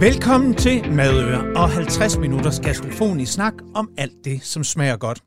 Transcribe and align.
Velkommen 0.00 0.54
til 0.54 0.92
Madøre 0.92 1.56
og 1.56 1.70
50 1.70 2.16
minutters 2.16 2.60
gastrofonisk 2.60 3.32
snak 3.32 3.54
om 3.74 3.90
alt 3.96 4.24
det, 4.24 4.42
som 4.42 4.64
smager 4.64 4.96
godt. 4.96 5.22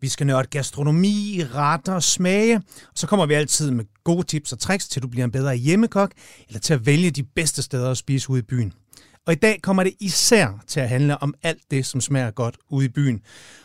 Vi 0.00 0.08
skal 0.08 0.26
nørde 0.26 0.48
gastronomi, 0.48 1.40
retter 1.54 1.92
og 1.92 2.02
smage, 2.02 2.56
og 2.56 2.92
så 2.94 3.06
kommer 3.06 3.26
vi 3.26 3.34
altid 3.34 3.70
med 3.70 3.84
gode 4.04 4.22
tips 4.22 4.52
og 4.52 4.58
tricks 4.58 4.88
til, 4.88 5.00
at 5.00 5.02
du 5.02 5.08
bliver 5.08 5.24
en 5.24 5.30
bedre 5.30 5.56
hjemmekok, 5.56 6.10
eller 6.48 6.60
til 6.60 6.74
at 6.74 6.86
vælge 6.86 7.10
de 7.10 7.22
bedste 7.22 7.62
steder 7.62 7.90
at 7.90 7.96
spise 7.96 8.30
ude 8.30 8.38
i 8.38 8.42
byen. 8.42 8.72
Og 9.26 9.32
i 9.32 9.36
dag 9.36 9.62
kommer 9.62 9.82
det 9.82 9.94
især 10.00 10.64
til 10.66 10.80
at 10.80 10.88
handle 10.88 11.22
om 11.22 11.34
alt 11.42 11.62
det, 11.70 11.86
som 11.86 12.00
smager 12.00 12.30
godt 12.30 12.56
ude 12.70 12.84
i 12.84 12.88
byen. 12.88 13.20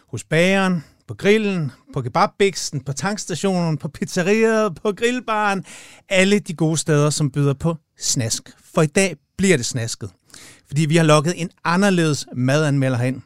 Hos 0.07 0.23
bageren, 0.23 0.83
på 1.07 1.13
grillen, 1.13 1.71
på 1.93 2.01
kebabbiksen, 2.01 2.79
på 2.79 2.93
tankstationen, 2.93 3.77
på 3.77 3.87
pizzeriet, 3.87 4.75
på 4.75 4.91
grillbaren. 4.91 5.65
Alle 6.09 6.39
de 6.39 6.53
gode 6.53 6.77
steder, 6.77 7.09
som 7.09 7.31
byder 7.31 7.53
på 7.53 7.75
snask. 7.99 8.49
For 8.73 8.81
i 8.81 8.87
dag 8.87 9.15
bliver 9.37 9.57
det 9.57 9.65
snasket. 9.65 10.09
Fordi 10.71 10.85
vi 10.85 10.95
har 10.95 11.03
lukket 11.03 11.41
en 11.41 11.49
anderledes 11.63 12.27
madanmelder 12.35 12.97
herind. 12.97 13.21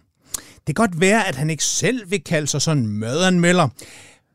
Det 0.68 0.76
kan 0.76 0.88
godt 0.88 1.00
være, 1.00 1.28
at 1.28 1.36
han 1.36 1.50
ikke 1.50 1.64
selv 1.64 2.12
vil 2.12 2.24
kalde 2.24 2.48
sig 2.48 2.62
sådan 2.62 2.88
madanmelder, 2.88 3.70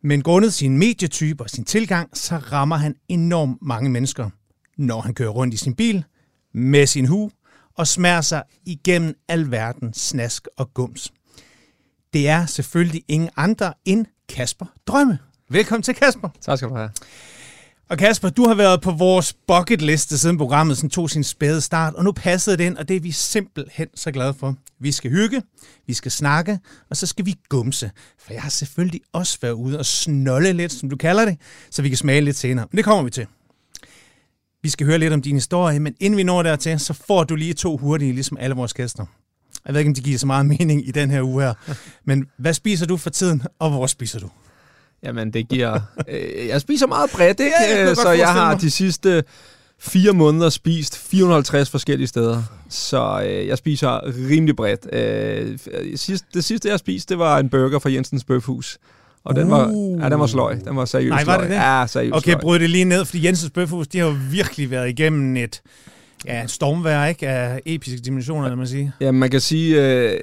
men 0.02 0.22
grundet 0.22 0.52
sin 0.52 0.78
medietype 0.78 1.42
og 1.42 1.50
sin 1.50 1.64
tilgang, 1.64 2.16
så 2.16 2.36
rammer 2.36 2.76
han 2.76 2.94
enormt 3.08 3.58
mange 3.62 3.90
mennesker, 3.90 4.30
når 4.76 5.00
han 5.00 5.14
kører 5.14 5.30
rundt 5.30 5.54
i 5.54 5.56
sin 5.56 5.74
bil, 5.74 6.04
med 6.54 6.86
sin 6.86 7.06
hu, 7.06 7.30
og 7.76 7.86
smager 7.86 8.20
sig 8.20 8.42
igennem 8.66 9.14
alverdens 9.28 9.96
snask 9.96 10.46
og 10.56 10.74
gums. 10.74 11.12
Det 12.12 12.28
er 12.28 12.46
selvfølgelig 12.46 13.02
ingen 13.08 13.30
andre 13.36 13.72
end 13.84 14.06
Kasper 14.28 14.66
Drømme. 14.86 15.18
Velkommen 15.48 15.82
til, 15.82 15.94
Kasper. 15.94 16.28
Tak 16.40 16.58
skal 16.58 16.68
du 16.68 16.74
have. 16.74 16.90
Og 17.90 17.98
Kasper, 17.98 18.28
du 18.28 18.48
har 18.48 18.54
været 18.54 18.80
på 18.80 18.90
vores 18.90 19.32
bucket 19.46 19.82
liste 19.82 20.18
siden 20.18 20.38
programmet 20.38 20.76
sådan 20.76 20.90
tog 20.90 21.10
sin 21.10 21.24
spæde 21.24 21.60
start, 21.60 21.94
og 21.94 22.04
nu 22.04 22.12
passede 22.12 22.56
det 22.56 22.64
ind, 22.64 22.76
og 22.76 22.88
det 22.88 22.96
er 22.96 23.00
vi 23.00 23.12
simpelthen 23.12 23.88
så 23.94 24.10
glade 24.10 24.34
for. 24.34 24.56
Vi 24.80 24.92
skal 24.92 25.10
hygge, 25.10 25.42
vi 25.86 25.94
skal 25.94 26.10
snakke, 26.10 26.58
og 26.90 26.96
så 26.96 27.06
skal 27.06 27.26
vi 27.26 27.34
gumse. 27.48 27.90
For 28.18 28.32
jeg 28.32 28.42
har 28.42 28.50
selvfølgelig 28.50 29.00
også 29.12 29.38
været 29.42 29.52
ude 29.52 29.78
og 29.78 29.86
snolle 29.86 30.52
lidt, 30.52 30.72
som 30.72 30.90
du 30.90 30.96
kalder 30.96 31.24
det, 31.24 31.36
så 31.70 31.82
vi 31.82 31.88
kan 31.88 31.98
smage 31.98 32.20
lidt 32.20 32.36
senere. 32.36 32.66
Men 32.70 32.76
det 32.76 32.84
kommer 32.84 33.02
vi 33.02 33.10
til. 33.10 33.26
Vi 34.62 34.68
skal 34.68 34.86
høre 34.86 34.98
lidt 34.98 35.12
om 35.12 35.22
din 35.22 35.34
historie, 35.34 35.80
men 35.80 35.94
inden 36.00 36.16
vi 36.16 36.22
når 36.22 36.42
dertil, 36.42 36.80
så 36.80 36.92
får 36.92 37.24
du 37.24 37.34
lige 37.34 37.54
to 37.54 37.76
hurtige, 37.76 38.12
ligesom 38.12 38.36
alle 38.40 38.56
vores 38.56 38.74
gæster. 38.74 39.06
Jeg 39.66 39.74
ved 39.74 39.80
ikke, 39.80 39.88
om 39.88 39.94
det 39.94 40.04
giver 40.04 40.18
så 40.18 40.26
meget 40.26 40.46
mening 40.46 40.88
i 40.88 40.90
den 40.90 41.10
her 41.10 41.22
uge 41.22 41.42
her. 41.42 41.54
Men 42.04 42.26
hvad 42.38 42.54
spiser 42.54 42.86
du 42.86 42.96
for 42.96 43.10
tiden, 43.10 43.42
og 43.58 43.70
hvor 43.70 43.86
spiser 43.86 44.18
du? 44.18 44.28
Jamen, 45.02 45.32
det 45.32 45.48
giver... 45.48 45.80
Øh, 46.08 46.48
jeg 46.48 46.60
spiser 46.60 46.86
meget 46.86 47.10
bredt, 47.10 47.40
ikke? 47.40 47.52
Ja, 47.60 47.78
jeg 47.78 47.90
øh, 47.90 47.96
så 47.96 48.10
jeg 48.10 48.32
har 48.32 48.52
mig. 48.52 48.60
de 48.60 48.70
sidste 48.70 49.24
fire 49.78 50.12
måneder 50.12 50.48
spist 50.48 50.98
450 50.98 51.70
forskellige 51.70 52.08
steder. 52.08 52.42
Så 52.68 53.22
øh, 53.26 53.46
jeg 53.46 53.58
spiser 53.58 54.00
rimelig 54.30 54.56
bredt. 54.56 54.94
Øh, 54.94 55.58
sidst, 55.96 56.24
det 56.34 56.44
sidste, 56.44 56.68
jeg 56.68 56.78
spiste, 56.78 57.08
det 57.14 57.18
var 57.18 57.38
en 57.38 57.48
burger 57.48 57.78
fra 57.78 57.92
Jensens 57.92 58.24
Bøfhus. 58.24 58.78
Og 59.24 59.36
den 59.36 59.50
var, 59.50 59.66
ja, 60.02 60.08
den 60.08 60.20
var 60.20 60.26
sløj. 60.26 60.54
Den 60.54 60.76
var 60.76 60.84
seriøst 60.84 61.10
Nej, 61.10 61.24
var 61.24 61.40
det 61.40 61.50
det? 61.50 61.56
Ja, 61.56 61.86
seriøst 61.88 62.16
Okay, 62.16 62.36
bryd 62.40 62.58
det 62.58 62.70
lige 62.70 62.84
ned, 62.84 63.04
fordi 63.04 63.26
Jensens 63.26 63.50
Bøfhus, 63.50 63.88
de 63.88 63.98
har 63.98 64.06
jo 64.06 64.16
virkelig 64.30 64.70
været 64.70 64.88
igennem 64.88 65.36
et 65.36 65.62
ja, 66.26 66.46
stormvær, 66.46 67.04
ikke? 67.04 67.28
Af 67.28 67.60
episke 67.66 68.00
dimensioner, 68.00 68.48
lad 68.48 68.56
man 68.56 68.66
sige. 68.66 68.92
Ja, 69.00 69.10
man 69.10 69.30
kan 69.30 69.40
sige, 69.40 69.82
øh, 69.82 70.20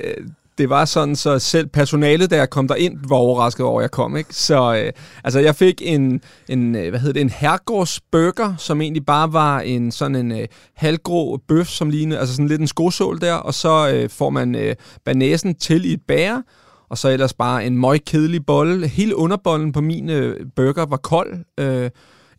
det 0.57 0.69
var 0.69 0.85
sådan, 0.85 1.15
så 1.15 1.39
selv 1.39 1.67
personalet, 1.67 2.29
der 2.29 2.37
jeg 2.37 2.49
kom 2.49 2.67
derind, 2.67 2.97
var 3.09 3.15
overrasket 3.15 3.65
over, 3.65 3.79
at 3.79 3.83
jeg 3.83 3.91
kom. 3.91 4.17
Ikke? 4.17 4.35
Så 4.35 4.75
øh, 4.75 4.91
altså, 5.23 5.39
jeg 5.39 5.55
fik 5.55 5.81
en, 5.85 6.21
en, 6.49 6.75
øh, 6.75 6.89
hvad 6.89 6.99
hedder 6.99 7.13
det, 7.13 7.21
en 7.21 7.29
herregårdsburger, 7.29 8.55
som 8.57 8.81
egentlig 8.81 9.05
bare 9.05 9.33
var 9.33 9.59
en 9.59 9.91
sådan 9.91 10.15
en 10.15 10.31
øh, 10.31 10.47
halvgrå 10.75 11.39
bøf, 11.47 11.67
som 11.67 11.89
lignede, 11.89 12.19
altså 12.19 12.35
sådan 12.35 12.47
lidt 12.47 12.61
en 12.61 12.67
skosål 12.67 13.21
der, 13.21 13.33
og 13.33 13.53
så 13.53 13.89
øh, 13.93 14.09
får 14.09 14.29
man 14.29 14.55
øh, 14.55 14.75
banæsen 15.05 15.55
til 15.55 15.85
i 15.85 15.93
et 15.93 16.01
bære, 16.07 16.43
og 16.89 16.97
så 16.97 17.09
ellers 17.09 17.33
bare 17.33 17.65
en 17.65 17.77
møg 17.77 18.05
kedelig 18.05 18.45
bolle. 18.45 18.87
Hele 18.87 19.15
underbollen 19.15 19.71
på 19.71 19.81
min 19.81 20.09
øh, 20.09 20.45
burger 20.55 20.85
var 20.85 20.97
kold. 20.97 21.37
Øh, 21.59 21.89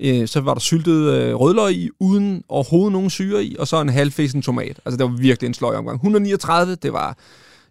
øh, 0.00 0.28
så 0.28 0.40
var 0.40 0.54
der 0.54 0.60
syltet 0.60 1.12
øh, 1.12 1.34
rødløg 1.34 1.72
i, 1.72 1.90
uden 2.00 2.42
overhovedet 2.48 2.92
nogen 2.92 3.10
syre 3.10 3.44
i, 3.44 3.56
og 3.58 3.68
så 3.68 3.80
en 3.80 3.88
halvfesen 3.88 4.42
tomat. 4.42 4.80
Altså, 4.84 4.96
det 4.96 5.04
var 5.04 5.16
virkelig 5.16 5.46
en 5.46 5.54
sløj 5.54 5.76
omgang. 5.76 5.94
139, 5.94 6.74
det 6.74 6.92
var 6.92 7.18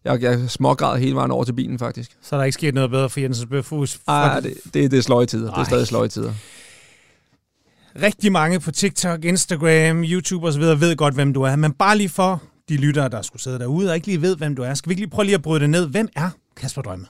jeg, 0.03 0.21
jeg 0.21 0.49
smågræd 0.49 0.99
hele 0.99 1.15
vejen 1.15 1.31
over 1.31 1.43
til 1.43 1.53
bilen, 1.53 1.79
faktisk. 1.79 2.17
Så 2.21 2.35
er 2.35 2.39
der 2.39 2.45
ikke 2.45 2.53
sket 2.53 2.73
noget 2.73 2.89
bedre 2.89 3.09
for 3.09 3.19
Jens 3.19 3.45
Bøfhus? 3.49 3.99
Nej, 4.07 4.39
det, 4.39 4.53
det, 4.73 4.91
det 4.91 4.97
er 4.97 5.01
sløjtider. 5.01 5.51
Det 5.51 5.59
er 5.59 5.63
stadig 5.63 5.87
sløjtider. 5.87 6.33
Rigtig 8.01 8.31
mange 8.31 8.59
på 8.59 8.71
TikTok, 8.71 9.25
Instagram, 9.25 10.03
YouTube 10.03 10.47
osv. 10.47 10.61
ved 10.61 10.95
godt, 10.95 11.13
hvem 11.13 11.33
du 11.33 11.41
er. 11.41 11.55
Men 11.55 11.73
bare 11.73 11.97
lige 11.97 12.09
for 12.09 12.43
de 12.69 12.77
lyttere, 12.77 13.09
der 13.09 13.21
skulle 13.21 13.41
sidde 13.41 13.59
derude 13.59 13.89
og 13.89 13.95
ikke 13.95 14.07
lige 14.07 14.21
ved, 14.21 14.35
hvem 14.35 14.55
du 14.55 14.63
er. 14.63 14.73
Skal 14.73 14.89
vi 14.89 14.91
ikke 14.91 15.01
lige 15.01 15.09
prøve 15.09 15.25
lige 15.25 15.35
at 15.35 15.41
bryde 15.41 15.59
det 15.59 15.69
ned? 15.69 15.87
Hvem 15.87 16.09
er 16.15 16.29
Kasper 16.55 16.81
Drømme? 16.81 17.05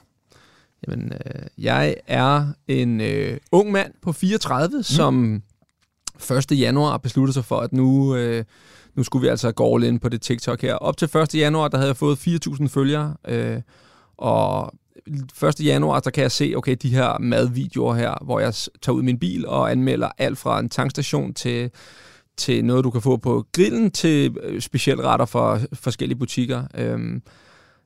Jamen, 0.86 1.12
øh, 1.12 1.42
jeg 1.58 1.96
er 2.06 2.46
en 2.68 3.00
øh, 3.00 3.36
ung 3.52 3.72
mand 3.72 3.92
på 4.02 4.12
34, 4.12 4.76
mm. 4.76 4.82
som 4.82 5.42
1. 6.30 6.58
januar 6.58 6.96
besluttede 6.96 7.34
sig 7.34 7.44
for, 7.44 7.60
at 7.60 7.72
nu... 7.72 8.16
Øh, 8.16 8.44
nu 8.98 9.04
skulle 9.04 9.22
vi 9.22 9.28
altså 9.28 9.52
gå 9.52 9.74
all 9.74 9.84
in 9.84 9.98
på 9.98 10.08
det 10.08 10.22
TikTok 10.22 10.62
her. 10.62 10.74
Op 10.74 10.96
til 10.96 11.16
1. 11.16 11.34
januar, 11.34 11.68
der 11.68 11.78
havde 11.78 11.88
jeg 11.88 11.96
fået 11.96 12.16
4.000 12.16 12.68
følgere, 12.68 13.14
øh, 13.28 13.60
og 14.16 14.72
1. 15.42 15.60
januar, 15.60 16.00
der 16.00 16.10
kan 16.10 16.22
jeg 16.22 16.32
se, 16.32 16.52
okay, 16.56 16.76
de 16.82 16.88
her 16.88 17.18
madvideoer 17.18 17.94
her, 17.94 18.24
hvor 18.24 18.40
jeg 18.40 18.54
tager 18.54 18.96
ud 18.96 19.02
min 19.02 19.18
bil 19.18 19.46
og 19.46 19.70
anmelder 19.70 20.08
alt 20.18 20.38
fra 20.38 20.60
en 20.60 20.68
tankstation 20.68 21.34
til, 21.34 21.70
til 22.36 22.64
noget, 22.64 22.84
du 22.84 22.90
kan 22.90 23.02
få 23.02 23.16
på 23.16 23.46
grillen, 23.52 23.90
til 23.90 24.36
øh, 24.42 24.60
specielle 24.60 25.04
retter 25.04 25.26
fra 25.26 25.58
forskellige 25.72 26.18
butikker. 26.18 26.64
Øhm, 26.74 27.22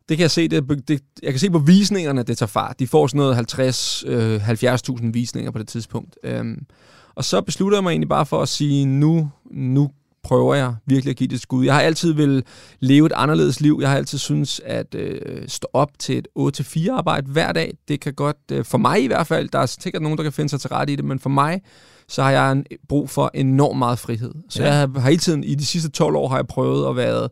det 0.09 0.17
kan 0.17 0.23
jeg 0.23 0.31
se, 0.31 0.49
det, 0.49 0.89
det, 0.89 1.01
jeg 1.23 1.33
kan 1.33 1.41
se 1.41 1.51
på 1.51 1.59
visningerne, 1.59 2.23
det 2.23 2.39
tager 2.39 2.49
fart. 2.49 2.79
De 2.79 2.87
får 2.87 3.07
sådan 3.07 3.19
noget 3.19 3.35
50 3.35 4.05
øh, 4.07 4.49
70.000 4.49 5.11
visninger 5.13 5.51
på 5.51 5.59
det 5.59 5.69
tidspunkt. 5.69 6.19
Øhm, 6.25 6.67
og 7.15 7.25
så 7.25 7.41
beslutter 7.41 7.79
jeg 7.79 7.83
mig 7.83 7.91
egentlig 7.91 8.09
bare 8.09 8.27
for 8.27 8.43
at 8.43 8.49
sige, 8.49 8.87
nu, 8.87 9.31
nu 9.51 9.91
prøver 10.25 10.55
jeg 10.55 10.75
virkelig 10.87 11.11
at 11.11 11.17
give 11.17 11.29
det 11.29 11.35
et 11.35 11.41
skud. 11.41 11.65
Jeg 11.65 11.75
har 11.75 11.81
altid 11.81 12.13
vil 12.13 12.45
leve 12.81 13.07
et 13.07 13.13
anderledes 13.17 13.61
liv. 13.61 13.79
Jeg 13.81 13.91
har 13.91 13.97
altid 13.97 14.19
synes 14.19 14.61
at 14.65 14.95
øh, 14.95 15.49
stå 15.49 15.69
op 15.73 15.91
til 15.99 16.19
et 16.19 16.29
8-4 16.39 16.91
arbejde 16.93 17.31
hver 17.31 17.53
dag, 17.53 17.75
det 17.89 18.01
kan 18.01 18.15
godt, 18.15 18.37
øh, 18.53 18.65
for 18.65 18.79
mig 18.79 19.03
i 19.03 19.07
hvert 19.07 19.27
fald, 19.27 19.49
der 19.49 19.59
er 19.59 19.67
sikkert 19.67 20.03
nogen, 20.03 20.19
der 20.19 20.25
kan 20.25 20.33
finde 20.33 20.49
sig 20.49 20.61
til 20.61 20.69
rette 20.69 20.93
i 20.93 20.97
det, 20.97 21.05
men 21.05 21.19
for 21.19 21.31
mig, 21.31 21.61
så 22.09 22.23
har 22.23 22.31
jeg 22.31 22.53
en, 22.53 22.65
brug 22.89 23.11
for 23.11 23.31
enormt 23.35 23.79
meget 23.79 23.99
frihed. 23.99 24.35
Så 24.49 24.63
ja. 24.63 24.69
jeg 24.69 24.79
har, 24.79 25.01
har 25.01 25.09
hele 25.09 25.21
tiden, 25.21 25.45
i 25.45 25.55
de 25.55 25.67
sidste 25.67 25.91
12 25.91 26.17
år, 26.17 26.29
har 26.29 26.37
jeg 26.37 26.47
prøvet 26.47 26.89
at 26.89 26.97
være 26.97 27.29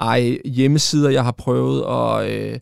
ej 0.00 0.38
hjemmesider, 0.44 1.10
jeg 1.10 1.24
har 1.24 1.32
prøvet 1.32 1.82
at... 1.82 2.30
Øh, 2.30 2.58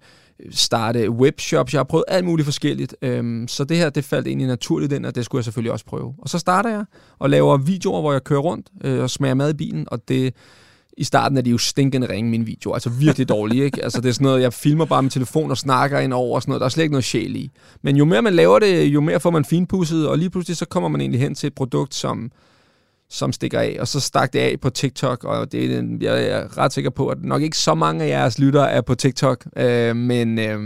starte 0.50 1.10
webshops. 1.10 1.72
Jeg 1.72 1.78
har 1.78 1.84
prøvet 1.84 2.04
alt 2.09 2.25
muligt 2.25 2.47
forskelligt. 2.47 2.97
Øhm, 3.03 3.48
så 3.48 3.65
det 3.65 3.76
her, 3.76 3.91
det 3.91 4.04
faldt 4.04 4.26
egentlig 4.26 4.47
naturligt 4.47 4.93
ind, 4.93 5.06
og 5.06 5.15
det 5.15 5.25
skulle 5.25 5.41
jeg 5.41 5.44
selvfølgelig 5.44 5.72
også 5.72 5.84
prøve. 5.84 6.15
Og 6.19 6.28
så 6.28 6.38
starter 6.38 6.70
jeg 6.70 6.84
og 7.19 7.31
laver 7.31 7.56
videoer, 7.56 8.00
hvor 8.00 8.12
jeg 8.12 8.25
kører 8.25 8.41
rundt 8.41 8.66
øh, 8.84 9.03
og 9.03 9.10
smager 9.10 9.34
mad 9.34 9.50
i 9.50 9.56
bilen, 9.56 9.87
og 9.91 10.09
det 10.09 10.34
i 10.97 11.04
starten 11.04 11.38
er 11.38 11.42
de 11.42 11.50
jo 11.50 11.59
stinkende 11.59 12.09
ringe, 12.09 12.31
mine 12.31 12.47
videoer. 12.47 12.75
Altså 12.75 12.91
virkelig 12.91 13.28
dårlige, 13.28 13.65
ikke? 13.65 13.84
Altså 13.84 14.00
det 14.00 14.09
er 14.09 14.12
sådan 14.12 14.25
noget, 14.25 14.42
jeg 14.42 14.53
filmer 14.53 14.84
bare 14.84 15.03
med 15.03 15.10
telefon 15.10 15.50
og 15.50 15.59
snakker 15.59 15.98
ind 15.98 16.12
over 16.12 16.34
og 16.34 16.42
sådan 16.42 16.50
noget. 16.50 16.60
Der 16.60 16.65
er 16.65 16.69
slet 16.69 16.84
ikke 16.84 16.92
noget 16.92 17.04
sjæl 17.04 17.37
i. 17.37 17.50
Men 17.82 17.97
jo 17.97 18.04
mere 18.04 18.22
man 18.22 18.34
laver 18.34 18.59
det, 18.59 18.84
jo 18.84 19.00
mere 19.00 19.21
får 19.21 19.31
man 19.31 19.44
finpudset, 19.44 20.09
og 20.09 20.19
lige 20.19 20.31
pludselig 20.31 20.56
så 20.56 20.66
kommer 20.66 20.88
man 20.88 21.00
egentlig 21.00 21.21
hen 21.21 21.34
til 21.34 21.47
et 21.47 21.54
produkt, 21.54 21.94
som 21.94 22.31
som 23.12 23.32
stikker 23.32 23.60
af, 23.60 23.76
og 23.80 23.88
så 23.88 24.00
stak 24.00 24.32
det 24.32 24.38
af 24.38 24.60
på 24.60 24.70
TikTok, 24.70 25.24
og 25.24 25.52
det 25.52 25.74
er, 25.74 25.82
jeg 26.00 26.26
er 26.26 26.58
ret 26.58 26.72
sikker 26.72 26.90
på, 26.90 27.08
at 27.08 27.18
nok 27.22 27.42
ikke 27.42 27.58
så 27.58 27.74
mange 27.74 28.04
af 28.04 28.08
jeres 28.08 28.38
lyttere 28.38 28.70
er 28.70 28.80
på 28.80 28.94
TikTok, 28.94 29.46
øh, 29.56 29.96
men... 29.96 30.38
Øh, 30.38 30.60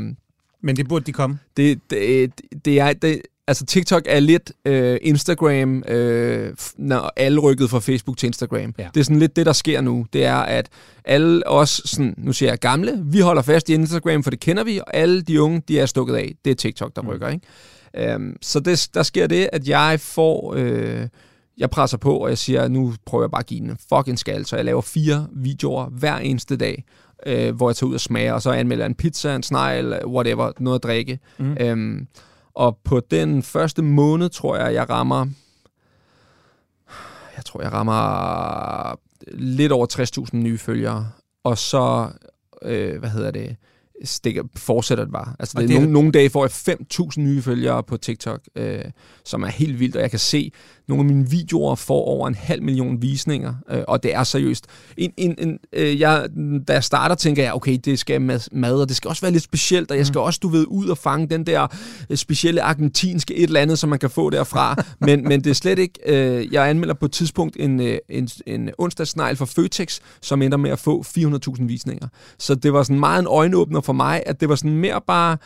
men 0.63 0.77
det 0.77 0.89
burde 0.89 1.05
de 1.05 1.13
komme. 1.13 1.39
Det, 1.57 1.81
det, 1.91 2.31
det 2.65 2.81
er... 2.81 2.93
Det, 2.93 3.23
altså 3.47 3.67
TikTok 3.67 4.03
er 4.07 4.21
lidt 4.21 4.53
øh, 4.65 4.99
Instagram, 5.03 5.83
øh, 5.89 6.55
når 6.77 7.13
alle 7.17 7.41
rykket 7.41 7.71
fra 7.71 7.79
Facebook 7.79 8.17
til 8.17 8.27
Instagram. 8.27 8.75
Ja. 8.79 8.89
Det 8.95 9.01
er 9.01 9.05
sådan 9.05 9.19
lidt 9.19 9.37
det, 9.37 9.47
der 9.47 9.53
sker 9.53 9.81
nu. 9.81 10.07
Det 10.13 10.25
er, 10.25 10.37
at 10.37 10.69
alle 11.05 11.49
os, 11.49 11.83
sådan, 11.85 12.15
nu 12.19 12.33
siger 12.33 12.51
jeg 12.51 12.59
gamle, 12.59 13.03
vi 13.05 13.21
holder 13.21 13.43
fast 13.43 13.69
i 13.69 13.75
Instagram, 13.75 14.23
for 14.23 14.31
det 14.31 14.41
kender 14.41 14.65
vi, 14.65 14.79
og 14.79 14.97
alle 14.97 15.23
de 15.23 15.43
unge, 15.43 15.63
de 15.69 15.81
er 15.81 15.87
stukket 15.87 16.15
af. 16.15 16.35
Det 16.45 16.51
er 16.51 16.55
TikTok, 16.55 16.97
der 16.97 17.03
mm. 17.03 17.09
rykker. 17.09 17.29
Ikke? 17.29 18.15
Um, 18.17 18.37
så 18.43 18.61
det, 18.61 18.89
der 18.95 19.03
sker 19.03 19.27
det, 19.27 19.49
at 19.53 19.69
jeg 19.69 20.01
får... 20.01 20.55
Øh, 20.57 21.07
jeg 21.59 21.71
presser 21.71 21.99
på, 21.99 22.17
og 22.17 22.29
jeg 22.29 22.39
siger, 22.39 22.69
nu 22.69 22.95
prøver 23.07 23.25
jeg 23.25 23.31
bare 23.31 23.41
at 23.41 23.47
give 23.47 23.61
den 23.61 23.71
en 23.71 23.79
fucking 23.89 24.19
skal, 24.19 24.47
så 24.47 24.57
jeg 24.57 24.65
laver 24.65 24.81
fire 24.81 25.29
videoer 25.33 25.87
hver 25.87 26.17
eneste 26.17 26.57
dag, 26.57 26.85
øh, 27.27 27.57
hvor 27.57 27.69
jeg 27.69 27.77
tager 27.77 27.89
ud 27.89 27.95
og 27.95 28.01
smager, 28.01 28.33
og 28.33 28.43
så 28.43 28.51
anmelder 28.51 28.87
en 28.87 28.95
pizza, 28.95 29.35
en 29.35 29.43
snegl, 29.43 30.07
whatever, 30.07 30.53
noget 30.59 30.79
at 30.79 30.83
drikke. 30.83 31.19
Mm. 31.39 31.57
Øhm, 31.61 32.07
og 32.55 32.79
på 32.85 33.01
den 33.11 33.43
første 33.43 33.83
måned, 33.83 34.29
tror 34.29 34.57
jeg, 34.57 34.75
jeg 34.75 34.91
rammer, 34.91 35.27
jeg 37.37 37.45
tror, 37.45 37.63
jeg 37.63 37.73
rammer 37.73 38.99
lidt 39.33 39.73
over 39.73 39.87
60.000 40.33 40.37
nye 40.37 40.59
følgere, 40.59 41.11
og 41.45 41.59
så, 41.59 42.09
øh, 42.63 42.99
hvad 42.99 43.11
hedder 43.11 43.31
det, 43.31 43.57
stikker, 44.05 44.43
fortsætter 44.57 45.05
det 45.05 45.13
bare. 45.13 45.35
Altså, 45.39 45.53
det, 45.59 45.63
det 45.63 45.69
det 45.69 45.75
er- 45.77 45.81
nogle, 45.81 45.93
nogle 45.93 46.13
dage 46.13 46.31
får 46.31 46.45
jeg 46.69 46.77
5.000 46.81 47.21
nye 47.21 47.43
følgere 47.43 47.83
på 47.83 47.97
TikTok, 47.97 48.41
øh, 48.57 48.79
som 49.25 49.43
er 49.43 49.47
helt 49.49 49.81
vildt, 49.81 49.97
og 49.97 50.03
jeg 50.03 50.11
kan 50.11 50.19
se, 50.19 50.53
nogle 50.89 51.01
af 51.01 51.05
mine 51.07 51.31
videoer 51.31 51.75
får 51.75 52.03
over 52.05 52.29
en 52.29 52.35
halv 52.35 52.63
million 52.63 53.03
visninger, 53.03 53.55
øh, 53.71 53.83
og 53.89 54.03
det 54.03 54.15
er 54.15 54.25
seriøst. 54.25 54.67
En, 54.97 55.13
en, 55.17 55.35
en, 55.39 55.59
øh, 55.73 56.01
jeg, 56.01 56.27
da 56.69 56.73
jeg 56.73 56.85
starter, 56.85 57.15
tænker 57.15 57.43
jeg, 57.43 57.55
okay, 57.55 57.79
det 57.85 57.99
skal 57.99 58.21
mad, 58.21 58.41
mad, 58.53 58.81
og 58.81 58.89
det 58.89 58.97
skal 58.97 59.09
også 59.09 59.23
være 59.23 59.33
lidt 59.33 59.43
specielt, 59.43 59.91
og 59.91 59.97
jeg 59.97 60.07
skal 60.07 60.21
også, 60.21 60.41
du 60.43 60.49
ved, 60.49 60.65
ud 60.69 60.89
og 60.89 60.99
fange 60.99 61.27
den 61.29 61.47
der 61.47 61.67
øh, 62.11 62.17
specielle 62.17 62.63
argentinske 62.63 63.35
et 63.37 63.43
eller 63.43 63.61
andet, 63.61 63.79
som 63.79 63.89
man 63.91 63.99
kan 63.99 64.11
få 64.11 64.31
derfra, 64.31 64.77
men, 65.07 65.25
men 65.29 65.45
det 65.45 65.51
er 65.51 65.55
slet 65.55 65.79
ikke, 65.79 65.99
øh, 66.07 66.53
jeg 66.53 66.69
anmelder 66.71 66.95
på 66.95 67.05
et 67.07 67.13
tidspunkt 67.13 67.57
en, 67.61 67.81
øh, 67.81 67.99
en, 68.09 68.29
en 68.47 68.71
onsdagsnegl 68.79 69.37
for 69.37 69.45
Føtex, 69.45 69.99
som 70.23 70.43
ender 70.43 70.57
med 70.59 70.71
at 70.71 70.79
få 70.79 71.05
400.000 71.19 71.65
visninger. 71.67 72.09
Så 72.39 72.55
det 72.55 72.73
var 72.73 72.83
sådan 72.83 73.01
meget 73.01 73.21
en 73.21 73.27
øjenåbner 73.27 73.81
for 73.87 73.93
mig, 73.93 74.23
at 74.27 74.41
det 74.41 74.49
var 74.49 74.55
sådan 74.55 74.77
mere 74.77 75.01
bare, 75.07 75.37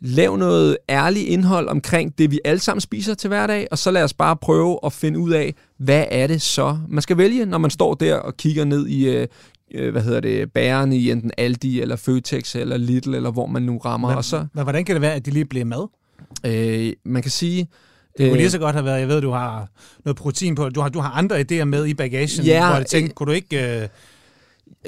lav 0.00 0.36
noget 0.36 0.76
ærligt 0.88 1.28
indhold 1.28 1.68
omkring 1.68 2.18
det, 2.18 2.30
vi 2.30 2.40
alle 2.44 2.60
sammen 2.60 2.80
spiser 2.80 3.14
til 3.14 3.28
hverdag, 3.28 3.68
og 3.70 3.78
så 3.78 3.90
lad 3.90 4.04
os 4.04 4.14
bare 4.14 4.36
prøve 4.36 4.78
at 4.84 4.92
finde 4.92 5.18
ud 5.18 5.30
af, 5.30 5.54
hvad 5.78 6.04
er 6.10 6.26
det 6.26 6.42
så, 6.42 6.78
man 6.88 7.02
skal 7.02 7.18
vælge, 7.18 7.46
når 7.46 7.58
man 7.58 7.70
står 7.70 7.94
der 7.94 8.16
og 8.16 8.36
kigger 8.36 8.64
ned 8.64 8.86
i, 8.86 9.08
øh, 9.08 9.26
øh, 9.74 9.92
hvad 9.92 10.02
hedder 10.02 10.20
det, 10.20 10.52
bæren 10.52 10.92
i 10.92 11.10
enten 11.10 11.30
Aldi, 11.38 11.80
eller 11.80 11.96
Føtex, 11.96 12.54
eller 12.54 12.76
Lidl, 12.76 13.14
eller 13.14 13.30
hvor 13.30 13.46
man 13.46 13.62
nu 13.62 13.78
rammer. 13.78 14.08
Men, 14.08 14.16
og 14.16 14.24
så, 14.24 14.46
men 14.54 14.62
hvordan 14.62 14.84
kan 14.84 14.94
det 14.94 15.02
være, 15.02 15.14
at 15.14 15.26
de 15.26 15.30
lige 15.30 15.44
blev 15.44 15.66
mad? 15.66 15.88
øh, 16.46 16.92
man 17.04 17.22
kan 17.22 17.30
sige... 17.30 17.68
Det 18.18 18.18
kunne 18.18 18.30
øh, 18.30 18.36
lige 18.36 18.50
så 18.50 18.58
godt 18.58 18.74
have 18.74 18.84
været, 18.84 19.00
jeg 19.00 19.08
ved, 19.08 19.20
du 19.20 19.30
har 19.30 19.68
noget 20.04 20.16
protein 20.16 20.54
på, 20.54 20.68
du 20.68 20.80
har, 20.80 20.88
du 20.88 21.00
har 21.00 21.10
andre 21.10 21.40
idéer 21.40 21.64
med 21.64 21.86
i 21.86 21.94
bagagen, 21.94 22.44
Ja, 22.44 22.66
hvor 22.66 22.76
jeg 22.76 22.86
tænkte, 22.86 23.10
øh, 23.10 23.14
kunne 23.14 23.26
du 23.26 23.32
ikke... 23.32 23.82
Øh, 23.82 23.88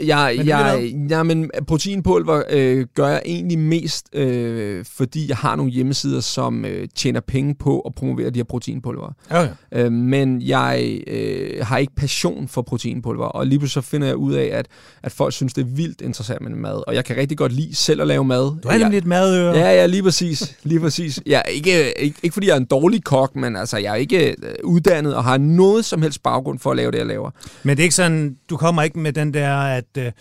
Jeg, 0.03 0.35
Men 0.39 0.47
jeg, 0.47 0.95
ja, 1.11 1.23
men 1.23 1.51
proteinpulver 1.67 2.43
øh, 2.51 2.87
gør 2.95 3.09
jeg 3.09 3.23
egentlig 3.25 3.59
mest, 3.59 4.07
øh, 4.13 4.85
fordi 4.85 5.29
jeg 5.29 5.37
har 5.37 5.57
nogle 5.57 5.73
hjemmesider, 5.73 6.21
som 6.21 6.65
øh, 6.65 6.89
tjener 6.95 7.21
penge 7.21 7.55
på 7.55 7.81
at 7.81 7.95
promovere 7.95 8.31
de 8.31 8.39
her 8.39 8.45
proteinpulver. 8.45 9.13
okay. 9.31 9.49
Øh, 9.73 9.93
men 9.93 10.43
jeg 10.43 10.99
øh, 11.07 11.67
har 11.67 11.79
ikke 11.79 11.95
passion 11.95 12.49
for 12.49 12.63
proteinpulver, 12.63 13.27
og 13.27 13.47
lige 13.47 13.59
pludselig 13.59 13.85
så 13.85 13.91
finder 13.91 14.07
jeg 14.07 14.17
ud 14.17 14.35
af, 14.35 14.51
at, 14.53 14.67
at 15.03 15.13
folk 15.13 15.33
synes, 15.33 15.55
det 15.55 15.63
er 15.63 15.69
vildt 15.69 16.01
interessant 16.01 16.43
med 16.43 16.51
mad, 16.51 16.83
og 16.87 16.95
jeg 16.95 17.05
kan 17.05 17.17
rigtig 17.17 17.39
godt 17.39 17.53
lide 17.53 17.75
selv 17.75 18.01
at 18.01 18.07
lave 18.07 18.25
mad. 18.25 18.61
Du 18.63 18.69
er 18.69 18.79
nemlig 18.79 18.99
et 18.99 19.07
madøre. 19.07 19.57
Ja, 19.57 19.71
ja, 19.71 19.87
lige 19.87 20.03
præcis. 20.03 20.57
Lige 20.63 20.81
præcis. 20.81 21.21
Jeg 21.27 21.43
er 21.45 21.49
ikke, 21.49 22.01
ikke, 22.03 22.19
ikke 22.23 22.35
fordi 22.35 22.47
jeg 22.47 22.53
er 22.53 22.61
en 22.61 22.65
dårlig 22.65 23.05
kok, 23.05 23.37
men 23.37 23.57
altså, 23.57 23.77
jeg 23.77 23.91
er 23.91 23.97
ikke 23.97 24.31
øh, 24.31 24.55
uddannet 24.65 25.15
og 25.15 25.25
har 25.25 25.39
noget 25.39 25.85
som 25.85 26.03
helst 26.03 26.23
baggrund 26.23 26.59
for 26.59 26.71
at 26.71 26.77
lave 26.77 26.91
det, 26.91 26.99
jeg 26.99 27.07
laver. 27.07 27.31
Men 27.63 27.77
det 27.77 27.83
er 27.83 27.85
ikke 27.85 27.95
sådan, 27.95 28.37
du 28.51 28.57
kommer 28.57 28.83
ikke 28.83 28.99
med 28.99 29.13
den 29.13 29.35
der, 29.35 29.57
at 29.57 29.86
øh, 29.99 30.13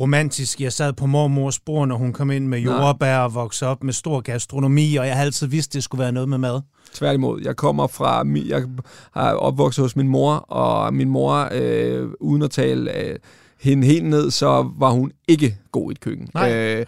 romantisk, 0.00 0.60
jeg 0.60 0.72
sad 0.72 0.92
på 0.92 1.06
mormors 1.06 1.60
bord, 1.60 1.88
når 1.88 1.96
hun 1.96 2.12
kom 2.12 2.30
ind 2.30 2.46
med 2.46 2.58
jordbær 2.58 3.18
og 3.18 3.34
voksede 3.34 3.70
op 3.70 3.84
med 3.84 3.92
stor 3.92 4.20
gastronomi, 4.20 4.96
og 4.96 5.06
jeg 5.06 5.16
har 5.16 5.22
altid 5.22 5.46
vidst, 5.46 5.72
det 5.72 5.82
skulle 5.82 6.02
være 6.02 6.12
noget 6.12 6.28
med 6.28 6.38
mad. 6.38 6.60
Tværtimod. 6.92 7.40
Jeg 7.44 7.56
kommer 7.56 7.86
fra, 7.86 8.24
jeg 8.46 8.64
har 9.12 9.32
opvokset 9.32 9.82
hos 9.82 9.96
min 9.96 10.08
mor, 10.08 10.34
og 10.34 10.94
min 10.94 11.08
mor, 11.08 11.48
øh, 11.52 12.08
uden 12.20 12.42
at 12.42 12.50
tale 12.50 12.96
øh, 12.96 13.18
hende 13.62 13.86
helt 13.86 14.04
ned, 14.04 14.30
så 14.30 14.72
var 14.78 14.90
hun 14.90 15.12
ikke 15.28 15.56
god 15.72 15.90
i 15.90 15.92
et 15.92 16.00
køkken. 16.00 16.28
Nej. 16.34 16.54
Øh, 16.54 16.86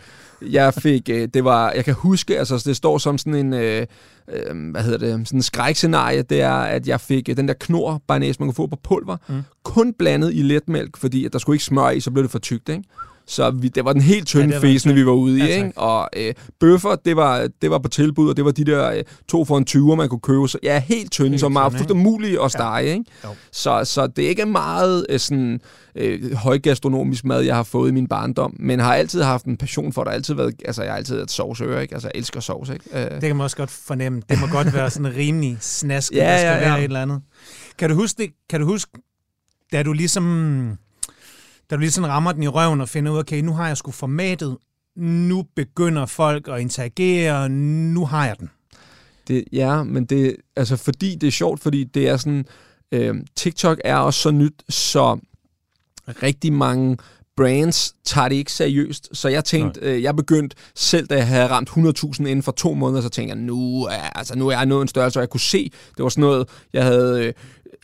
jeg 0.52 0.74
fik, 0.74 1.08
øh, 1.08 1.28
det 1.34 1.44
var, 1.44 1.72
jeg 1.72 1.84
kan 1.84 1.94
huske, 1.94 2.38
altså 2.38 2.62
det 2.66 2.76
står 2.76 2.98
som 2.98 3.18
sådan 3.18 3.34
en, 3.34 3.52
øh, 3.52 3.86
øh, 4.32 4.70
hvad 4.70 4.82
hedder 4.82 4.98
det, 4.98 5.28
sådan 5.28 5.38
en 5.38 5.42
skrækscenarie, 5.42 6.22
det 6.22 6.40
er, 6.40 6.54
at 6.54 6.88
jeg 6.88 7.00
fik 7.00 7.28
øh, 7.28 7.36
den 7.36 7.48
der 7.48 7.54
knor 7.54 8.02
banæs, 8.08 8.40
man 8.40 8.46
kunne 8.46 8.54
få 8.54 8.66
på 8.66 8.78
pulver, 8.82 9.16
mm. 9.28 9.42
kun 9.62 9.92
blandet 9.92 10.34
i 10.34 10.42
letmælk, 10.42 10.96
fordi 10.96 11.24
at 11.24 11.32
der 11.32 11.38
skulle 11.38 11.54
ikke 11.54 11.64
smør 11.64 11.90
i, 11.90 12.00
så 12.00 12.10
blev 12.10 12.22
det 12.22 12.30
for 12.30 12.38
tykt, 12.38 12.68
ikke? 12.68 12.84
Så 13.26 13.50
vi, 13.50 13.68
det 13.68 13.84
var 13.84 13.92
den 13.92 14.02
helt 14.02 14.34
Ja, 14.34 14.40
tynde 14.40 14.54
ja, 14.54 14.60
fæsende, 14.60 14.94
vi 14.94 15.06
var 15.06 15.12
ude 15.12 15.38
i, 15.38 15.42
Ja, 15.42 15.56
ikke? 15.56 15.72
Og 15.78 16.08
øh, 16.16 16.34
bøffer, 16.60 16.94
det 17.04 17.16
var, 17.16 17.48
det 17.62 17.70
var 17.70 17.78
på 17.78 17.88
tilbud, 17.88 18.28
og 18.28 18.36
det 18.36 18.44
var 18.44 18.50
de 18.50 18.64
der 18.64 18.90
øh, 18.90 19.02
to 19.28 19.44
for 19.44 19.58
en 19.58 19.66
20'er, 19.70 19.94
man 19.94 20.08
kunne 20.08 20.20
købe. 20.20 20.48
Så 20.48 20.58
ja, 20.62 20.80
helt 20.80 21.12
tynde, 21.12 21.30
Helt 21.30 21.40
som 21.40 21.54
var 21.54 21.68
fuldstændig 21.68 21.96
muligt 21.96 22.38
at 22.44 22.50
stege, 22.50 22.86
ikke? 22.92 23.04
Jo. 23.24 23.28
Så, 23.52 23.80
så 23.84 24.06
det 24.06 24.24
er 24.24 24.28
ikke 24.28 24.46
meget 24.46 25.06
øh, 25.08 25.18
sådan 25.18 25.60
øh, 25.94 26.34
højgastronomisk 26.34 27.24
mad, 27.24 27.40
jeg 27.40 27.56
har 27.56 27.62
fået 27.62 27.88
i 27.90 27.92
min 27.92 28.06
barndom, 28.08 28.56
men 28.58 28.80
har 28.80 28.94
altid 28.94 29.22
haft 29.22 29.44
en 29.44 29.56
passion 29.56 29.92
for 29.92 30.04
det. 30.04 30.10
Altid 30.10 30.34
været, 30.34 30.54
altså, 30.64 30.82
jeg 30.82 30.92
har 30.92 30.96
altid 30.98 31.14
været 31.14 31.26
et 31.26 31.30
sovsøre, 31.30 31.82
ikke? 31.82 31.94
Altså, 31.94 32.08
jeg 32.14 32.18
elsker 32.18 32.40
sovs, 32.40 32.68
ikke? 32.70 32.84
Øh, 32.92 33.10
Det 33.10 33.20
kan 33.22 33.36
man 33.36 33.44
også 33.44 33.56
godt 33.56 33.70
fornemme. 33.70 34.22
Det 34.28 34.40
må 34.40 34.46
godt 34.46 34.74
være 34.74 34.90
sådan 34.90 35.16
rimelig 35.16 35.56
snask, 35.60 36.12
Ja, 36.14 36.18
der 36.32 36.38
skal 36.38 36.46
ja, 36.48 36.54
ja. 36.54 36.60
være 36.68 36.78
et 36.78 36.84
eller 36.84 37.02
andet. 37.02 37.20
Kan 37.78 37.90
du 37.90 37.96
huske 37.96 38.22
det? 38.22 38.30
Kan 38.50 38.60
du 38.60 38.66
huske, 38.66 38.90
da 39.72 39.82
du 39.82 39.92
ligesom, 39.92 40.78
da 41.70 41.76
du 41.76 41.80
ligesom 41.80 42.04
rammer 42.04 42.32
den 42.32 42.42
i 42.42 42.48
røven 42.48 42.80
og 42.80 42.88
finder 42.88 43.12
ud 43.12 43.16
af, 43.16 43.20
okay, 43.20 43.40
nu 43.40 43.52
har 43.52 43.66
jeg 43.66 43.76
sgu 43.76 43.90
formatet, 43.90 44.56
nu 44.96 45.44
begynder 45.56 46.06
folk 46.06 46.48
at 46.48 46.60
interagere, 46.60 47.48
nu 47.48 48.06
har 48.06 48.26
jeg 48.26 48.38
den. 48.38 48.50
Det, 49.28 49.44
ja, 49.52 49.82
men 49.82 50.04
det 50.04 50.36
altså 50.56 50.76
fordi 50.76 51.14
det 51.14 51.26
er 51.26 51.30
sjovt, 51.30 51.60
fordi 51.60 51.84
det 51.84 52.08
er 52.08 52.16
sådan, 52.16 52.44
øh, 52.92 53.14
TikTok 53.36 53.80
er 53.84 53.96
også 53.96 54.20
så 54.20 54.30
nyt, 54.30 54.62
så 54.68 55.18
rigtig 56.08 56.52
mange 56.52 56.96
brands 57.36 57.94
tager 58.04 58.28
det 58.28 58.36
ikke 58.36 58.52
seriøst. 58.52 59.08
Så 59.12 59.28
jeg 59.28 59.44
tænkte, 59.44 59.80
øh, 59.80 60.02
jeg 60.02 60.16
begyndte 60.16 60.56
selv, 60.74 61.06
da 61.06 61.16
jeg 61.16 61.26
havde 61.26 61.46
ramt 61.46 61.70
100.000 61.70 62.20
inden 62.20 62.42
for 62.42 62.52
to 62.52 62.74
måneder, 62.74 63.02
så 63.02 63.08
tænkte 63.08 63.34
jeg, 63.34 63.42
nu 63.42 63.84
er, 63.84 64.10
altså, 64.14 64.38
nu 64.38 64.48
er 64.48 64.56
jeg 64.56 64.66
nået 64.66 64.82
en 64.82 64.88
størrelse, 64.88 65.18
og 65.18 65.20
jeg 65.20 65.30
kunne 65.30 65.40
se, 65.40 65.72
det 65.96 66.02
var 66.02 66.08
sådan 66.08 66.22
noget, 66.22 66.48
jeg 66.72 66.84
havde... 66.84 67.32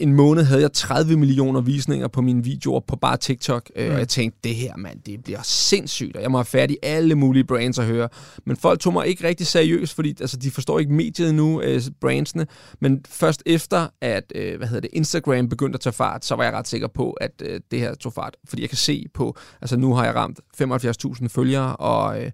En 0.00 0.14
måned 0.14 0.44
havde 0.44 0.62
jeg 0.62 0.72
30 0.72 1.16
millioner 1.16 1.60
visninger 1.60 2.08
på 2.08 2.20
mine 2.22 2.44
videoer 2.44 2.80
på 2.80 2.96
bare 2.96 3.16
TikTok, 3.16 3.70
øh, 3.76 3.86
Mm. 3.86 3.92
og 3.92 3.98
jeg 3.98 4.08
tænkte, 4.08 4.38
det 4.44 4.54
her, 4.54 4.76
mand, 4.76 5.00
det 5.06 5.24
bliver 5.24 5.40
sindssygt, 5.42 6.16
og 6.16 6.22
jeg 6.22 6.30
må 6.30 6.38
have 6.38 6.44
fat 6.44 6.70
i 6.70 6.76
alle 6.82 7.14
mulige 7.14 7.44
brands 7.44 7.78
at 7.78 7.84
høre. 7.86 8.08
Men 8.46 8.56
folk 8.56 8.80
tog 8.80 8.92
mig 8.92 9.06
ikke 9.06 9.28
rigtig 9.28 9.46
seriøst, 9.46 9.94
fordi 9.94 10.16
altså, 10.20 10.36
de 10.36 10.50
forstår 10.50 10.78
ikke 10.78 10.92
mediet 10.92 11.34
nu, 11.34 11.60
øh, 11.62 11.82
brandsene. 12.00 12.46
Men 12.80 13.04
først 13.08 13.42
efter, 13.46 13.88
at 14.00 14.32
øh, 14.34 14.56
hvad 14.58 14.68
hedder 14.68 14.80
det, 14.80 14.90
Instagram 14.92 15.48
begyndte 15.48 15.76
at 15.76 15.80
tage 15.80 15.92
fart, 15.92 16.24
så 16.24 16.34
var 16.36 16.44
jeg 16.44 16.52
ret 16.52 16.68
sikker 16.68 16.88
på, 16.88 17.10
at 17.10 17.32
øh, 17.42 17.60
det 17.70 17.78
her 17.80 17.94
tog 17.94 18.12
fart. 18.12 18.36
Fordi 18.48 18.62
jeg 18.62 18.68
kan 18.70 18.78
se 18.78 19.06
på, 19.14 19.36
altså 19.60 19.76
nu 19.76 19.94
har 19.94 20.04
jeg 20.04 20.14
ramt 20.14 20.40
75.000 20.62 21.28
følgere, 21.28 21.76
og 21.76 22.22
øh, 22.22 22.30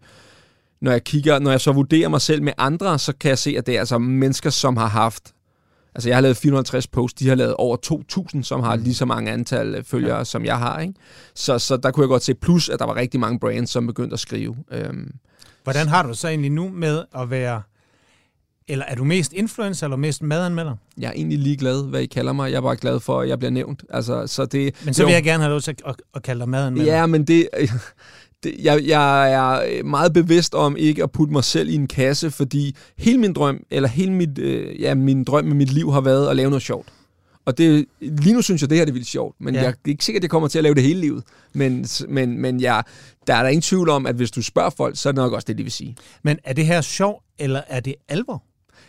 når 0.80 0.90
jeg 0.92 1.04
kigger, 1.04 1.38
når 1.38 1.50
jeg 1.50 1.60
så 1.60 1.72
vurderer 1.72 2.08
mig 2.08 2.20
selv 2.20 2.42
med 2.42 2.52
andre, 2.58 2.98
så 2.98 3.12
kan 3.20 3.28
jeg 3.28 3.38
se, 3.38 3.54
at 3.58 3.66
det 3.66 3.74
er 3.76 3.80
altså 3.80 3.98
mennesker, 3.98 4.50
som 4.50 4.76
har 4.76 4.86
haft 4.86 5.32
Altså, 5.96 6.08
jeg 6.08 6.16
har 6.16 6.20
lavet 6.20 6.36
450 6.36 6.86
posts, 6.86 7.14
de 7.14 7.28
har 7.28 7.34
lavet 7.34 7.54
over 7.54 7.76
2.000, 8.36 8.42
som 8.42 8.62
har 8.62 8.76
lige 8.76 8.94
så 8.94 9.04
mange 9.04 9.30
antal 9.30 9.74
øh, 9.74 9.84
følgere, 9.84 10.18
ja. 10.18 10.24
som 10.24 10.44
jeg 10.44 10.58
har, 10.58 10.80
ikke? 10.80 10.94
Så, 11.34 11.58
så 11.58 11.76
der 11.76 11.90
kunne 11.90 12.02
jeg 12.02 12.08
godt 12.08 12.22
se, 12.22 12.34
plus 12.34 12.68
at 12.68 12.78
der 12.78 12.84
var 12.84 12.96
rigtig 12.96 13.20
mange 13.20 13.38
brands, 13.38 13.70
som 13.70 13.86
begyndte 13.86 14.14
at 14.14 14.20
skrive. 14.20 14.56
Øhm, 14.72 15.14
Hvordan 15.64 15.88
har 15.88 16.02
du 16.02 16.14
så 16.14 16.28
egentlig 16.28 16.50
nu 16.50 16.68
med 16.68 17.04
at 17.18 17.30
være, 17.30 17.62
eller 18.68 18.84
er 18.84 18.94
du 18.94 19.04
mest 19.04 19.32
influencer 19.32 19.86
eller 19.86 19.96
mest 19.96 20.22
madanmelder? 20.22 20.76
jeg 20.98 21.08
er 21.08 21.12
egentlig 21.12 21.38
ligeglad, 21.38 21.88
hvad 21.88 22.00
I 22.00 22.06
kalder 22.06 22.32
mig. 22.32 22.50
Jeg 22.50 22.56
er 22.56 22.62
bare 22.62 22.76
glad 22.76 23.00
for, 23.00 23.20
at 23.20 23.28
jeg 23.28 23.38
bliver 23.38 23.50
nævnt. 23.52 23.84
Altså, 23.90 24.26
så 24.26 24.46
det, 24.46 24.74
Men 24.84 24.94
så 24.94 25.02
jo, 25.02 25.06
vil 25.06 25.14
jeg 25.14 25.22
gerne 25.24 25.42
have 25.42 25.50
lov 25.50 25.60
til 25.60 25.70
at, 25.70 25.82
at, 25.86 25.94
at 26.14 26.22
kalde 26.22 26.40
dig 26.40 26.48
madanmelder. 26.48 26.96
Ja, 26.96 27.06
men 27.06 27.24
det, 27.24 27.48
det 28.46 28.54
jeg, 28.64 28.84
jeg 28.86 29.34
er 29.34 29.82
meget 29.82 30.12
bevidst 30.12 30.54
om 30.54 30.76
ikke 30.76 31.02
at 31.02 31.10
putte 31.10 31.32
mig 31.32 31.44
selv 31.44 31.68
i 31.68 31.74
en 31.74 31.86
kasse, 31.86 32.30
fordi 32.30 32.76
hele 32.98 33.18
min 33.18 33.32
drøm, 33.32 33.62
eller 33.70 33.88
hele 33.88 34.12
mit, 34.12 34.38
øh, 34.38 34.80
ja, 34.80 34.94
min 34.94 35.24
drøm 35.24 35.44
med 35.44 35.54
mit 35.54 35.72
liv 35.72 35.92
har 35.92 36.00
været 36.00 36.28
at 36.28 36.36
lave 36.36 36.50
noget 36.50 36.62
sjovt. 36.62 36.88
Og 37.44 37.58
det, 37.58 37.84
lige 38.00 38.34
nu 38.34 38.42
synes 38.42 38.62
jeg, 38.62 38.70
det 38.70 38.78
her 38.78 38.84
det 38.84 38.90
er 38.90 38.94
vildt 38.94 39.06
sjovt, 39.08 39.36
men 39.40 39.54
Ja. 39.54 39.60
jeg 39.60 39.68
er 39.68 39.72
ikke 39.88 40.04
sikkert, 40.04 40.20
at 40.20 40.22
jeg 40.24 40.30
kommer 40.30 40.48
til 40.48 40.58
at 40.58 40.62
lave 40.62 40.74
det 40.74 40.82
hele 40.82 41.00
livet. 41.00 41.22
Men, 41.54 41.86
men, 42.08 42.40
men 42.40 42.60
jeg, 42.60 42.82
der 43.26 43.34
er 43.34 43.42
der 43.42 43.48
ingen 43.48 43.62
tvivl 43.62 43.88
om, 43.88 44.06
at 44.06 44.14
hvis 44.14 44.30
du 44.30 44.42
spørger 44.42 44.70
folk, 44.70 44.96
så 44.96 45.08
er 45.08 45.12
det 45.12 45.16
nok 45.16 45.32
også 45.32 45.44
det, 45.48 45.58
de 45.58 45.62
vil 45.62 45.72
sige. 45.72 45.96
Men 46.22 46.38
er 46.44 46.52
det 46.52 46.66
her 46.66 46.80
sjov, 46.80 47.22
eller 47.38 47.60
er 47.68 47.80
det 47.80 47.94
alvor? 48.08 48.42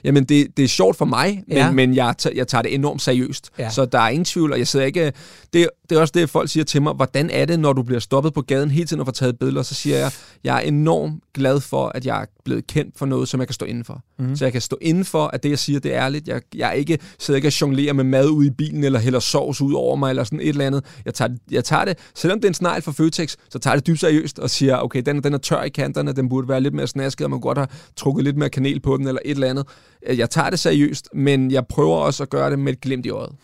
Jamen, 0.04 0.24
det, 0.24 0.58
det 0.58 0.63
er 0.63 0.68
sjovt 0.68 0.98
for 0.98 1.06
mig, 1.06 1.44
men, 1.48 1.58
Ja. 1.58 1.72
men 1.72 1.96
jeg, 1.96 2.16
tager, 2.18 2.36
jeg 2.36 2.48
tager 2.48 2.62
det 2.62 2.74
enormt 2.74 3.01
seriøst. 3.01 3.50
Ja. 3.60 3.70
Så 3.70 3.86
der 3.86 4.00
er 4.00 4.10
ingen 4.10 4.25
tvivl, 4.25 4.51
og 4.51 4.60
jeg 4.60 4.68
sidder 4.68 4.86
ikke... 4.86 5.13
Det, 5.54 5.70
det 5.89 5.96
er 5.98 6.01
også 6.01 6.12
det, 6.16 6.30
folk 6.30 6.50
siger 6.50 6.63
til 6.63 6.82
mig. 6.82 6.94
Hvordan 6.94 7.30
er 7.30 7.46
det, 7.46 7.60
når 7.60 7.74
du 7.74 7.84
bliver 7.84 8.00
stoppet 8.00 8.34
på 8.34 8.42
gaden 8.42 8.72
hele 8.72 8.86
tiden 8.88 9.00
og 9.00 9.06
får 9.08 9.12
taget 9.12 9.39
billeder? 9.39 9.62
Så 9.63 9.75
siger 9.75 9.98
jeg, 9.98 10.12
jeg 10.44 10.56
er 10.56 10.60
enormt 10.60 11.24
glad 11.34 11.60
for, 11.62 11.92
at 11.96 12.06
jeg 12.06 12.22
er 12.22 12.25
blevet 12.46 12.68
kendt 12.68 12.98
for 12.98 13.06
noget, 13.06 13.30
som 13.30 13.39
jeg 13.39 13.48
kan 13.48 13.54
stå 13.54 13.66
inden 13.66 13.84
for. 13.84 14.01
Mhm. 14.20 14.30
Mm. 14.30 14.36
Så 14.36 14.46
jeg 14.46 14.51
kan 14.51 14.62
stå 14.62 14.77
inden 14.82 15.06
for, 15.06 15.27
at 15.27 15.44
det, 15.44 15.50
jeg 15.50 15.60
siger, 15.60 15.80
det 15.80 15.94
er 15.94 16.04
ærligt. 16.04 16.27
Jeg, 16.27 16.42
jeg 16.56 16.70
er 16.70 16.74
ikke, 16.74 17.00
sidder 17.20 17.36
ikke 17.36 17.48
og 17.48 17.62
jonglerer 17.62 17.94
med 17.94 18.04
mad 18.04 18.27
ude 18.30 18.48
i 18.48 18.50
bilen, 18.50 18.84
eller 18.84 19.00
hælder 19.00 19.20
sovs 19.20 19.62
ud 19.62 19.74
over 19.74 19.96
mig, 19.96 20.10
eller 20.10 20.24
sådan 20.24 20.39
et 20.42 20.48
eller 20.50 20.66
andet. 20.68 20.84
Jeg 21.06 21.13
tager, 21.13 21.32
jeg 21.51 21.63
tager 21.63 21.86
det, 21.86 21.98
selvom 22.16 22.39
det 22.39 22.46
er 22.46 22.50
en 22.50 22.54
snegl 22.54 22.82
fra 22.82 22.92
Føtex, 22.92 23.36
så 23.50 23.60
tager 23.60 23.74
jeg 23.74 23.80
det 23.80 23.88
dybt 23.88 24.00
seriøst 24.00 24.39
og 24.39 24.50
siger, 24.50 24.77
okay, 24.77 25.01
den, 25.06 25.24
den 25.24 25.34
er 25.34 25.38
tør 25.38 25.63
i 25.63 25.70
kanterne, 25.70 26.12
den 26.13 26.30
burde 26.30 26.48
være 26.48 26.62
lidt 26.62 26.74
mere 26.74 26.88
snasket, 26.88 27.24
og 27.25 27.30
man 27.32 27.39
godt 27.39 27.58
have 27.58 27.68
trukket 27.96 28.24
lidt 28.24 28.38
mere 28.38 28.50
kanel 28.50 28.80
på 28.80 28.98
den, 28.98 29.08
eller 29.08 29.22
et 29.25 29.32
eller 29.32 29.48
andet. 29.50 29.66
Jeg 30.07 30.29
tager 30.29 30.49
det 30.49 30.59
seriøst, 30.59 31.09
men 31.13 31.51
jeg 31.51 31.67
prøver 31.67 31.97
også 31.97 32.23
at 32.23 32.29
gøre 32.29 32.51
det 32.51 32.59
med 32.59 32.73
et 32.73 32.81
glimt 32.81 33.05
i 33.05 33.09
øjet. 33.09 33.35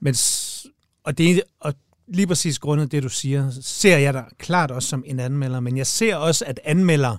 Men, 0.00 0.14
og, 1.04 1.18
det, 1.18 1.42
og 1.60 1.74
lige 2.06 2.26
præcis 2.26 2.58
grundet 2.58 2.92
det, 2.92 3.02
du 3.02 3.08
siger, 3.08 3.50
ser 3.62 3.98
jeg 3.98 4.14
dig 4.14 4.24
klart 4.38 4.70
også 4.70 4.88
som 4.88 5.04
en 5.06 5.20
anmelder, 5.20 5.60
men 5.60 5.76
jeg 5.76 5.86
ser 5.86 6.16
også, 6.16 6.44
at 6.44 6.60
anmelder 6.64 7.16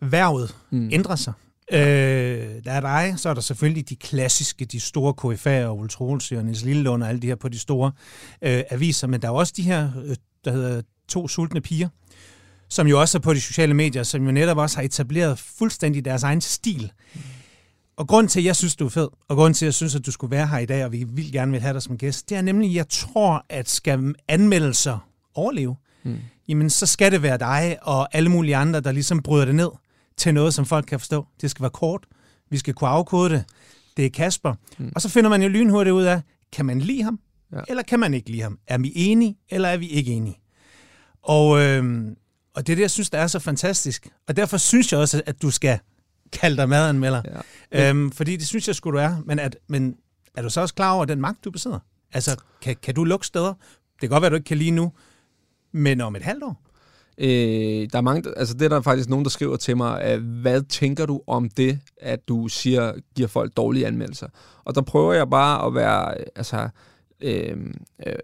værvet 0.00 0.56
mm. 0.70 0.90
ændrer 0.92 1.16
sig. 1.16 1.32
Øh, 1.72 1.78
der 2.64 2.72
er 2.72 2.80
dig, 2.80 3.14
så 3.16 3.28
er 3.28 3.34
der 3.34 3.40
selvfølgelig 3.40 3.88
de 3.88 3.96
klassiske, 3.96 4.64
de 4.64 4.80
store 4.80 5.14
KFA'er, 5.20 5.66
og 5.66 5.78
Ultra 5.78 6.04
Olsø 6.04 6.38
og 6.38 6.44
Niels 6.44 6.64
Lillelund 6.64 7.02
og 7.02 7.08
alle 7.08 7.20
de 7.20 7.26
her 7.26 7.34
på 7.34 7.48
de 7.48 7.58
store 7.58 7.92
øh, 8.42 8.62
aviser, 8.70 9.06
men 9.06 9.22
der 9.22 9.28
er 9.28 9.32
også 9.32 9.52
de 9.56 9.62
her, 9.62 9.90
øh, 10.04 10.16
der 10.44 10.52
hedder 10.52 10.82
to 11.08 11.28
sultne 11.28 11.60
piger, 11.60 11.88
som 12.68 12.86
jo 12.86 13.00
også 13.00 13.18
er 13.18 13.22
på 13.22 13.34
de 13.34 13.40
sociale 13.40 13.74
medier, 13.74 14.02
som 14.02 14.24
jo 14.24 14.32
netop 14.32 14.58
også 14.58 14.76
har 14.76 14.82
etableret 14.82 15.38
fuldstændig 15.38 16.04
deres 16.04 16.22
egen 16.22 16.40
stil. 16.40 16.92
Og 18.02 18.08
grund 18.08 18.28
til, 18.28 18.40
at 18.40 18.44
jeg 18.44 18.56
synes, 18.56 18.76
du 18.76 18.84
er 18.84 18.88
fed, 18.88 19.08
og 19.28 19.36
grund 19.36 19.54
til, 19.54 19.64
at 19.64 19.66
jeg 19.66 19.74
synes, 19.74 19.94
at 19.94 20.06
du 20.06 20.10
skulle 20.10 20.30
være 20.30 20.46
her 20.46 20.58
i 20.58 20.66
dag, 20.66 20.84
og 20.84 20.92
vi 20.92 21.04
vil 21.08 21.32
gerne 21.32 21.52
vil 21.52 21.60
have 21.60 21.74
dig 21.74 21.82
som 21.82 21.98
gæst, 21.98 22.28
det 22.28 22.36
er 22.36 22.42
nemlig, 22.42 22.68
at 22.68 22.74
jeg 22.74 22.88
tror, 22.88 23.46
at 23.48 23.68
skal 23.70 24.14
anmeldelser 24.28 25.08
overleve, 25.34 25.76
mm. 26.02 26.16
jamen 26.48 26.70
så 26.70 26.86
skal 26.86 27.12
det 27.12 27.22
være 27.22 27.38
dig 27.38 27.78
og 27.82 28.14
alle 28.16 28.28
mulige 28.28 28.56
andre, 28.56 28.80
der 28.80 28.92
ligesom 28.92 29.22
bryder 29.22 29.44
det 29.44 29.54
ned 29.54 29.68
til 30.16 30.34
noget, 30.34 30.54
som 30.54 30.66
folk 30.66 30.86
kan 30.86 31.00
forstå. 31.00 31.26
Det 31.40 31.50
skal 31.50 31.62
være 31.62 31.70
kort, 31.70 32.06
vi 32.50 32.58
skal 32.58 32.74
kunne 32.74 32.90
afkode 32.90 33.30
det, 33.30 33.44
det 33.96 34.06
er 34.06 34.10
Kasper. 34.10 34.54
Mm. 34.78 34.92
Og 34.94 35.02
så 35.02 35.08
finder 35.08 35.30
man 35.30 35.42
jo 35.42 35.48
lynhurtigt 35.48 35.94
ud 35.94 36.04
af, 36.04 36.22
kan 36.52 36.66
man 36.66 36.80
lide 36.80 37.02
ham, 37.02 37.20
ja. 37.52 37.60
eller 37.68 37.82
kan 37.82 38.00
man 38.00 38.14
ikke 38.14 38.30
lide 38.30 38.42
ham? 38.42 38.58
Er 38.66 38.78
vi 38.78 38.92
enige, 38.94 39.38
eller 39.50 39.68
er 39.68 39.76
vi 39.76 39.88
ikke 39.88 40.12
enige? 40.12 40.38
Og, 41.22 41.60
øh, 41.60 42.06
og 42.54 42.66
det 42.66 42.72
er 42.72 42.76
det, 42.76 42.82
jeg 42.82 42.90
synes, 42.90 43.10
der 43.10 43.18
er 43.18 43.26
så 43.26 43.38
fantastisk. 43.38 44.08
Og 44.28 44.36
derfor 44.36 44.56
synes 44.56 44.92
jeg 44.92 45.00
også, 45.00 45.22
at 45.26 45.42
du 45.42 45.50
skal 45.50 45.78
kalde 46.32 46.56
dig 46.56 46.68
madanmelder. 46.68 47.22
Ja. 47.72 47.90
Øhm, 47.90 48.12
fordi 48.12 48.36
det 48.36 48.46
synes 48.46 48.66
jeg 48.66 48.76
skulle 48.76 49.00
du 49.00 49.04
er. 49.04 49.16
Men, 49.24 49.38
at, 49.38 49.56
men 49.68 49.96
er 50.36 50.42
du 50.42 50.50
så 50.50 50.60
også 50.60 50.74
klar 50.74 50.92
over 50.92 51.04
den 51.04 51.20
magt, 51.20 51.44
du 51.44 51.50
besidder? 51.50 51.78
Altså, 52.12 52.36
kan, 52.62 52.76
kan 52.82 52.94
du 52.94 53.04
lukke 53.04 53.26
steder? 53.26 53.54
Det 53.92 54.00
kan 54.00 54.08
godt 54.08 54.22
være, 54.22 54.26
at 54.26 54.30
du 54.30 54.36
ikke 54.36 54.48
kan 54.48 54.58
lige 54.58 54.70
nu, 54.70 54.92
men 55.72 56.00
om 56.00 56.16
et 56.16 56.22
halvt 56.22 56.44
år? 56.44 56.62
Øh, 57.18 57.88
der 57.92 57.98
er 57.98 58.00
mange, 58.00 58.32
altså 58.36 58.54
det 58.54 58.62
er 58.62 58.68
der 58.68 58.80
faktisk 58.80 59.08
nogen, 59.08 59.24
der 59.24 59.30
skriver 59.30 59.56
til 59.56 59.76
mig, 59.76 60.00
at, 60.00 60.20
hvad 60.20 60.62
tænker 60.62 61.06
du 61.06 61.22
om 61.26 61.48
det, 61.48 61.80
at 62.00 62.28
du 62.28 62.48
siger, 62.48 62.92
giver 63.16 63.28
folk 63.28 63.56
dårlige 63.56 63.86
anmeldelser? 63.86 64.28
Og 64.64 64.74
der 64.74 64.80
prøver 64.80 65.12
jeg 65.12 65.30
bare 65.30 65.66
at 65.66 65.74
være, 65.74 66.14
altså, 66.36 66.68
øh, 67.22 67.56
øh, 68.06 68.14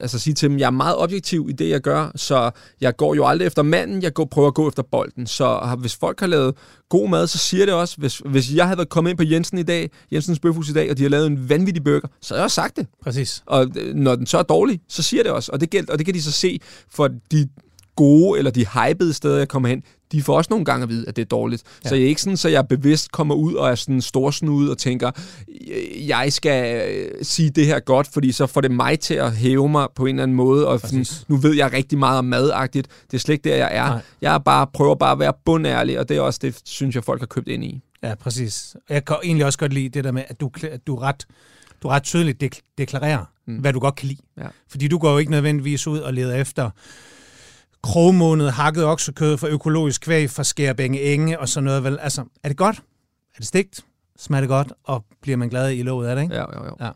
altså 0.00 0.18
sige 0.18 0.34
til 0.34 0.50
dem, 0.50 0.58
jeg 0.58 0.66
er 0.66 0.70
meget 0.70 0.96
objektiv 0.96 1.46
i 1.50 1.52
det, 1.52 1.68
jeg 1.68 1.80
gør, 1.80 2.10
så 2.16 2.50
jeg 2.80 2.96
går 2.96 3.14
jo 3.14 3.26
aldrig 3.26 3.46
efter 3.46 3.62
manden, 3.62 4.02
jeg 4.02 4.14
går, 4.14 4.24
prøver 4.24 4.48
at 4.48 4.54
gå 4.54 4.68
efter 4.68 4.82
bolden. 4.82 5.26
Så 5.26 5.76
hvis 5.80 5.96
folk 5.96 6.20
har 6.20 6.26
lavet 6.26 6.54
god 6.88 7.08
mad, 7.08 7.26
så 7.26 7.38
siger 7.38 7.64
det 7.64 7.74
også. 7.74 7.96
Hvis, 7.98 8.22
hvis 8.24 8.54
jeg 8.54 8.64
havde 8.66 8.78
været 8.78 8.88
kommet 8.88 9.10
ind 9.10 9.18
på 9.18 9.24
Jensen 9.24 9.58
i 9.58 9.62
dag, 9.62 9.90
Jensens 10.12 10.38
Bøfhus 10.38 10.68
i 10.68 10.72
dag, 10.72 10.90
og 10.90 10.98
de 10.98 11.02
har 11.02 11.10
lavet 11.10 11.26
en 11.26 11.48
vanvittig 11.48 11.84
burger, 11.84 12.08
så 12.20 12.34
har 12.34 12.38
jeg 12.38 12.44
også 12.44 12.54
sagt 12.54 12.76
det. 12.76 12.86
Præcis. 13.02 13.42
Og 13.46 13.66
øh, 13.76 13.94
når 13.94 14.14
den 14.14 14.26
så 14.26 14.38
er 14.38 14.42
dårlig, 14.42 14.80
så 14.88 15.02
siger 15.02 15.22
det 15.22 15.32
også. 15.32 15.52
Og 15.52 15.60
det, 15.60 15.70
gæld, 15.70 15.88
og 15.88 15.98
det 15.98 16.06
kan 16.06 16.14
de 16.14 16.22
så 16.22 16.32
se 16.32 16.60
for 16.88 17.08
de 17.32 17.48
gode 17.96 18.38
eller 18.38 18.50
de 18.50 18.66
hypede 18.66 19.12
steder, 19.12 19.38
jeg 19.38 19.48
kommer 19.48 19.68
hen, 19.68 19.82
de 20.12 20.22
får 20.22 20.36
også 20.36 20.48
nogle 20.50 20.64
gange 20.64 20.82
at 20.82 20.88
vide, 20.88 21.08
at 21.08 21.16
det 21.16 21.22
er 21.22 21.26
dårligt. 21.26 21.62
Ja. 21.84 21.88
Så 21.88 21.94
jeg 21.94 22.04
er 22.04 22.08
ikke 22.08 22.22
sådan, 22.22 22.36
så 22.36 22.48
jeg 22.48 22.68
bevidst 22.68 23.12
kommer 23.12 23.34
ud 23.34 23.54
og 23.54 23.70
er 23.70 23.74
sådan 23.74 24.00
storsnudet 24.00 24.70
og 24.70 24.78
tænker, 24.78 25.10
jeg 26.06 26.32
skal 26.32 26.88
øh, 26.90 27.10
sige 27.22 27.50
det 27.50 27.66
her 27.66 27.80
godt, 27.80 28.08
fordi 28.12 28.32
så 28.32 28.46
får 28.46 28.60
det 28.60 28.70
mig 28.70 29.00
til 29.00 29.14
at 29.14 29.36
hæve 29.36 29.68
mig 29.68 29.88
på 29.94 30.06
en 30.06 30.08
eller 30.14 30.22
anden 30.22 30.36
måde, 30.36 30.68
og 30.68 30.80
sådan, 30.80 31.06
nu 31.28 31.36
ved 31.36 31.54
jeg 31.54 31.72
rigtig 31.72 31.98
meget 31.98 32.18
om 32.18 32.24
madagtigt. 32.24 32.88
Det 33.10 33.16
er 33.16 33.20
slet 33.20 33.32
ikke 33.32 33.48
der, 33.48 33.56
jeg 33.56 33.70
er. 33.72 33.86
Nej. 33.86 34.00
Jeg 34.22 34.34
er 34.34 34.38
bare, 34.38 34.66
prøver 34.66 34.94
bare 34.94 35.12
at 35.12 35.18
være 35.18 35.32
bundærlig, 35.44 35.98
og 35.98 36.08
det 36.08 36.16
er 36.16 36.20
også 36.20 36.38
det, 36.42 36.58
synes 36.64 36.94
jeg, 36.94 37.04
folk 37.04 37.20
har 37.20 37.26
købt 37.26 37.48
ind 37.48 37.64
i. 37.64 37.80
Ja, 38.02 38.14
præcis. 38.14 38.76
Jeg 38.88 39.04
kan 39.04 39.16
egentlig 39.24 39.46
også 39.46 39.58
godt 39.58 39.72
lide 39.72 39.88
det 39.88 40.04
der 40.04 40.12
med, 40.12 40.22
at 40.28 40.40
du, 40.40 40.50
at 40.62 40.86
du 40.86 40.96
ret 40.96 41.26
du 41.82 41.88
ret 41.88 42.02
tydeligt 42.02 42.42
dek- 42.42 42.74
deklarerer, 42.78 43.24
mm. 43.46 43.56
hvad 43.56 43.72
du 43.72 43.78
godt 43.78 43.94
kan 43.94 44.08
lide. 44.08 44.20
Ja. 44.38 44.46
Fordi 44.68 44.88
du 44.88 44.98
går 44.98 45.12
jo 45.12 45.18
ikke 45.18 45.30
nødvendigvis 45.30 45.86
ud 45.86 45.98
og 45.98 46.14
leder 46.14 46.34
efter 46.34 46.70
krogmåned, 47.82 48.48
hakket 48.48 48.84
oksekød 48.84 49.36
for 49.36 49.46
økologisk 49.46 50.00
kvæg 50.00 50.30
fra 50.30 50.44
Skærbænge 50.44 51.02
Enge 51.02 51.40
og 51.40 51.48
sådan 51.48 51.64
noget. 51.64 51.84
Vel? 51.84 51.98
Altså, 51.98 52.24
er 52.44 52.48
det 52.48 52.56
godt? 52.56 52.76
Er 53.34 53.38
det 53.38 53.46
stigt? 53.46 53.84
Smager 54.18 54.40
det 54.40 54.48
godt? 54.48 54.72
Og 54.84 55.04
bliver 55.22 55.36
man 55.36 55.48
glad 55.48 55.70
i 55.70 55.82
låget 55.82 56.08
af 56.08 56.16
det, 56.16 56.22
ikke? 56.22 56.34
Ja, 56.34 56.40
ja, 56.40 56.64
ja. 56.64 56.86
ja. 56.86 56.90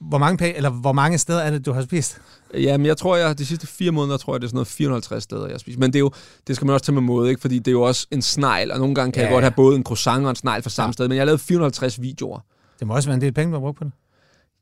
Hvor 0.00 0.18
mange, 0.18 0.56
eller 0.56 0.70
hvor 0.70 0.92
mange 0.92 1.18
steder 1.18 1.40
er 1.40 1.50
det, 1.50 1.66
du 1.66 1.72
har 1.72 1.82
spist? 1.82 2.20
Jamen, 2.54 2.86
jeg 2.86 2.96
tror, 2.96 3.16
jeg 3.16 3.38
de 3.38 3.46
sidste 3.46 3.66
fire 3.66 3.90
måneder, 3.90 4.16
tror 4.16 4.34
jeg, 4.34 4.40
det 4.40 4.46
er 4.46 4.48
sådan 4.48 4.56
noget 4.56 4.68
450 4.68 5.24
steder, 5.24 5.44
jeg 5.44 5.52
har 5.52 5.58
spist. 5.58 5.78
Men 5.78 5.92
det, 5.92 5.96
er 5.96 6.00
jo, 6.00 6.10
det 6.46 6.56
skal 6.56 6.66
man 6.66 6.74
også 6.74 6.86
tage 6.86 6.94
med 6.94 7.02
måde, 7.02 7.28
ikke? 7.28 7.40
fordi 7.40 7.58
det 7.58 7.68
er 7.68 7.72
jo 7.72 7.82
også 7.82 8.06
en 8.10 8.22
snegl, 8.22 8.72
og 8.72 8.78
nogle 8.78 8.94
gange 8.94 9.12
kan 9.12 9.20
ja, 9.22 9.26
jeg 9.26 9.34
godt 9.34 9.44
have 9.44 9.52
både 9.56 9.76
en 9.76 9.84
croissant 9.84 10.24
og 10.24 10.30
en 10.30 10.36
snegl 10.36 10.62
fra 10.62 10.70
samme 10.70 10.88
ja. 10.88 10.92
sted, 10.92 11.08
men 11.08 11.16
jeg 11.16 11.20
har 11.20 11.26
lavet 11.26 11.40
450 11.40 12.00
videoer. 12.00 12.40
Det 12.78 12.86
må 12.86 12.94
også 12.94 13.08
være 13.08 13.14
en 13.14 13.20
del 13.20 13.32
penge, 13.32 13.52
du 13.52 13.56
har 13.56 13.60
brugt 13.60 13.78
på 13.78 13.84
det. 13.84 13.92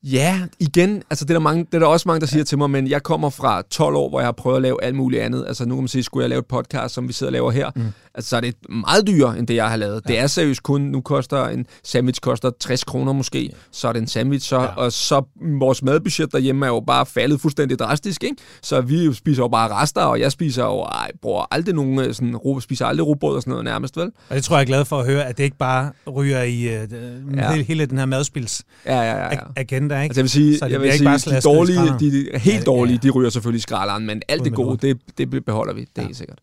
Ja, 0.02 0.40
igen, 0.58 1.02
altså 1.10 1.24
det 1.24 1.30
er, 1.30 1.34
der 1.34 1.40
mange, 1.40 1.64
det 1.64 1.74
er 1.74 1.78
der 1.78 1.86
også 1.86 2.08
mange, 2.08 2.20
der 2.20 2.26
siger 2.26 2.44
til 2.44 2.58
mig, 2.58 2.70
men 2.70 2.88
jeg 2.88 3.02
kommer 3.02 3.30
fra 3.30 3.62
12 3.70 3.96
år, 3.96 4.08
hvor 4.08 4.20
jeg 4.20 4.26
har 4.26 4.32
prøvet 4.32 4.56
at 4.56 4.62
lave 4.62 4.84
alt 4.84 4.94
muligt 4.96 5.22
andet. 5.22 5.44
Altså 5.48 5.64
nu 5.64 5.74
kan 5.74 5.82
man 5.82 5.88
sige, 5.88 6.02
skulle 6.02 6.22
jeg 6.22 6.28
lave 6.30 6.38
et 6.38 6.46
podcast, 6.46 6.94
som 6.94 7.08
vi 7.08 7.12
sidder 7.12 7.28
og 7.28 7.32
laver 7.32 7.50
her, 7.50 7.70
mm. 7.76 7.82
Altså 8.16 8.28
så 8.28 8.36
er 8.36 8.40
det 8.40 8.54
meget 8.68 9.06
dyrere, 9.06 9.38
end 9.38 9.46
det 9.46 9.54
jeg 9.54 9.68
har 9.68 9.76
lavet. 9.76 10.02
Ja. 10.08 10.12
Det 10.12 10.18
er 10.18 10.26
seriøst 10.26 10.62
kun, 10.62 10.80
nu 10.80 11.00
koster 11.00 11.44
en 11.44 11.66
sandwich 11.84 12.20
koster 12.20 12.50
60 12.60 12.84
kroner 12.84 13.12
måske, 13.12 13.42
ja. 13.42 13.48
så 13.70 13.88
er 13.88 13.92
det 13.92 14.00
en 14.00 14.06
sandwich, 14.06 14.48
så, 14.48 14.60
ja. 14.60 14.66
og 14.66 14.92
så 14.92 15.22
vores 15.60 15.82
madbudget 15.82 16.32
derhjemme 16.32 16.66
er 16.66 16.70
jo 16.70 16.80
bare 16.86 17.06
faldet 17.06 17.40
fuldstændig 17.40 17.78
drastisk, 17.78 18.24
ikke? 18.24 18.36
Så 18.62 18.80
vi 18.80 19.14
spiser 19.14 19.42
jo 19.42 19.48
bare 19.48 19.82
rester, 19.82 20.00
og 20.00 20.20
jeg 20.20 20.32
spiser 20.32 20.64
jo, 20.64 20.80
ej, 20.80 21.10
bruger 21.22 21.44
aldrig 21.50 21.74
nogen, 21.74 21.98
øh, 21.98 22.14
sådan, 22.14 22.36
ro, 22.36 22.60
spiser 22.60 22.86
aldrig 22.86 23.06
robrød 23.06 23.36
og 23.36 23.42
sådan 23.42 23.50
noget 23.50 23.64
nærmest, 23.64 23.96
vel? 23.96 24.10
Og 24.28 24.36
det 24.36 24.44
tror 24.44 24.56
jeg 24.56 24.62
er 24.62 24.66
glad 24.66 24.84
for 24.84 24.98
at 24.98 25.06
høre, 25.06 25.24
at 25.26 25.38
det 25.38 25.44
ikke 25.44 25.56
bare 25.56 25.92
ryger 26.16 26.42
i 26.42 26.66
uh, 26.66 27.36
ja. 27.36 27.50
hele, 27.50 27.64
hele 27.64 27.86
den 27.86 27.98
her 27.98 28.06
madspils 28.06 28.64
ja, 28.86 29.00
ja, 29.00 29.16
ja, 29.16 29.32
ja. 29.32 29.38
agenda, 29.56 30.02
ikke? 30.02 30.18
Altså, 30.18 30.20
jeg 30.20 30.24
vil 30.24 30.30
sige, 30.30 30.58
så 30.58 30.66
jeg 30.66 30.80
vil 30.80 30.92
sige 30.92 31.36
de 31.36 31.40
dårlige, 31.40 31.78
de, 32.00 32.38
helt 32.38 32.66
dårlige, 32.66 32.98
de 32.98 33.10
ryger 33.10 33.30
selvfølgelig 33.30 33.58
i 33.58 33.62
skralderen, 33.62 34.06
men 34.06 34.22
alt 34.28 34.44
det 34.44 34.54
gode, 34.54 34.86
det, 34.86 35.18
det 35.18 35.44
beholder 35.44 35.74
vi, 35.74 35.80
det 35.80 35.88
er 35.96 36.02
ja. 36.02 36.06
helt 36.06 36.16
sikkert. 36.16 36.38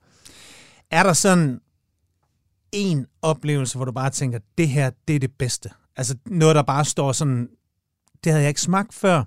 Er 0.93 1.03
der 1.03 1.13
sådan 1.13 1.59
en 2.71 3.05
oplevelse, 3.21 3.77
hvor 3.77 3.85
du 3.85 3.91
bare 3.91 4.09
tænker, 4.09 4.39
det 4.57 4.69
her, 4.69 4.91
det 5.07 5.15
er 5.15 5.19
det 5.19 5.31
bedste? 5.39 5.69
Altså 5.95 6.15
noget, 6.25 6.55
der 6.55 6.61
bare 6.61 6.85
står 6.85 7.11
sådan, 7.11 7.49
det 8.23 8.31
havde 8.31 8.41
jeg 8.41 8.49
ikke 8.49 8.61
smagt 8.61 8.93
før. 8.93 9.23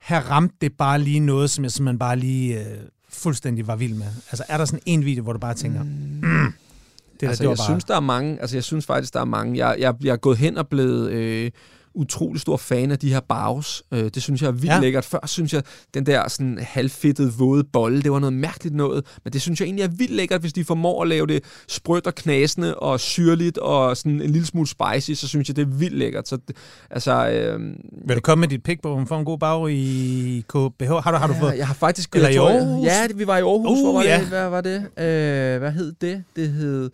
Her 0.00 0.20
ramte 0.20 0.56
det 0.60 0.72
bare 0.76 0.98
lige 0.98 1.20
noget, 1.20 1.50
som 1.50 1.64
jeg 1.64 1.72
simpelthen 1.72 1.98
bare 1.98 2.16
lige 2.16 2.60
øh, 2.60 2.78
fuldstændig 3.08 3.66
var 3.66 3.76
vild 3.76 3.94
med. 3.94 4.06
Altså 4.06 4.44
er 4.48 4.58
der 4.58 4.64
sådan 4.64 4.82
en 4.86 5.04
video, 5.04 5.22
hvor 5.22 5.32
du 5.32 5.38
bare 5.38 5.54
tænker, 5.54 5.82
mm, 5.82 5.90
mm 6.22 6.52
det, 7.20 7.28
altså, 7.28 7.42
der, 7.42 7.50
det 7.50 7.58
jeg 7.58 7.58
bare... 7.58 7.66
synes, 7.66 7.84
der 7.84 7.96
er 7.96 8.00
mange. 8.00 8.40
Altså, 8.40 8.56
jeg 8.56 8.64
synes 8.64 8.86
faktisk, 8.86 9.14
der 9.14 9.20
er 9.20 9.24
mange. 9.24 9.66
Jeg, 9.66 9.76
jeg, 9.78 9.94
jeg 10.02 10.12
er 10.12 10.16
gået 10.16 10.38
hen 10.38 10.58
og 10.58 10.68
blevet 10.68 11.10
øh, 11.10 11.50
utrolig 11.96 12.40
stor 12.40 12.56
fan 12.56 12.90
af 12.90 12.98
de 12.98 13.12
her 13.12 13.20
bags. 13.20 13.82
Øh, 13.92 14.04
det 14.04 14.22
synes 14.22 14.42
jeg 14.42 14.48
er 14.48 14.52
vildt 14.52 14.66
ja. 14.66 14.80
lækkert. 14.80 15.04
Før 15.04 15.26
synes 15.26 15.52
jeg, 15.52 15.62
den 15.94 16.06
der 16.06 16.28
sådan 16.28 16.58
halvfedtede, 16.62 17.32
våde 17.32 17.64
bolle, 17.64 18.02
det 18.02 18.12
var 18.12 18.18
noget 18.18 18.32
mærkeligt 18.32 18.74
noget. 18.74 19.06
Men 19.24 19.32
det 19.32 19.42
synes 19.42 19.60
jeg 19.60 19.66
egentlig 19.66 19.82
er 19.82 19.88
vildt 19.88 20.12
lækkert, 20.12 20.40
hvis 20.40 20.52
de 20.52 20.64
formår 20.64 21.02
at 21.02 21.08
lave 21.08 21.26
det 21.26 21.44
sprødt 21.68 22.06
og 22.06 22.14
knasende 22.14 22.74
og 22.74 23.00
syrligt 23.00 23.58
og 23.58 23.96
sådan 23.96 24.20
en 24.20 24.30
lille 24.30 24.46
smule 24.46 24.66
spicy, 24.66 25.20
så 25.20 25.28
synes 25.28 25.48
jeg, 25.48 25.56
det 25.56 25.62
er 25.62 25.66
vildt 25.66 25.98
lækkert. 25.98 26.28
Så, 26.28 26.38
altså, 26.90 27.28
øh, 27.28 27.60
Vil 28.06 28.16
du 28.16 28.20
komme 28.20 28.40
med 28.40 28.48
dit 28.48 28.62
pick 28.62 28.82
på, 28.82 28.92
om 28.92 29.06
får 29.06 29.18
en 29.18 29.24
god 29.24 29.38
bag 29.38 29.70
i 29.70 30.44
KBH? 30.48 30.90
Har 30.90 31.10
du, 31.10 31.16
har 31.16 31.26
du 31.26 31.34
fået... 31.34 31.58
Jeg 31.58 31.66
har 31.66 31.74
faktisk... 31.74 32.14
Eller 32.14 32.28
i 32.28 32.36
Aarhus? 32.36 32.86
Ja, 32.86 33.06
vi 33.14 33.26
var 33.26 33.36
i 33.36 33.40
Aarhus. 33.40 33.78
Uh, 33.78 33.84
Hvor 33.84 33.92
var 33.92 34.02
ja. 34.02 34.20
det? 34.20 34.26
Hvad 34.26 34.48
var 34.48 34.60
det? 34.60 34.76
Øh, 34.76 35.58
hvad 35.58 35.72
hed 35.72 35.92
det? 36.00 36.24
Det 36.36 36.48
hed... 36.48 36.90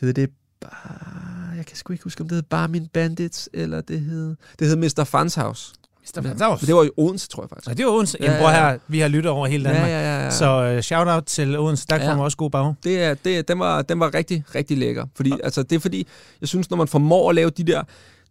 Hed 0.00 0.12
det 0.12 0.30
bare, 0.60 1.39
jeg 1.60 1.66
kan 1.66 1.76
sgu 1.76 1.92
ikke 1.92 2.04
huske, 2.04 2.20
om 2.20 2.28
det 2.28 2.36
hed 2.36 2.42
bare 2.42 2.68
min 2.68 2.86
Bandits, 2.92 3.48
eller 3.52 3.80
det 3.80 4.00
hed, 4.00 4.36
det 4.58 4.68
hed 4.68 4.76
Mr. 4.76 5.04
Fans 5.04 5.34
House. 5.34 5.72
Mr. 6.02 6.22
Fans 6.22 6.40
House? 6.40 6.62
Men 6.62 6.66
det 6.66 6.74
var 6.74 6.84
i 6.84 6.90
Odense, 6.96 7.28
tror 7.28 7.42
jeg 7.42 7.48
faktisk. 7.48 7.66
Nej, 7.66 7.74
det 7.74 7.86
var 7.86 7.92
Odense. 7.92 8.18
Ja, 8.20 8.24
Jamen, 8.24 8.40
bror 8.40 8.50
her, 8.50 8.78
vi 8.88 9.00
har 9.00 9.08
lyttet 9.08 9.32
over 9.32 9.46
hele 9.46 9.64
Danmark. 9.64 9.88
Ja, 9.88 10.00
ja, 10.00 10.16
ja, 10.16 10.24
ja. 10.24 10.30
Så 10.30 10.74
uh, 10.76 10.80
shout-out 10.80 11.24
til 11.24 11.58
Odense, 11.58 11.86
der 11.90 11.96
ja. 11.96 12.08
kommer 12.08 12.24
også 12.24 12.36
god 12.36 12.50
bag. 12.50 12.74
Det 12.84 13.02
er, 13.02 13.14
det, 13.14 13.48
den, 13.48 13.58
var, 13.58 13.82
den 13.82 14.00
var 14.00 14.14
rigtig, 14.14 14.44
rigtig 14.54 14.78
lækker. 14.78 15.06
Fordi, 15.16 15.30
ja. 15.30 15.36
altså, 15.44 15.62
det 15.62 15.76
er 15.76 15.80
fordi, 15.80 16.06
jeg 16.40 16.48
synes, 16.48 16.70
når 16.70 16.76
man 16.76 16.88
formår 16.88 17.28
at 17.28 17.34
lave 17.34 17.50
de 17.50 17.64
der, 17.64 17.82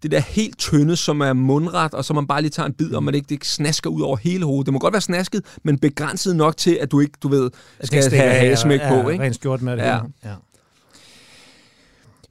det 0.03 0.11
der 0.11 0.19
helt 0.19 0.57
tynde, 0.57 0.95
som 0.95 1.21
er 1.21 1.33
mundret, 1.33 1.93
og 1.93 2.05
så 2.05 2.13
man 2.13 2.27
bare 2.27 2.41
lige 2.41 2.51
tager 2.51 2.67
en 2.67 2.73
bid, 2.73 2.93
og 2.93 3.03
man 3.03 3.15
ikke 3.15 3.27
det 3.29 3.45
snasker 3.45 3.89
ud 3.89 4.01
over 4.01 4.17
hele 4.17 4.45
hovedet. 4.45 4.65
Det 4.65 4.73
må 4.73 4.79
godt 4.79 4.93
være 4.93 5.01
snasket, 5.01 5.45
men 5.63 5.79
begrænset 5.79 6.35
nok 6.35 6.57
til, 6.57 6.77
at 6.81 6.91
du 6.91 6.99
ikke, 6.99 7.13
du 7.23 7.27
ved, 7.27 7.49
skal 7.83 8.11
have 8.11 8.33
hagesmæk 8.33 8.79
ja, 8.79 9.01
på. 9.01 9.09
Ikke? 9.09 9.23
Rent 9.23 9.35
skjort 9.35 9.61
med 9.61 9.77
det. 9.77 9.83
Ja. 9.83 9.99
ja. 10.23 10.33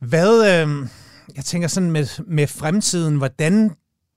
Hvad, 0.00 0.62
øh, 0.62 0.88
jeg 1.36 1.44
tænker 1.44 1.68
sådan 1.68 1.90
med, 1.90 2.22
med 2.26 2.46
fremtiden, 2.46 3.16
hvordan 3.16 3.70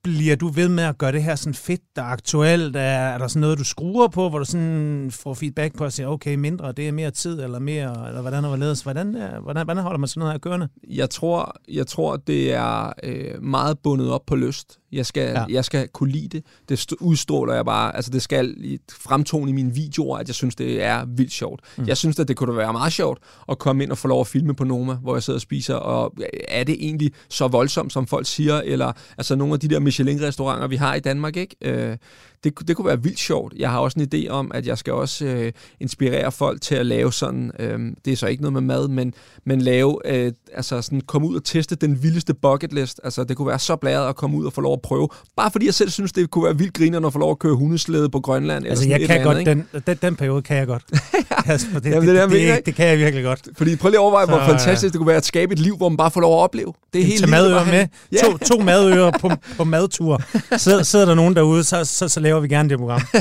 bliver 0.03 0.36
du 0.36 0.48
ved 0.48 0.70
med 0.70 0.84
at 0.84 0.98
gøre 0.98 1.12
det 1.12 1.24
her 1.24 1.36
sådan 1.36 1.53
fedt 1.53 1.81
og 1.98 2.12
aktuelt? 2.12 2.75
Er, 2.75 2.81
er 2.81 3.17
der 3.17 3.27
sådan 3.27 3.41
noget, 3.41 3.58
du 3.58 3.63
skruer 3.63 4.08
på, 4.08 4.29
hvor 4.29 4.39
du 4.39 4.46
sådan 4.46 5.12
får 5.12 5.34
feedback 5.34 5.77
på 5.77 5.84
og 5.84 5.93
siger, 5.93 6.08
okay, 6.08 6.36
mindre, 6.36 6.72
det 6.72 6.88
er 6.88 6.91
mere 6.91 7.12
tid, 7.12 7.41
eller 7.41 7.60
mere, 7.60 8.08
eller 8.08 8.22
hvordan 8.22 8.46
overledes? 8.46 8.81
Hvordan, 8.81 9.17
hvordan, 9.43 9.65
hvordan 9.65 9.84
holder 9.84 9.98
man 9.98 10.08
sådan 10.08 10.20
noget 10.20 10.34
her 10.34 10.39
kørende? 10.39 10.67
Jeg 10.88 11.10
tror, 11.10 11.55
jeg 11.70 11.88
tror 11.88 12.17
det 12.17 12.53
er 12.53 12.93
øh, 13.03 13.43
meget 13.43 13.79
bundet 13.79 14.12
op 14.12 14.25
på 14.27 14.36
lyst. 14.36 14.77
Jeg 14.91 15.05
skal, 15.05 15.29
ja. 15.29 15.46
jeg 15.50 15.65
skal 15.65 15.88
kunne 15.88 16.12
lide 16.12 16.27
det. 16.27 16.46
Det 16.70 16.91
udstråler 17.00 17.53
jeg 17.53 17.65
bare. 17.65 17.96
Altså, 17.96 18.12
det 18.12 18.22
skal 18.22 18.55
fremtone 18.91 19.50
i 19.50 19.53
mine 19.53 19.74
videoer, 19.74 20.17
at 20.17 20.27
jeg 20.27 20.36
synes, 20.36 20.55
det 20.55 20.84
er 20.84 21.05
vildt 21.05 21.31
sjovt. 21.31 21.62
Mm. 21.77 21.88
Jeg 21.88 21.98
synes, 21.98 22.20
at 22.20 22.27
det 22.27 22.38
kunne 22.38 22.58
være 22.58 22.74
meget 22.74 22.93
sjovt 22.93 23.20
at 23.50 23.60
komme 23.60 23.84
ind 23.84 23.91
og 23.91 23.98
få 23.98 24.08
lov 24.08 24.22
at 24.22 24.27
filme 24.27 24.55
på 24.55 24.63
Noma, 24.63 24.93
hvor 24.93 25.15
jeg 25.15 25.24
sidder 25.24 25.38
og 25.38 25.41
spiser, 25.41 25.75
og 25.75 26.13
er 26.48 26.63
det 26.63 26.75
egentlig 26.79 27.12
så 27.29 27.48
voldsomt, 27.48 27.93
som 27.93 28.08
folk 28.08 28.27
siger? 28.27 28.62
Eller 28.62 28.91
altså 29.17 29.36
nogle 29.36 29.53
af 29.53 29.60
de 29.60 29.67
der 29.67 29.79
Michelin-restauranter, 29.91 30.67
vi 30.67 30.75
har 30.75 30.95
i 30.95 31.00
Danmark, 31.00 31.38
ikke? 31.38 31.55
Øh, 31.62 31.98
det, 32.43 32.53
det 32.67 32.75
kunne 32.75 32.86
være 32.88 33.03
vildt 33.03 33.19
sjovt. 33.19 33.53
Jeg 33.57 33.69
har 33.71 33.79
også 33.79 34.00
en 34.00 34.07
idé 34.13 34.29
om, 34.29 34.51
at 34.53 34.67
jeg 34.67 34.77
skal 34.77 34.93
også 34.93 35.25
øh, 35.25 35.51
inspirere 35.79 36.31
folk 36.31 36.62
til 36.62 36.75
at 36.75 36.86
lave 36.86 37.13
sådan, 37.13 37.51
øh, 37.60 37.79
det 38.05 38.13
er 38.13 38.17
så 38.17 38.27
ikke 38.27 38.41
noget 38.41 38.53
med 38.53 38.62
mad, 38.62 38.88
men, 38.88 39.13
men 39.45 39.62
lave, 39.62 39.98
øh, 40.05 40.31
altså 40.53 40.81
sådan 40.81 41.01
komme 41.01 41.27
ud 41.27 41.36
og 41.36 41.43
teste 41.43 41.75
den 41.75 42.03
vildeste 42.03 42.33
bucket 42.33 42.74
list. 42.74 43.00
Altså 43.03 43.24
det 43.24 43.38
kunne 43.38 43.48
være 43.48 43.60
så 43.60 43.75
blæret 43.75 44.10
at 44.10 44.15
komme 44.15 44.38
ud 44.38 44.45
og 44.45 44.53
få 44.53 44.62
lov 44.62 44.74
at 44.74 44.81
prøve. 44.81 45.07
Bare 45.38 45.51
fordi 45.51 45.65
jeg 45.65 45.74
selv 45.74 45.89
synes, 45.89 46.12
det 46.12 46.31
kunne 46.31 46.45
være 46.45 46.57
vildt 46.57 46.74
griner 46.74 47.07
at 47.07 47.13
få 47.13 47.19
lov 47.19 47.31
at 47.31 47.39
køre 47.39 47.55
hundeslæde 47.55 48.10
på 48.10 48.19
Grønland. 48.19 48.65
Altså 48.67 48.88
jeg 48.89 49.00
kan 49.07 49.24
godt, 49.24 49.45
den, 49.45 49.67
den, 49.88 49.98
den 50.01 50.15
periode 50.15 50.41
kan 50.41 50.57
jeg 50.57 50.67
godt. 50.67 50.83
altså, 51.51 51.67
det, 51.83 51.86
Jamen, 51.86 52.07
det, 52.07 52.07
det 52.07 52.07
det, 52.07 52.07
det, 52.07 52.19
jeg 52.19 52.29
mener, 52.29 52.55
det, 52.55 52.65
det 52.65 52.75
kan 52.75 52.88
jeg 52.88 52.98
virkelig 52.98 53.24
godt. 53.25 53.48
Fordi 53.57 53.75
prøv 53.75 53.89
lige 53.89 53.98
at 53.98 54.01
overveje, 54.01 54.25
Så, 54.25 54.31
hvor 54.31 54.39
øh, 54.41 54.45
fantastisk 54.50 54.93
det 54.93 55.00
kunne 55.00 55.07
være 55.07 55.17
at 55.17 55.25
skabe 55.25 55.53
et 55.53 55.60
liv, 55.60 55.77
hvor 55.77 55.89
man 55.89 55.98
bare 55.98 56.12
får 56.12 56.21
lov 56.21 56.33
at 56.39 56.43
opleve. 56.43 56.74
Det 56.93 57.01
er 57.01 57.05
helt 57.05 57.29
madører 57.29 57.63
bare 57.63 57.65
med. 57.65 57.74
han- 57.74 58.31
To, 58.31 58.38
to 58.38 58.60
madører 58.63 59.12
på, 59.21 59.31
på 59.57 59.63
madtur. 59.63 60.21
Sidder, 60.57 60.83
sidder 60.83 61.05
der 61.05 61.15
nogen 61.15 61.36
derude, 61.36 61.63
så, 61.63 61.86
så, 61.86 62.07
så 62.07 62.19
laver 62.31 62.41
vi 62.41 62.47
gerne 62.47 62.69
det 62.69 62.77
program. 62.77 63.01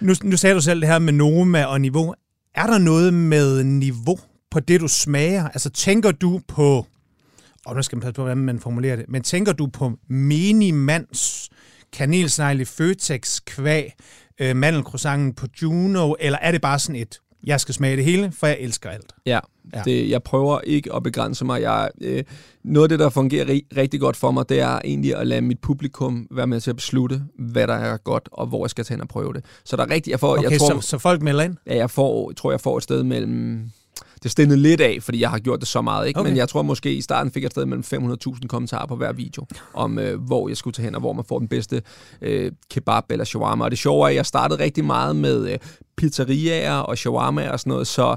Nu, 0.00 0.14
nu 0.22 0.36
sagde 0.36 0.54
du 0.54 0.60
selv 0.60 0.80
det 0.80 0.88
her 0.88 0.98
med 0.98 1.12
Noma 1.12 1.64
og 1.64 1.80
niveau. 1.80 2.14
Er 2.54 2.66
der 2.66 2.78
noget 2.78 3.14
med 3.14 3.64
niveau 3.64 4.18
på 4.50 4.60
det, 4.60 4.80
du 4.80 4.88
smager? 4.88 5.48
Altså 5.48 5.70
tænker 5.70 6.12
du 6.12 6.40
på, 6.48 6.86
og 7.66 7.76
nu 7.76 7.82
skal 7.82 7.96
man 7.96 8.00
passe 8.00 8.14
på, 8.14 8.22
hvordan 8.22 8.38
man 8.38 8.60
formulerer 8.60 8.96
det, 8.96 9.04
men 9.08 9.22
tænker 9.22 9.52
du 9.52 9.66
på 9.66 9.92
minimands 10.08 11.50
kanelsnegle 11.92 12.66
Føtex 12.66 13.40
kvæg, 13.46 13.92
øh, 14.40 14.56
mandelcroissanten 14.56 15.34
på 15.34 15.46
Juno, 15.62 16.14
eller 16.20 16.38
er 16.38 16.52
det 16.52 16.60
bare 16.60 16.78
sådan 16.78 16.96
et, 16.96 17.20
jeg 17.44 17.60
skal 17.60 17.74
smage 17.74 17.96
det 17.96 18.04
hele, 18.04 18.32
for 18.32 18.46
jeg 18.46 18.56
elsker 18.60 18.90
alt? 18.90 19.12
Ja, 19.26 19.40
Ja. 19.74 19.82
Det, 19.84 20.10
jeg 20.10 20.22
prøver 20.22 20.60
ikke 20.60 20.94
at 20.94 21.02
begrænse 21.02 21.44
mig. 21.44 21.62
Jeg, 21.62 21.88
øh, 22.00 22.24
noget 22.64 22.84
af 22.84 22.88
det, 22.88 22.98
der 22.98 23.08
fungerer 23.08 23.44
ri- 23.46 23.76
rigtig 23.76 24.00
godt 24.00 24.16
for 24.16 24.30
mig, 24.30 24.48
det 24.48 24.60
er 24.60 24.80
egentlig 24.84 25.16
at 25.16 25.26
lade 25.26 25.40
mit 25.40 25.58
publikum 25.60 26.26
være 26.30 26.46
med 26.46 26.60
til 26.60 26.70
at 26.70 26.76
beslutte, 26.76 27.22
hvad 27.38 27.66
der 27.66 27.74
er 27.74 27.96
godt, 27.96 28.28
og 28.32 28.46
hvor 28.46 28.64
jeg 28.64 28.70
skal 28.70 28.84
tage 28.84 28.94
hen 28.96 29.00
og 29.02 29.08
prøve 29.08 29.32
det. 29.32 29.44
Så 29.64 29.76
der 29.76 29.82
er 29.86 29.90
rigtig, 29.90 30.10
jeg 30.10 30.20
får, 30.20 30.32
Okay, 30.38 30.50
jeg 30.50 30.58
tror, 30.60 30.80
så, 30.80 30.88
så 30.88 30.98
folk 30.98 31.22
melder 31.22 31.42
ind? 31.44 31.56
ja, 31.66 31.76
jeg 31.76 31.90
får, 31.90 32.32
tror, 32.32 32.50
jeg 32.50 32.60
får 32.60 32.76
et 32.76 32.82
sted 32.82 33.02
mellem... 33.02 33.60
Det 34.22 34.30
stillede 34.30 34.60
lidt 34.60 34.80
af, 34.80 34.98
fordi 35.00 35.20
jeg 35.20 35.30
har 35.30 35.38
gjort 35.38 35.60
det 35.60 35.68
så 35.68 35.82
meget, 35.82 36.08
ikke? 36.08 36.20
Okay. 36.20 36.30
men 36.30 36.36
jeg 36.36 36.48
tror 36.48 36.62
måske 36.62 36.94
i 36.94 37.00
starten 37.00 37.32
fik 37.32 37.42
jeg 37.42 37.46
et 37.46 37.52
sted 37.52 37.66
mellem 37.66 37.84
500.000 37.94 38.46
kommentarer 38.46 38.86
på 38.86 38.96
hver 38.96 39.12
video, 39.12 39.46
om 39.74 39.98
øh, 39.98 40.20
hvor 40.20 40.48
jeg 40.48 40.56
skulle 40.56 40.74
tage 40.74 40.84
hen, 40.84 40.94
og 40.94 41.00
hvor 41.00 41.12
man 41.12 41.24
får 41.28 41.38
den 41.38 41.48
bedste 41.48 41.82
øh, 42.22 42.52
kebab 42.70 43.02
eller 43.10 43.24
shawarma. 43.24 43.64
Og 43.64 43.70
det 43.70 43.78
sjove 43.78 44.04
er, 44.04 44.08
at 44.08 44.14
jeg 44.14 44.26
startede 44.26 44.62
rigtig 44.64 44.84
meget 44.84 45.16
med 45.16 45.50
øh, 45.52 45.58
pizzeriaer 45.96 46.76
og 46.78 46.98
shawarma 46.98 47.50
og 47.50 47.60
sådan 47.60 47.70
noget, 47.70 47.86
så 47.86 48.16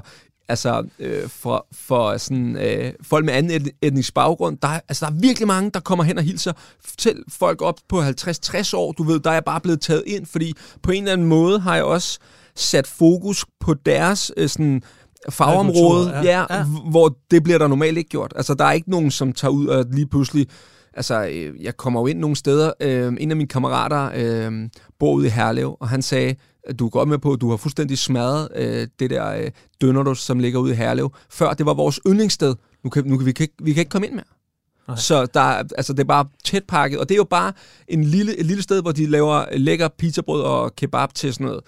altså 0.50 0.84
øh, 0.98 1.28
for, 1.28 1.66
for 1.72 2.16
sådan, 2.16 2.56
øh, 2.56 2.92
folk 3.02 3.24
med 3.24 3.34
anden 3.34 3.62
et- 3.62 3.70
etnisk 3.82 4.14
baggrund, 4.14 4.58
der, 4.62 4.68
er- 4.68 4.80
altså, 4.88 5.06
der 5.06 5.12
er 5.12 5.16
virkelig 5.20 5.46
mange, 5.46 5.70
der 5.74 5.80
kommer 5.80 6.04
hen 6.04 6.18
og 6.18 6.24
hilser. 6.24 6.52
Selv 6.98 7.24
folk 7.28 7.62
op 7.62 7.76
på 7.88 8.00
50-60 8.02 8.76
år, 8.76 8.92
du 8.92 9.02
ved, 9.02 9.20
der 9.20 9.30
er 9.30 9.34
jeg 9.34 9.44
bare 9.44 9.60
blevet 9.60 9.80
taget 9.80 10.02
ind, 10.06 10.26
fordi 10.26 10.52
på 10.82 10.90
en 10.90 11.02
eller 11.02 11.12
anden 11.12 11.26
måde 11.26 11.60
har 11.60 11.74
jeg 11.74 11.84
også 11.84 12.18
sat 12.56 12.86
fokus 12.86 13.44
på 13.60 13.74
deres 13.74 14.32
øh, 14.36 14.48
sådan, 14.48 14.82
fagområde, 15.30 16.10
ja. 16.10 16.22
ja, 16.22 16.56
Ja. 16.58 16.64
hvor 16.90 17.16
det 17.30 17.42
bliver 17.42 17.58
der 17.58 17.66
normalt 17.68 17.98
ikke 17.98 18.10
gjort. 18.10 18.32
Altså, 18.36 18.54
der 18.54 18.64
er 18.64 18.72
ikke 18.72 18.90
nogen, 18.90 19.10
som 19.10 19.32
tager 19.32 19.52
ud 19.52 19.66
og 19.66 19.84
lige 19.92 20.06
pludselig... 20.06 20.46
Altså, 20.94 21.28
øh, 21.32 21.62
jeg 21.62 21.76
kommer 21.76 22.00
jo 22.00 22.06
ind 22.06 22.18
nogle 22.18 22.36
steder. 22.36 22.72
Øh, 22.80 23.12
en 23.20 23.30
af 23.30 23.36
mine 23.36 23.48
kammerater 23.48 24.10
øh, 24.14 24.68
bor 24.98 25.12
ude 25.12 25.26
i 25.26 25.30
Herlev, 25.30 25.76
og 25.80 25.88
han 25.88 26.02
sagde, 26.02 26.34
du 26.78 26.86
er 26.86 26.90
godt 26.90 27.08
med 27.08 27.18
på, 27.18 27.32
at 27.32 27.40
du 27.40 27.50
har 27.50 27.56
fuldstændig 27.56 27.98
smadret 27.98 28.48
øh, 28.54 28.88
det 28.98 29.10
der 29.10 29.30
øh, 29.32 29.50
dønnerdos, 29.80 30.18
som 30.18 30.38
ligger 30.38 30.60
ude 30.60 30.72
i 30.72 30.74
Herlev. 30.76 31.12
Før 31.30 31.52
det 31.52 31.66
var 31.66 31.74
vores 31.74 32.00
yndlingssted. 32.06 32.54
Nu 32.84 32.90
kan, 32.90 33.04
nu 33.06 33.16
kan 33.16 33.26
vi, 33.26 33.32
kan, 33.32 33.44
ikke- 33.44 33.54
vi 33.64 33.72
kan 33.72 33.80
ikke 33.80 33.90
komme 33.90 34.06
ind 34.06 34.14
mere. 34.14 34.24
Nej. 34.88 34.96
Så 34.96 35.26
der, 35.26 35.40
er- 35.40 35.64
altså, 35.76 35.92
det 35.92 36.00
er 36.00 36.04
bare 36.04 36.24
tæt 36.44 36.64
pakket, 36.68 36.98
og 37.00 37.08
det 37.08 37.14
er 37.14 37.16
jo 37.16 37.24
bare 37.24 37.52
en 37.88 38.04
lille, 38.04 38.36
et 38.36 38.46
lille 38.46 38.62
sted, 38.62 38.82
hvor 38.82 38.92
de 38.92 39.06
laver 39.06 39.44
lækker 39.56 39.88
pizzabrød 39.88 40.42
og 40.42 40.76
kebab 40.76 41.14
til 41.14 41.34
sådan 41.34 41.46
noget 41.46 41.60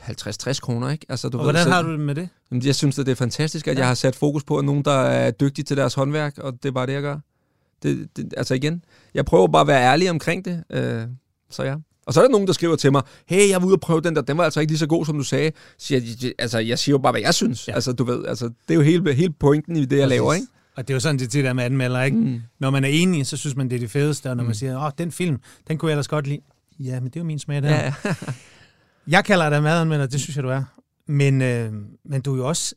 50-60 0.00 0.60
kroner, 0.60 0.90
ikke? 0.90 1.06
Altså, 1.08 1.28
du 1.28 1.38
Og 1.38 1.44
ved, 1.44 1.52
hvordan 1.52 1.64
så- 1.64 1.70
har 1.70 1.82
du 1.82 1.92
det 1.92 2.00
med 2.00 2.14
det? 2.14 2.28
Jamen, 2.50 2.66
jeg 2.66 2.74
synes, 2.74 2.98
at 2.98 3.06
det 3.06 3.12
er 3.12 3.16
fantastisk, 3.16 3.68
at 3.68 3.72
Ja. 3.74 3.74
ja. 3.74 3.80
jeg 3.80 3.88
har 3.88 3.94
sat 3.94 4.16
fokus 4.16 4.44
på 4.44 4.56
at 4.58 4.64
nogen, 4.64 4.82
der 4.84 4.92
er 4.92 5.30
dygtige 5.30 5.64
til 5.64 5.76
deres 5.76 5.94
håndværk, 5.94 6.38
og 6.38 6.52
det 6.52 6.64
er 6.68 6.72
bare 6.72 6.86
det, 6.86 6.92
jeg 6.92 7.02
gør. 7.02 7.18
Det, 7.82 8.08
det, 8.16 8.34
altså 8.36 8.54
igen, 8.54 8.84
jeg 9.14 9.24
prøver 9.24 9.46
bare 9.48 9.60
at 9.60 9.66
være 9.66 9.82
ærlig 9.92 10.10
omkring 10.10 10.44
det, 10.44 10.64
øh, 10.70 11.02
så 11.50 11.62
ja. 11.62 11.74
Og 12.10 12.14
så 12.14 12.20
er 12.20 12.24
der 12.24 12.30
nogen, 12.30 12.46
der 12.46 12.52
skriver 12.52 12.76
til 12.76 12.92
mig, 12.92 13.02
hey, 13.26 13.48
jeg 13.48 13.60
var 13.62 13.66
ude 13.66 13.74
og 13.74 13.80
prøve 13.80 14.00
den 14.00 14.16
der, 14.16 14.22
den 14.22 14.38
var 14.38 14.44
altså 14.44 14.60
ikke 14.60 14.70
lige 14.70 14.78
så 14.78 14.86
god, 14.86 15.06
som 15.06 15.16
du 15.18 15.24
sagde. 15.24 15.50
Så 15.78 15.94
jeg, 15.94 16.02
altså, 16.38 16.58
jeg 16.58 16.78
siger 16.78 16.92
jo 16.94 16.98
bare, 16.98 17.12
hvad 17.12 17.20
jeg 17.20 17.34
synes. 17.34 17.68
Ja. 17.68 17.74
Altså, 17.74 17.92
du 17.92 18.04
ved, 18.04 18.24
altså, 18.26 18.44
det 18.44 18.54
er 18.70 18.74
jo 18.74 18.80
hele, 18.80 19.14
hele 19.14 19.32
pointen 19.32 19.76
i 19.76 19.84
det, 19.84 19.98
jeg 19.98 20.08
laver, 20.08 20.34
ikke? 20.34 20.46
Og 20.76 20.88
det 20.88 20.92
er 20.94 20.96
jo 20.96 21.00
sådan, 21.00 21.18
det 21.18 21.30
tit 21.30 21.44
er 21.46 21.52
med 21.52 21.64
anmelder, 21.64 22.02
ikke? 22.02 22.16
Mm. 22.16 22.40
Når 22.58 22.70
man 22.70 22.84
er 22.84 22.88
enig, 22.88 23.26
så 23.26 23.36
synes 23.36 23.56
man, 23.56 23.70
det 23.70 23.76
er 23.76 23.80
det 23.80 23.90
fedeste, 23.90 24.30
og 24.30 24.36
når 24.36 24.44
man 24.44 24.50
Mm. 24.50 24.54
siger, 24.54 24.84
åh, 24.86 24.90
den 24.98 25.12
film, 25.12 25.36
den 25.68 25.78
kunne 25.78 25.88
jeg 25.88 25.94
ellers 25.94 26.08
godt 26.08 26.26
lide. 26.26 26.40
Ja, 26.80 27.00
men 27.00 27.04
det 27.04 27.16
er 27.16 27.20
jo 27.20 27.24
min 27.24 27.38
smag 27.38 27.62
der. 27.62 27.70
Ja. 27.70 27.94
Jeg 29.08 29.24
kalder 29.24 29.50
dig 29.50 29.62
madanmelder, 29.62 30.06
det 30.06 30.20
synes 30.20 30.36
jeg, 30.36 30.44
du 30.44 30.48
er. 30.48 30.62
Men, 31.06 31.42
øh, 31.42 31.72
men 32.04 32.20
du 32.20 32.32
er 32.32 32.36
jo 32.36 32.48
også 32.48 32.74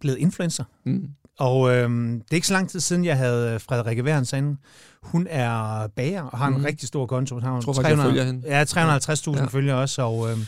blevet 0.00 0.18
influencer. 0.18 0.64
Mm. 0.86 1.08
Og 1.38 1.70
øh, 1.74 1.90
det 1.90 2.20
er 2.30 2.34
ikke 2.34 2.46
så 2.46 2.52
lang 2.52 2.70
tid 2.70 2.80
siden, 2.80 3.04
jeg 3.04 3.16
havde 3.16 3.60
Frederikke 3.60 4.04
Værens 4.04 4.32
inde. 4.32 4.56
Hun 5.02 5.26
er 5.30 5.86
bager 5.86 6.22
og 6.22 6.38
har 6.38 6.46
en 6.48 6.54
Mhm. 6.54 6.64
rigtig 6.64 6.88
stor 6.88 7.06
konto. 7.06 7.34
Hun 7.34 7.42
har 7.42 7.54
Jeg 7.54 7.62
tror 7.62 7.72
faktisk, 7.72 7.96
jeg 7.98 8.04
følger 8.06 8.24
hende. 8.24 8.42
Ja, 8.48 8.64
350.000 8.64 9.38
ja. 9.40 9.44
Følgere 9.46 9.76
også. 9.76 10.02
Og, 10.02 10.30
øh, 10.30 10.38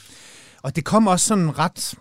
og 0.63 0.77
det 0.77 0.85
kom 0.85 1.07
også 1.07 1.27
sådan 1.27 1.59
ret 1.59 1.95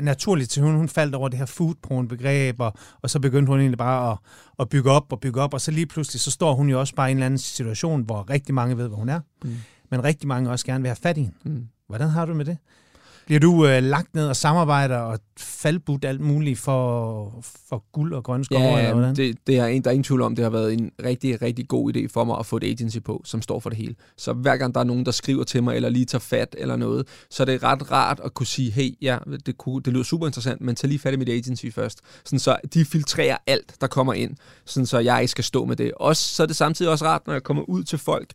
naturligt 0.00 0.50
til 0.50 0.62
hun. 0.62 0.74
Hun 0.74 0.88
faldt 0.88 1.14
over 1.14 1.28
det 1.28 1.38
her 1.38 1.46
food 1.46 1.74
porn 1.82 2.08
begreb, 2.08 2.60
og, 2.60 2.72
og 3.02 3.10
så 3.10 3.20
begyndte 3.20 3.50
hun 3.50 3.60
egentlig 3.60 3.78
bare 3.78 4.12
at, 4.12 4.18
at 4.58 4.68
bygge 4.68 4.90
op 4.90 5.12
og 5.12 5.20
bygge 5.20 5.40
op. 5.40 5.54
Og 5.54 5.60
så 5.60 5.70
lige 5.70 5.86
pludselig, 5.86 6.20
så 6.20 6.30
står 6.30 6.54
hun 6.54 6.68
jo 6.68 6.80
også 6.80 6.94
bare 6.94 7.08
i 7.08 7.10
en 7.10 7.16
eller 7.16 7.26
anden 7.26 7.38
situation, 7.38 8.02
hvor 8.02 8.30
rigtig 8.30 8.54
mange 8.54 8.76
ved, 8.78 8.88
hvor 8.88 8.96
hun 8.96 9.08
er. 9.08 9.20
Mm. 9.44 9.56
Men 9.90 10.04
rigtig 10.04 10.28
mange 10.28 10.50
også 10.50 10.66
gerne 10.66 10.82
vil 10.82 10.88
have 10.88 10.96
fat 11.02 11.16
i 11.18 11.20
hende. 11.22 11.36
Mm. 11.44 11.66
Hvordan 11.88 12.08
har 12.08 12.26
du 12.26 12.34
med 12.34 12.44
det? 12.44 12.58
Bliver 13.30 13.40
du 13.40 13.66
øh, 13.66 13.82
lagt 13.82 14.14
ned 14.14 14.28
og 14.28 14.36
samarbejder 14.36 14.96
og 14.98 15.18
faldbudt 15.38 16.04
alt 16.04 16.20
muligt 16.20 16.58
for, 16.58 17.44
for 17.68 17.84
guld 17.92 18.12
og 18.12 18.24
grønne 18.24 18.44
skove? 18.44 18.60
eller 18.60 18.78
Ja, 18.78 18.92
hvordan? 18.92 19.16
det, 19.16 19.36
det 19.46 19.58
er 19.58 19.66
en, 19.66 19.82
der 19.82 19.90
er 19.90 19.92
ingen 19.92 20.04
tvivl 20.04 20.22
om, 20.22 20.36
det 20.36 20.42
har 20.42 20.50
været 20.50 20.72
en 20.72 20.90
rigtig, 21.04 21.42
rigtig 21.42 21.68
god 21.68 21.96
idé 21.96 22.06
for 22.12 22.24
mig 22.24 22.38
at 22.38 22.46
få 22.46 22.56
et 22.56 22.64
agency 22.64 22.98
på, 23.04 23.22
som 23.24 23.42
står 23.42 23.60
for 23.60 23.70
det 23.70 23.78
hele. 23.78 23.94
Så 24.16 24.32
hver 24.32 24.56
gang 24.56 24.74
der 24.74 24.80
er 24.80 24.84
nogen, 24.84 25.06
der 25.06 25.10
skriver 25.10 25.44
til 25.44 25.62
mig, 25.62 25.76
eller 25.76 25.88
lige 25.88 26.04
tager 26.04 26.20
fat 26.20 26.56
eller 26.58 26.76
noget, 26.76 27.06
så 27.30 27.42
er 27.42 27.44
det 27.44 27.62
ret 27.62 27.92
rart 27.92 28.20
at 28.24 28.34
kunne 28.34 28.46
sige, 28.46 28.70
hey, 28.70 28.94
ja, 29.02 29.18
det, 29.46 29.58
kunne, 29.58 29.82
det 29.82 29.92
lyder 29.92 30.04
super 30.04 30.26
interessant, 30.26 30.60
men 30.60 30.74
tag 30.76 30.88
lige 30.88 30.98
fat 30.98 31.14
i 31.14 31.16
mit 31.16 31.28
agency 31.28 31.66
først. 31.74 31.98
Sådan 32.24 32.38
så 32.38 32.56
de 32.74 32.84
filtrerer 32.84 33.36
alt, 33.46 33.74
der 33.80 33.86
kommer 33.86 34.14
ind, 34.14 34.36
sådan 34.64 34.86
så 34.86 34.98
jeg 34.98 35.20
ikke 35.20 35.30
skal 35.30 35.44
stå 35.44 35.64
med 35.64 35.76
det. 35.76 35.92
Også, 35.96 36.34
så 36.34 36.42
er 36.42 36.46
det 36.46 36.56
samtidig 36.56 36.92
også 36.92 37.04
rart, 37.04 37.26
når 37.26 37.34
jeg 37.34 37.42
kommer 37.42 37.62
ud 37.62 37.82
til 37.84 37.98
folk, 37.98 38.30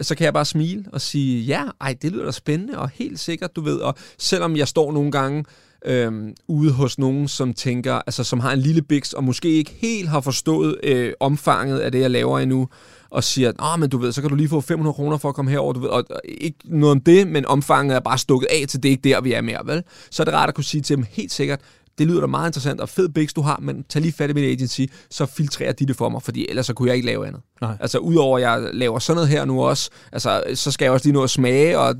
så 0.00 0.14
kan 0.14 0.24
jeg 0.24 0.32
bare 0.32 0.44
smile 0.44 0.84
og 0.92 1.00
sige, 1.00 1.42
ja, 1.42 1.64
ej, 1.80 1.96
det 2.02 2.12
lyder 2.12 2.24
da 2.24 2.30
spændende, 2.30 2.78
og 2.78 2.88
helt 2.94 3.20
sikkert, 3.20 3.56
du 3.56 3.60
ved, 3.60 3.76
og 3.76 3.94
selvom 4.18 4.56
jeg 4.56 4.68
står 4.68 4.92
nogle 4.92 5.10
gange 5.10 5.44
øhm, 5.84 6.34
ude 6.48 6.72
hos 6.72 6.98
nogen, 6.98 7.28
som 7.28 7.54
tænker, 7.54 7.94
altså 7.94 8.24
som 8.24 8.40
har 8.40 8.52
en 8.52 8.58
lille 8.58 8.82
biks, 8.82 9.12
og 9.12 9.24
måske 9.24 9.48
ikke 9.48 9.76
helt 9.80 10.08
har 10.08 10.20
forstået 10.20 10.76
øh, 10.82 11.12
omfanget 11.20 11.78
af 11.78 11.92
det, 11.92 12.00
jeg 12.00 12.10
laver 12.10 12.38
endnu, 12.38 12.68
og 13.10 13.24
siger, 13.24 13.72
at 13.72 13.80
men 13.80 13.90
du 13.90 13.98
ved, 13.98 14.12
så 14.12 14.20
kan 14.20 14.30
du 14.30 14.36
lige 14.36 14.48
få 14.48 14.60
500 14.60 14.94
kroner 14.94 15.16
for 15.18 15.28
at 15.28 15.34
komme 15.34 15.50
herover, 15.50 15.72
du 15.72 15.80
ved, 15.80 15.88
og, 15.88 16.04
og 16.10 16.20
ikke 16.24 16.58
noget 16.64 16.92
om 16.92 17.00
det, 17.00 17.26
men 17.26 17.46
omfanget 17.46 17.96
er 17.96 18.00
bare 18.00 18.18
stukket 18.18 18.48
af 18.50 18.64
til 18.68 18.82
det 18.82 18.88
er 18.88 18.90
ikke 18.90 19.08
der, 19.08 19.20
vi 19.20 19.32
er 19.32 19.40
mere, 19.40 19.60
vel? 19.64 19.82
Så 20.10 20.22
er 20.22 20.24
det 20.24 20.34
rart 20.34 20.48
at 20.48 20.54
kunne 20.54 20.64
sige 20.64 20.80
til 20.80 20.96
dem, 20.96 21.06
helt 21.10 21.32
sikkert, 21.32 21.60
det 21.98 22.06
lyder 22.06 22.20
da 22.20 22.26
meget 22.26 22.48
interessant 22.48 22.80
og 22.80 22.88
fed 22.88 23.08
biks, 23.08 23.32
du 23.32 23.40
har, 23.42 23.58
men 23.62 23.84
tag 23.88 24.02
lige 24.02 24.12
fat 24.12 24.30
i 24.30 24.32
mit 24.32 24.44
agency, 24.44 24.80
så 25.10 25.26
filtrerer 25.26 25.72
de 25.72 25.86
det 25.86 25.96
for 25.96 26.08
mig, 26.08 26.22
fordi 26.22 26.46
ellers 26.48 26.66
så 26.66 26.74
kunne 26.74 26.88
jeg 26.88 26.96
ikke 26.96 27.06
lave 27.06 27.26
andet. 27.26 27.42
Nej. 27.60 27.76
Altså 27.80 27.98
udover 27.98 28.38
at 28.38 28.42
jeg 28.42 28.68
laver 28.72 28.98
sådan 28.98 29.16
noget 29.16 29.28
her 29.28 29.44
nu 29.44 29.64
også, 29.64 29.90
altså 30.12 30.42
så 30.54 30.70
skal 30.70 30.84
jeg 30.84 30.92
også 30.92 31.06
lige 31.06 31.14
nå 31.14 31.22
at 31.22 31.30
smage 31.30 31.78
og 31.78 31.94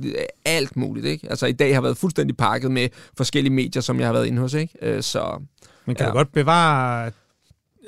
alt 0.44 0.76
muligt, 0.76 1.06
ikke? 1.06 1.26
Altså 1.30 1.46
i 1.46 1.52
dag 1.52 1.74
har 1.74 1.80
været 1.80 1.96
fuldstændig 1.96 2.36
pakket 2.36 2.70
med 2.70 2.88
forskellige 3.16 3.52
medier, 3.52 3.82
som 3.82 3.98
jeg 4.00 4.08
har 4.08 4.12
været 4.12 4.26
inde 4.26 4.40
hos, 4.42 4.54
ikke? 4.54 4.74
Øh, 4.82 5.02
Så 5.02 5.40
Men 5.86 5.96
kan. 5.96 6.04
Ja. 6.06 6.10
du 6.10 6.16
godt 6.16 6.32
bevare 6.32 7.10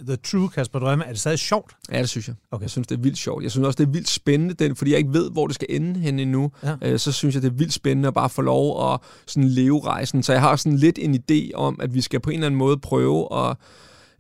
The 0.07 0.17
True 0.17 0.49
Kasper 0.49 0.79
Drømme? 0.79 1.05
Er 1.05 1.09
det 1.09 1.21
stadig 1.21 1.39
sjovt? 1.39 1.77
ja, 1.93 1.99
det 1.99 2.09
synes 2.09 2.29
jeg. 2.29 2.37
Okay. 2.51 2.63
Jeg 2.63 2.71
synes, 2.71 2.87
det 2.87 2.99
er 2.99 3.01
vildt 3.03 3.19
sjovt. 3.19 3.43
Jeg 3.43 3.51
synes 3.51 3.67
også, 3.67 3.77
det 3.77 3.87
er 3.87 3.91
vildt 3.93 4.09
spændende, 4.09 4.55
den, 4.55 4.77
fordi 4.77 4.91
jeg 4.91 4.99
ikke 4.99 5.13
ved, 5.13 5.31
hvor 5.31 5.47
det 5.47 5.55
skal 5.55 5.67
ende 5.71 6.01
hen 6.01 6.19
endnu. 6.19 6.53
Ja. 6.63 6.77
Øh, 6.83 6.99
så 6.99 7.13
synes 7.13 7.35
jeg, 7.35 7.43
det 7.43 7.49
er 7.49 7.55
vildt 7.55 7.73
spændende 7.73 8.07
at 8.09 8.15
bare 8.15 8.31
få 8.31 8.43
lov 8.43 8.93
at 8.93 9.01
sådan 9.27 9.49
leve 9.49 9.81
rejsen. 9.85 10.23
Så 10.23 10.33
jeg 10.33 10.41
har 10.41 10.57
sådan 10.57 10.79
lidt 10.79 10.99
en 10.99 11.23
idé 11.31 11.51
om, 11.55 11.81
at 11.81 11.95
vi 11.95 12.01
skal 12.01 12.21
på 12.21 12.31
en 12.31 12.35
eller 12.35 12.47
anden 12.47 12.59
måde 12.59 12.79
prøve 12.79 13.49
at 13.49 13.57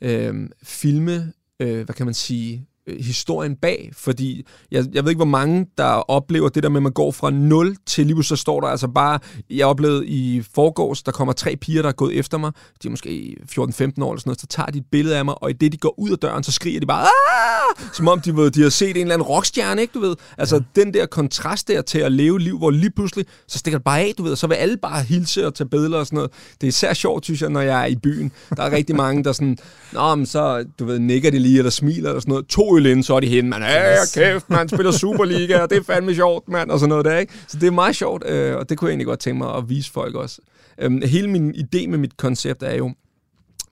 øh, 0.01 0.49
filme, 0.63 1.33
øh, 1.61 1.85
hvad 1.85 1.95
kan 1.95 2.07
man 2.07 2.15
sige, 2.15 2.67
historien 3.01 3.57
bag, 3.57 3.91
fordi 3.93 4.47
jeg, 4.71 4.85
jeg 4.93 5.05
ved 5.05 5.11
ikke, 5.11 5.19
hvor 5.19 5.25
mange, 5.25 5.67
der 5.79 6.11
oplever 6.11 6.49
det 6.49 6.63
der 6.63 6.69
med, 6.69 6.77
at 6.77 6.83
man 6.83 6.93
går 6.93 7.11
fra 7.11 7.31
0 7.31 7.77
til 7.87 8.07
lige 8.07 8.25
så 8.25 8.37
står 8.37 8.61
der 8.61 8.69
altså 8.69 8.89
bare, 8.89 9.19
jeg 9.51 9.67
oplevede 9.67 10.07
i 10.07 10.43
forgårs, 10.55 11.03
der 11.03 11.13
kommer 11.13 11.33
tre 11.33 11.57
piger, 11.57 11.83
der 11.83 11.89
er 11.89 11.93
gået 11.93 12.19
efter 12.19 12.39
mig, 12.39 12.53
de 12.83 12.89
er 12.89 12.91
måske 12.91 13.37
14-15 13.51 13.53
år 13.59 13.63
eller 13.63 13.91
sådan 13.99 14.21
noget, 14.25 14.41
så 14.41 14.47
tager 14.47 14.67
de 14.67 14.79
et 14.79 14.85
billede 14.93 15.17
af 15.19 15.25
mig, 15.25 15.43
og 15.43 15.51
i 15.51 15.53
det 15.53 15.73
de 15.73 15.77
går 15.77 15.95
ud 15.99 16.11
af 16.11 16.19
døren, 16.19 16.45
så 16.45 16.53
skriger 16.53 16.81
de 16.81 16.87
bare, 16.87 17.03
Aah! 17.03 17.91
som 17.93 18.09
om 18.09 18.21
de, 18.21 18.37
ved, 18.37 18.51
de 18.51 18.63
har 18.63 18.69
set 18.69 18.91
en 18.91 18.97
eller 18.97 19.15
anden 19.15 19.29
rockstjerne, 19.29 19.81
ikke 19.81 19.93
du 19.95 20.01
ved? 20.01 20.17
Altså 20.39 20.57
ja. 20.57 20.83
den 20.83 20.95
der 20.95 21.07
kontrast 21.07 21.69
der 21.69 21.83
til 21.83 21.99
at 21.99 22.13
leve 22.13 22.41
liv, 22.41 22.59
hvor 22.59 22.71
lige 22.71 22.91
pludselig, 22.91 23.27
så 23.49 23.59
stikker 23.59 23.79
det 23.79 23.85
bare 23.85 24.01
af, 24.01 24.13
du 24.19 24.23
ved, 24.23 24.33
og 24.33 24.39
så 24.39 24.47
vil 24.47 24.55
alle 24.55 24.77
bare 24.77 25.03
hilse 25.03 25.47
og 25.47 25.55
tage 25.55 25.69
billeder 25.69 25.99
og 25.99 26.07
sådan 26.07 26.17
noget. 26.17 26.31
Det 26.61 26.63
er 26.63 26.69
især 26.69 26.93
sjovt, 26.95 27.25
synes 27.25 27.43
jeg, 27.43 27.51
når 27.51 27.61
jeg 27.61 27.83
er 27.83 27.87
i 27.87 27.97
byen. 27.97 28.33
Der 28.57 28.63
er 28.63 28.71
rigtig 28.71 28.97
mange, 28.97 29.25
der 29.25 29.33
sådan, 29.33 29.59
nå, 29.93 30.15
men 30.15 30.27
så, 30.27 30.65
du 30.79 30.85
ved, 30.85 30.99
nikker 30.99 31.31
de 31.31 31.39
lige, 31.39 31.59
eller 31.59 31.71
smiler, 31.71 32.09
eller 32.09 32.21
sådan 32.21 32.31
noget. 32.31 32.47
To 32.47 32.76
OL 32.77 32.87
inden, 32.87 33.03
så 33.03 33.15
er 33.15 33.21
de 33.21 33.27
henne, 33.27 33.51
man, 33.51 33.63
kæft, 34.15 34.51
man 34.51 34.69
spiller 34.69 34.93
Superliga, 34.93 35.59
og 35.63 35.71
det 35.71 35.79
er 35.79 35.83
fandme 35.83 36.15
sjovt, 36.15 36.49
mand, 36.49 36.71
og 36.71 36.79
sådan 36.79 36.89
noget 36.89 37.05
der, 37.05 37.19
ikke? 37.19 37.33
Så 37.49 37.59
det 37.59 37.67
er 37.67 37.71
meget 37.71 37.97
sjovt, 37.97 38.27
øh, 38.27 38.57
og 38.57 38.69
det 38.69 38.79
kunne 38.79 38.89
jeg 38.89 38.93
egentlig 38.93 39.07
godt 39.07 39.21
tænke 39.21 39.39
mig 39.39 39.55
at 39.57 39.69
vise 39.69 39.93
folk 39.93 40.15
også. 40.15 40.41
Øhm, 40.79 41.03
hele 41.05 41.31
min 41.31 41.55
idé 41.55 41.89
med 41.89 41.99
mit 41.99 42.17
koncept 42.17 42.63
er 42.63 42.75
jo, 42.75 42.93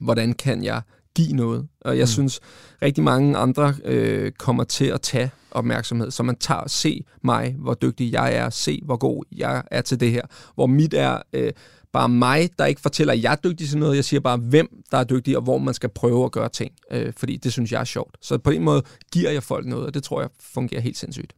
hvordan 0.00 0.32
kan 0.32 0.64
jeg 0.64 0.82
give 1.16 1.32
noget? 1.32 1.66
Og 1.80 1.96
jeg 1.96 2.02
mm. 2.02 2.06
synes, 2.06 2.40
rigtig 2.82 3.04
mange 3.04 3.36
andre 3.36 3.74
øh, 3.84 4.32
kommer 4.32 4.64
til 4.64 4.84
at 4.84 5.00
tage 5.00 5.30
opmærksomhed, 5.50 6.10
så 6.10 6.22
man 6.22 6.36
tager, 6.36 6.68
se 6.68 7.04
mig, 7.22 7.56
hvor 7.58 7.74
dygtig 7.74 8.12
jeg 8.12 8.34
er, 8.34 8.50
se 8.50 8.80
hvor 8.84 8.96
god 8.96 9.24
jeg 9.36 9.62
er 9.70 9.80
til 9.80 10.00
det 10.00 10.10
her. 10.10 10.22
Hvor 10.54 10.66
mit 10.66 10.94
er 10.94 11.18
øh, 11.32 11.52
bare 11.94 12.08
mig, 12.08 12.50
der 12.58 12.64
ikke 12.64 12.80
fortæller, 12.80 13.12
at 13.12 13.22
jeg 13.22 13.32
er 13.32 13.36
dygtig 13.36 13.68
til 13.68 13.78
noget, 13.78 13.96
jeg 13.96 14.04
siger 14.04 14.20
bare, 14.20 14.36
hvem 14.36 14.82
der 14.90 14.98
er 14.98 15.04
dygtig, 15.04 15.36
og 15.36 15.42
hvor 15.42 15.58
man 15.58 15.74
skal 15.74 15.88
prøve 15.88 16.24
at 16.24 16.32
gøre 16.32 16.48
ting, 16.48 16.72
øh, 16.90 17.12
fordi 17.16 17.36
det 17.36 17.52
synes 17.52 17.72
jeg 17.72 17.80
er 17.80 17.84
sjovt. 17.84 18.16
Så 18.20 18.38
på 18.38 18.50
en 18.50 18.62
måde 18.62 18.82
giver 19.12 19.30
jeg 19.30 19.42
folk 19.42 19.66
noget, 19.66 19.86
og 19.86 19.94
det 19.94 20.02
tror 20.02 20.20
jeg 20.20 20.30
fungerer 20.40 20.80
helt 20.80 20.98
sindssygt. 20.98 21.32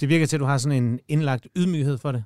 Det 0.00 0.08
virker 0.08 0.26
til, 0.26 0.36
at 0.36 0.40
du 0.40 0.44
har 0.44 0.58
sådan 0.58 0.84
en 0.84 0.98
indlagt 1.08 1.46
ydmyghed 1.56 1.98
for 1.98 2.12
det. 2.12 2.24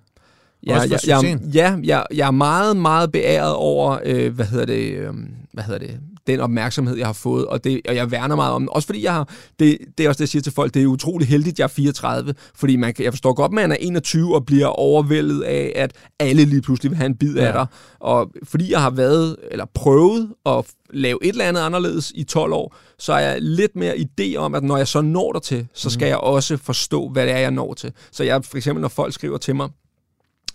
Ja, 0.67 0.81
jeg, 0.81 1.01
jeg, 1.07 1.39
ja 1.55 1.77
jeg, 1.85 2.07
jeg 2.15 2.27
er 2.27 2.31
meget, 2.31 2.77
meget 2.77 3.13
beæret 3.13 3.55
over, 3.55 3.99
øh, 4.05 4.35
hvad 4.35 4.47
hedder 4.47 4.67
det, 4.67 4.93
øh, 4.93 5.15
hvad 5.53 5.65
hedder 5.65 5.79
det, 5.79 6.01
den 6.27 6.41
opmærksomhed, 6.41 6.97
jeg 6.97 7.07
har 7.07 7.13
fået, 7.13 7.47
og, 7.47 7.65
det, 7.65 7.81
og 7.89 7.97
jeg 7.97 8.11
værner 8.11 8.37
meget 8.37 8.53
om 8.53 8.63
den. 8.63 8.69
Også 8.73 8.87
fordi 8.87 9.05
jeg 9.05 9.13
har, 9.13 9.29
det, 9.59 9.79
det 9.99 10.05
er 10.05 10.09
også 10.09 10.19
det, 10.19 10.21
jeg 10.21 10.29
siger 10.29 10.43
til 10.43 10.53
folk, 10.53 10.75
det 10.75 10.83
er 10.83 10.87
utrolig 10.87 11.29
heldigt, 11.29 11.59
jeg 11.59 11.65
er 11.65 11.69
34, 11.69 12.35
fordi 12.55 12.77
man, 12.77 12.95
jeg 12.99 13.13
forstår 13.13 13.33
godt, 13.33 13.51
at 13.51 13.55
man 13.55 13.73
er 13.73 13.77
21 13.81 14.35
og 14.35 14.47
bliver 14.47 14.67
overvældet 14.67 15.43
af, 15.43 15.73
at 15.77 15.93
alle 16.19 16.45
lige 16.45 16.63
pludselig 16.63 16.91
vil 16.91 16.97
have 16.97 17.07
en 17.07 17.17
bid 17.17 17.35
ja. 17.35 17.47
af 17.47 17.53
dig. 17.53 17.67
Og 18.01 18.31
fordi 18.43 18.73
jeg 18.73 18.83
har 18.83 18.91
været, 18.91 19.37
eller 19.51 19.65
prøvet 19.75 20.29
at 20.47 20.65
lave 20.91 21.19
et 21.23 21.29
eller 21.29 21.45
andet 21.45 21.61
anderledes 21.61 22.13
i 22.15 22.25
12 22.25 22.53
år, 22.53 22.77
så 22.99 23.13
er 23.13 23.19
jeg 23.19 23.37
lidt 23.41 23.77
mere 23.77 23.95
idé 23.97 24.37
om, 24.37 24.55
at 24.55 24.65
når 24.65 24.77
jeg 24.77 24.89
så 24.89 25.01
når 25.01 25.33
der 25.33 25.41
til, 25.41 25.67
så 25.73 25.91
skal 25.91 26.07
mm. 26.07 26.09
jeg 26.09 26.19
også 26.19 26.57
forstå, 26.57 27.09
hvad 27.09 27.27
det 27.27 27.33
er, 27.33 27.39
jeg 27.39 27.51
når 27.51 27.75
til. 27.75 27.93
Så 28.11 28.25
jeg, 28.25 28.45
for 28.45 28.57
eksempel, 28.57 28.83
når 28.83 28.89
folk 28.89 29.15
skriver 29.15 29.39
til 29.39 29.57
mig, 29.57 29.69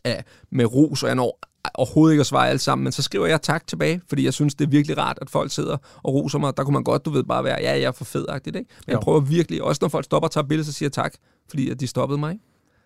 af, 0.03 0.23
med 0.51 0.65
ros, 0.65 1.03
og 1.03 1.07
jeg 1.07 1.15
når 1.15 1.39
overhovedet 1.73 2.13
ikke 2.13 2.21
at 2.21 2.27
svare 2.27 2.49
alt 2.49 2.61
sammen, 2.61 2.83
men 2.83 2.91
så 2.91 3.01
skriver 3.01 3.25
jeg 3.25 3.41
tak 3.41 3.67
tilbage, 3.67 4.01
fordi 4.09 4.25
jeg 4.25 4.33
synes, 4.33 4.55
det 4.55 4.65
er 4.65 4.69
virkelig 4.69 4.97
rart, 4.97 5.17
at 5.21 5.29
folk 5.29 5.51
sidder 5.51 5.77
og 6.03 6.13
roser 6.13 6.39
mig. 6.39 6.57
Der 6.57 6.63
kunne 6.63 6.73
man 6.73 6.83
godt, 6.83 7.05
du 7.05 7.09
ved, 7.09 7.23
bare 7.23 7.43
være, 7.43 7.57
ja, 7.61 7.71
jeg 7.71 7.83
er 7.83 7.91
for 7.91 8.05
fedagtigt, 8.05 8.55
ikke? 8.55 8.69
Men 8.87 8.93
jo. 8.93 8.97
jeg 8.97 9.03
prøver 9.03 9.19
virkelig, 9.19 9.63
også 9.63 9.79
når 9.81 9.89
folk 9.89 10.05
stopper 10.05 10.27
og 10.27 10.31
tager 10.31 10.47
billeder, 10.47 10.65
så 10.65 10.71
siger 10.71 10.87
jeg 10.87 10.91
tak, 10.93 11.13
fordi 11.49 11.69
at 11.69 11.79
de 11.79 11.87
stoppede 11.87 12.19
mig. 12.19 12.39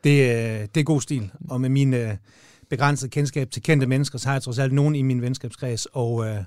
Det, 0.03 0.21
øh, 0.21 0.67
det 0.75 0.77
er 0.77 0.83
god 0.83 1.01
stil, 1.01 1.31
og 1.49 1.61
med 1.61 1.69
min 1.69 1.93
øh, 1.93 2.15
begrænsede 2.69 3.11
kendskab 3.11 3.51
til 3.51 3.63
kendte 3.63 3.88
mennesker, 3.88 4.17
så 4.17 4.27
har 4.27 4.35
jeg 4.35 4.43
trods 4.43 4.59
alt 4.59 4.73
nogen 4.73 4.95
i 4.95 5.01
min 5.01 5.21
venskabskreds, 5.21 5.85
og 5.85 6.25
øh, 6.25 6.43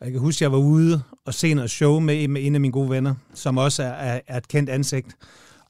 jeg 0.00 0.12
kan 0.12 0.20
huske, 0.20 0.38
at 0.38 0.40
jeg 0.40 0.52
var 0.52 0.58
ude 0.58 1.02
og 1.24 1.34
se 1.34 1.54
noget 1.54 1.70
show 1.70 2.00
med, 2.00 2.28
med 2.28 2.46
en 2.46 2.54
af 2.54 2.60
mine 2.60 2.72
gode 2.72 2.90
venner, 2.90 3.14
som 3.34 3.58
også 3.58 3.82
er, 3.82 3.86
er, 3.86 4.20
er 4.26 4.36
et 4.36 4.48
kendt 4.48 4.70
ansigt, 4.70 5.16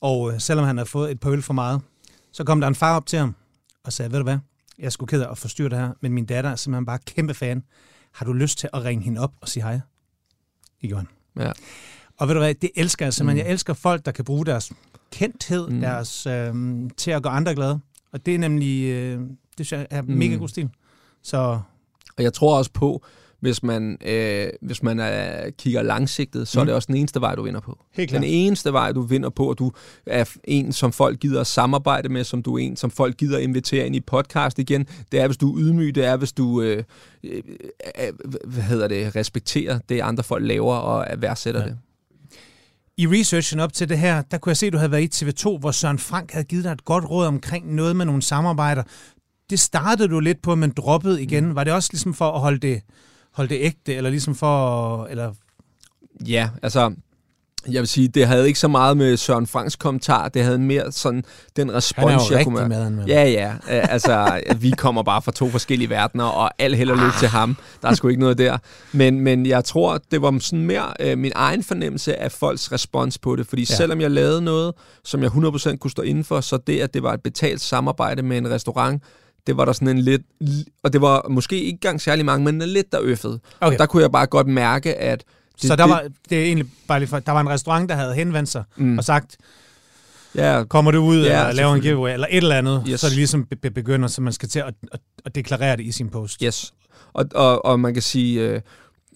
og 0.00 0.32
øh, 0.32 0.40
selvom 0.40 0.66
han 0.66 0.78
har 0.78 0.84
fået 0.84 1.10
et 1.10 1.20
pøl 1.20 1.42
for 1.42 1.54
meget, 1.54 1.80
så 2.32 2.44
kom 2.44 2.60
der 2.60 2.68
en 2.68 2.74
far 2.74 2.96
op 2.96 3.06
til 3.06 3.18
ham, 3.18 3.34
og 3.84 3.92
sagde, 3.92 4.12
ved 4.12 4.18
du 4.18 4.24
hvad, 4.24 4.38
jeg 4.78 4.92
skulle 4.92 5.08
ked 5.08 5.22
af 5.22 5.30
at 5.30 5.38
forstyrre 5.38 5.68
det 5.68 5.78
her, 5.78 5.92
men 6.00 6.12
min 6.12 6.26
datter 6.26 6.50
er 6.50 6.56
simpelthen 6.56 6.86
bare 6.86 6.98
kæmpe 6.98 7.34
fan. 7.34 7.62
Har 8.12 8.26
du 8.26 8.32
lyst 8.32 8.58
til 8.58 8.68
at 8.72 8.84
ringe 8.84 9.04
hende 9.04 9.20
op 9.20 9.32
og 9.40 9.48
sige 9.48 9.62
hej? 9.62 9.80
Det 10.80 10.88
gjorde 10.88 11.06
han. 11.34 11.44
Ja. 11.46 11.52
Og 12.16 12.28
ved 12.28 12.34
du 12.34 12.40
hvad, 12.40 12.54
det 12.54 12.70
elsker 12.76 13.06
jeg 13.06 13.14
simpelthen. 13.14 13.44
Mm. 13.44 13.46
Jeg 13.46 13.52
elsker 13.52 13.74
folk, 13.74 14.04
der 14.04 14.12
kan 14.12 14.24
bruge 14.24 14.46
deres 14.46 14.72
kendthed 15.12 15.68
mm. 15.68 15.80
deres, 15.80 16.26
øh, 16.26 16.54
til 16.96 17.10
at 17.10 17.22
gøre 17.22 17.32
andre 17.32 17.54
glade. 17.54 17.80
Og 18.12 18.26
det 18.26 18.34
er 18.34 18.38
nemlig, 18.38 18.84
øh, 18.84 19.20
det 19.58 19.72
er 19.72 20.02
mega 20.02 20.34
mm. 20.34 20.38
god 20.38 20.48
stil. 20.48 20.70
Så... 21.22 21.60
Og 22.16 22.22
jeg 22.22 22.32
tror 22.32 22.58
også 22.58 22.70
på, 22.72 23.04
hvis 23.40 23.62
man, 23.62 23.98
øh, 24.06 24.48
hvis 24.62 24.82
man 24.82 25.00
er, 25.00 25.50
kigger 25.50 25.82
langsigtet, 25.82 26.48
så 26.48 26.58
mm. 26.58 26.60
er 26.60 26.64
det 26.64 26.74
også 26.74 26.86
den 26.86 26.96
eneste 26.96 27.20
vej, 27.20 27.34
du 27.34 27.42
vinder 27.42 27.60
på. 27.60 27.78
Helt 27.92 28.10
klart. 28.10 28.22
Den 28.22 28.30
eneste 28.30 28.72
vej, 28.72 28.92
du 28.92 29.00
vinder 29.00 29.30
på, 29.30 29.50
at 29.50 29.58
du 29.58 29.72
er 30.06 30.24
en, 30.44 30.72
som 30.72 30.92
folk 30.92 31.20
gider 31.20 31.40
at 31.40 31.46
samarbejde 31.46 32.08
med, 32.08 32.24
som 32.24 32.42
du 32.42 32.54
er 32.54 32.58
en, 32.58 32.76
som 32.76 32.90
folk 32.90 33.16
gider 33.16 33.36
at 33.36 33.42
invitere 33.42 33.86
ind 33.86 33.96
i 33.96 34.00
podcast 34.00 34.58
igen, 34.58 34.86
det 35.12 35.20
er, 35.20 35.26
hvis 35.26 35.36
du 35.36 35.56
er 35.56 35.60
ydmyg, 35.60 35.94
det 35.94 36.04
er, 36.04 36.16
hvis 36.16 36.32
du 36.32 36.62
øh, 36.62 36.82
øh, 37.24 37.42
hvad 38.44 38.62
hedder 38.62 38.88
det, 38.88 39.16
respekterer 39.16 39.78
det, 39.88 40.00
andre 40.00 40.24
folk 40.24 40.46
laver 40.46 40.74
og 40.74 41.06
værdsætter 41.18 41.60
ja. 41.60 41.66
det. 41.66 41.76
I 42.98 43.06
researchen 43.06 43.60
op 43.60 43.72
til 43.72 43.88
det 43.88 43.98
her, 43.98 44.22
der 44.22 44.38
kunne 44.38 44.50
jeg 44.50 44.56
se, 44.56 44.66
at 44.66 44.72
du 44.72 44.78
havde 44.78 44.90
været 44.90 45.22
i 45.22 45.24
TV2, 45.24 45.58
hvor 45.58 45.70
Søren 45.70 45.98
Frank 45.98 46.32
havde 46.32 46.44
givet 46.44 46.64
dig 46.64 46.72
et 46.72 46.84
godt 46.84 47.10
råd 47.10 47.26
omkring 47.26 47.74
noget 47.74 47.96
med 47.96 48.04
nogle 48.04 48.22
samarbejder. 48.22 48.82
Det 49.50 49.60
startede 49.60 50.08
du 50.08 50.20
lidt 50.20 50.42
på, 50.42 50.54
men 50.54 50.70
droppede 50.70 51.22
igen. 51.22 51.46
Mm. 51.46 51.54
Var 51.54 51.64
det 51.64 51.72
også 51.72 51.88
ligesom 51.92 52.14
for 52.14 52.30
at 52.30 52.40
holde 52.40 52.58
det 52.58 52.82
holde 53.36 53.54
det 53.54 53.60
ægte, 53.60 53.94
eller 53.94 54.10
ligesom 54.10 54.34
for... 54.34 55.04
Eller... 55.04 55.32
Ja, 56.26 56.48
altså, 56.62 56.94
jeg 57.68 57.80
vil 57.80 57.88
sige, 57.88 58.08
det 58.08 58.26
havde 58.26 58.46
ikke 58.46 58.58
så 58.58 58.68
meget 58.68 58.96
med 58.96 59.16
Søren 59.16 59.46
Franks 59.46 59.76
kommentar, 59.76 60.28
det 60.28 60.42
havde 60.42 60.58
mere 60.58 60.92
sådan 60.92 61.24
den 61.56 61.74
respons, 61.74 62.30
jeg 62.30 62.44
kunne 62.44 62.68
med. 62.68 62.90
med. 62.90 63.04
Ja, 63.06 63.24
ja. 63.24 63.54
altså, 63.68 64.40
vi 64.60 64.70
kommer 64.70 65.02
bare 65.02 65.22
fra 65.22 65.32
to 65.32 65.48
forskellige 65.48 65.90
verdener, 65.90 66.24
og 66.24 66.50
alt 66.58 66.76
held 66.76 66.90
og 66.90 66.96
lykke 66.96 67.18
til 67.18 67.28
ham. 67.28 67.56
Der 67.82 67.88
er 67.88 67.94
sgu 67.94 68.08
ikke 68.08 68.20
noget 68.20 68.38
der. 68.38 68.58
Men, 68.92 69.20
men 69.20 69.46
jeg 69.46 69.64
tror, 69.64 70.00
det 70.10 70.22
var 70.22 70.38
sådan 70.38 70.66
mere 70.66 70.92
øh, 71.00 71.18
min 71.18 71.32
egen 71.34 71.62
fornemmelse 71.62 72.16
af 72.16 72.32
folks 72.32 72.72
respons 72.72 73.18
på 73.18 73.36
det. 73.36 73.46
Fordi 73.46 73.62
ja. 73.62 73.74
selvom 73.74 74.00
jeg 74.00 74.10
lavede 74.10 74.42
noget, 74.42 74.74
som 75.04 75.22
jeg 75.22 75.30
100% 75.30 75.76
kunne 75.76 75.90
stå 75.90 76.02
inden 76.02 76.24
for, 76.24 76.40
så 76.40 76.56
det, 76.56 76.80
at 76.80 76.94
det 76.94 77.02
var 77.02 77.12
et 77.12 77.22
betalt 77.22 77.60
samarbejde 77.60 78.22
med 78.22 78.38
en 78.38 78.50
restaurant, 78.50 79.02
det 79.46 79.56
var 79.56 79.64
der 79.64 79.72
sådan 79.72 79.88
en 79.88 79.98
lidt, 79.98 80.22
og 80.82 80.92
det 80.92 81.00
var 81.00 81.28
måske 81.28 81.56
ikke 81.56 81.70
engang 81.70 82.00
særlig 82.00 82.24
mange, 82.24 82.44
men 82.44 82.68
lidt 82.68 82.92
der 82.92 82.98
øffede. 83.02 83.40
Okay. 83.60 83.78
Der 83.78 83.86
kunne 83.86 84.02
jeg 84.02 84.12
bare 84.12 84.26
godt 84.26 84.46
mærke, 84.46 84.94
at... 84.94 85.24
Det, 85.62 85.68
så 85.68 85.76
der 85.76 85.84
var, 85.84 86.04
det 86.30 86.38
er 86.38 86.44
egentlig 86.44 86.66
bare 86.88 86.98
lige 86.98 87.08
for, 87.08 87.18
der 87.18 87.32
var 87.32 87.40
en 87.40 87.48
restaurant, 87.48 87.88
der 87.88 87.94
havde 87.94 88.14
henvendt 88.14 88.48
sig 88.48 88.64
mm. 88.76 88.98
og 88.98 89.04
sagt, 89.04 89.36
ja, 90.34 90.64
kommer 90.68 90.90
du 90.90 90.98
ud 90.98 91.24
ja, 91.24 91.46
og 91.46 91.54
laver 91.54 91.74
en 91.74 91.80
giveaway, 91.80 92.12
eller 92.12 92.26
et 92.30 92.36
eller 92.36 92.58
andet, 92.58 92.84
yes. 92.88 93.00
så 93.00 93.06
er 93.06 93.08
det 93.08 93.16
ligesom 93.16 93.44
be- 93.44 93.70
begynder, 93.70 94.08
så 94.08 94.22
man 94.22 94.32
skal 94.32 94.48
til 94.48 94.58
at, 94.58 94.74
at, 94.92 95.00
at 95.24 95.34
deklarere 95.34 95.76
det 95.76 95.84
i 95.84 95.92
sin 95.92 96.08
post. 96.08 96.40
Yes, 96.40 96.74
og, 97.12 97.24
og, 97.34 97.64
og 97.64 97.80
man 97.80 97.92
kan 97.92 98.02
sige... 98.02 98.40
Øh, 98.40 98.60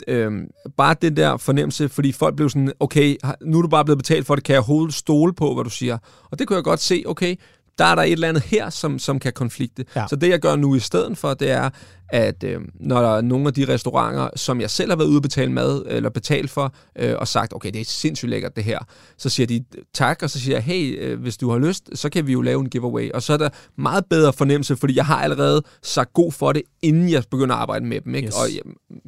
Øhm, 0.08 0.46
bare 0.76 0.96
det 1.02 1.16
der 1.16 1.36
fornemmelse, 1.36 1.88
fordi 1.88 2.12
folk 2.12 2.36
blev 2.36 2.50
sådan, 2.50 2.72
okay, 2.80 3.16
nu 3.42 3.58
er 3.58 3.62
du 3.62 3.68
bare 3.68 3.84
blevet 3.84 3.98
betalt 3.98 4.26
for 4.26 4.34
det, 4.34 4.44
kan 4.44 4.52
jeg 4.52 4.62
holde 4.62 4.92
stole 4.92 5.34
på, 5.34 5.54
hvad 5.54 5.64
du 5.64 5.70
siger? 5.70 5.98
Og 6.30 6.38
det 6.38 6.46
kunne 6.46 6.56
jeg 6.56 6.64
godt 6.64 6.80
se, 6.80 7.02
okay, 7.06 7.36
der 7.80 7.86
er 7.86 7.94
der 7.94 8.02
et 8.02 8.12
eller 8.12 8.28
andet 8.28 8.42
her, 8.42 8.70
som, 8.70 8.98
som 8.98 9.18
kan 9.18 9.32
konflikte. 9.32 9.84
Ja. 9.96 10.06
Så 10.08 10.16
det, 10.16 10.28
jeg 10.28 10.40
gør 10.40 10.56
nu 10.56 10.74
i 10.74 10.80
stedet 10.80 11.18
for, 11.18 11.34
det 11.34 11.50
er, 11.50 11.70
at 12.08 12.44
øh, 12.44 12.60
når 12.74 13.00
der 13.02 13.16
er 13.16 13.20
nogle 13.20 13.46
af 13.46 13.54
de 13.54 13.68
restauranter, 13.68 14.28
som 14.36 14.60
jeg 14.60 14.70
selv 14.70 14.90
har 14.90 14.96
været 14.96 15.08
ude 15.08 15.18
og 15.18 15.22
betale 15.22 15.52
mad, 15.52 15.82
eller 15.86 16.10
betalt 16.10 16.50
for, 16.50 16.74
øh, 16.96 17.14
og 17.18 17.28
sagt, 17.28 17.54
okay, 17.54 17.70
det 17.70 17.80
er 17.80 17.84
sindssygt 17.84 18.30
lækkert 18.30 18.56
det 18.56 18.64
her, 18.64 18.78
så 19.16 19.28
siger 19.28 19.46
de 19.46 19.64
tak, 19.94 20.22
og 20.22 20.30
så 20.30 20.40
siger 20.40 20.56
jeg, 20.56 20.62
hey, 20.62 20.98
øh, 21.00 21.20
hvis 21.20 21.36
du 21.36 21.50
har 21.50 21.58
lyst, 21.58 21.90
så 21.94 22.08
kan 22.08 22.26
vi 22.26 22.32
jo 22.32 22.40
lave 22.40 22.60
en 22.60 22.70
giveaway. 22.70 23.10
Og 23.12 23.22
så 23.22 23.32
er 23.32 23.36
der 23.36 23.48
meget 23.76 24.04
bedre 24.10 24.32
fornemmelse, 24.32 24.76
fordi 24.76 24.96
jeg 24.96 25.06
har 25.06 25.16
allerede 25.22 25.62
sagt 25.82 26.12
god 26.12 26.32
for 26.32 26.52
det, 26.52 26.62
inden 26.82 27.10
jeg 27.10 27.24
begynder 27.30 27.54
at 27.54 27.60
arbejde 27.60 27.84
med 27.84 28.00
dem. 28.00 28.14
Ikke? 28.14 28.26
Yes. 28.26 28.34
Og 28.34 28.48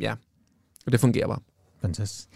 ja, 0.00 0.14
og 0.86 0.92
det 0.92 1.00
fungerer 1.00 1.26
bare. 1.26 1.40
Fantastisk. 1.80 2.28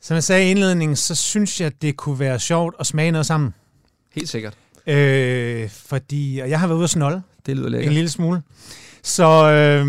Som 0.00 0.14
jeg 0.14 0.24
sagde 0.24 0.46
i 0.46 0.50
indledningen, 0.50 0.96
så 0.96 1.14
synes 1.14 1.60
jeg, 1.60 1.82
det 1.82 1.96
kunne 1.96 2.18
være 2.18 2.40
sjovt 2.40 2.74
at 2.80 2.86
smage 2.86 3.10
noget 3.10 3.26
sammen. 3.26 3.54
Helt 4.14 4.28
sikkert. 4.28 4.54
Øh, 4.86 5.68
fordi 5.68 6.38
og 6.38 6.50
jeg 6.50 6.60
har 6.60 6.66
været 6.66 6.76
ude 6.76 6.84
at 6.84 6.90
snolde. 6.90 7.22
Det 7.46 7.56
lyder 7.56 7.68
lækkert. 7.68 7.88
En 7.88 7.94
lille 7.94 8.10
smule. 8.10 8.42
Så 9.02 9.50
øh, 9.50 9.86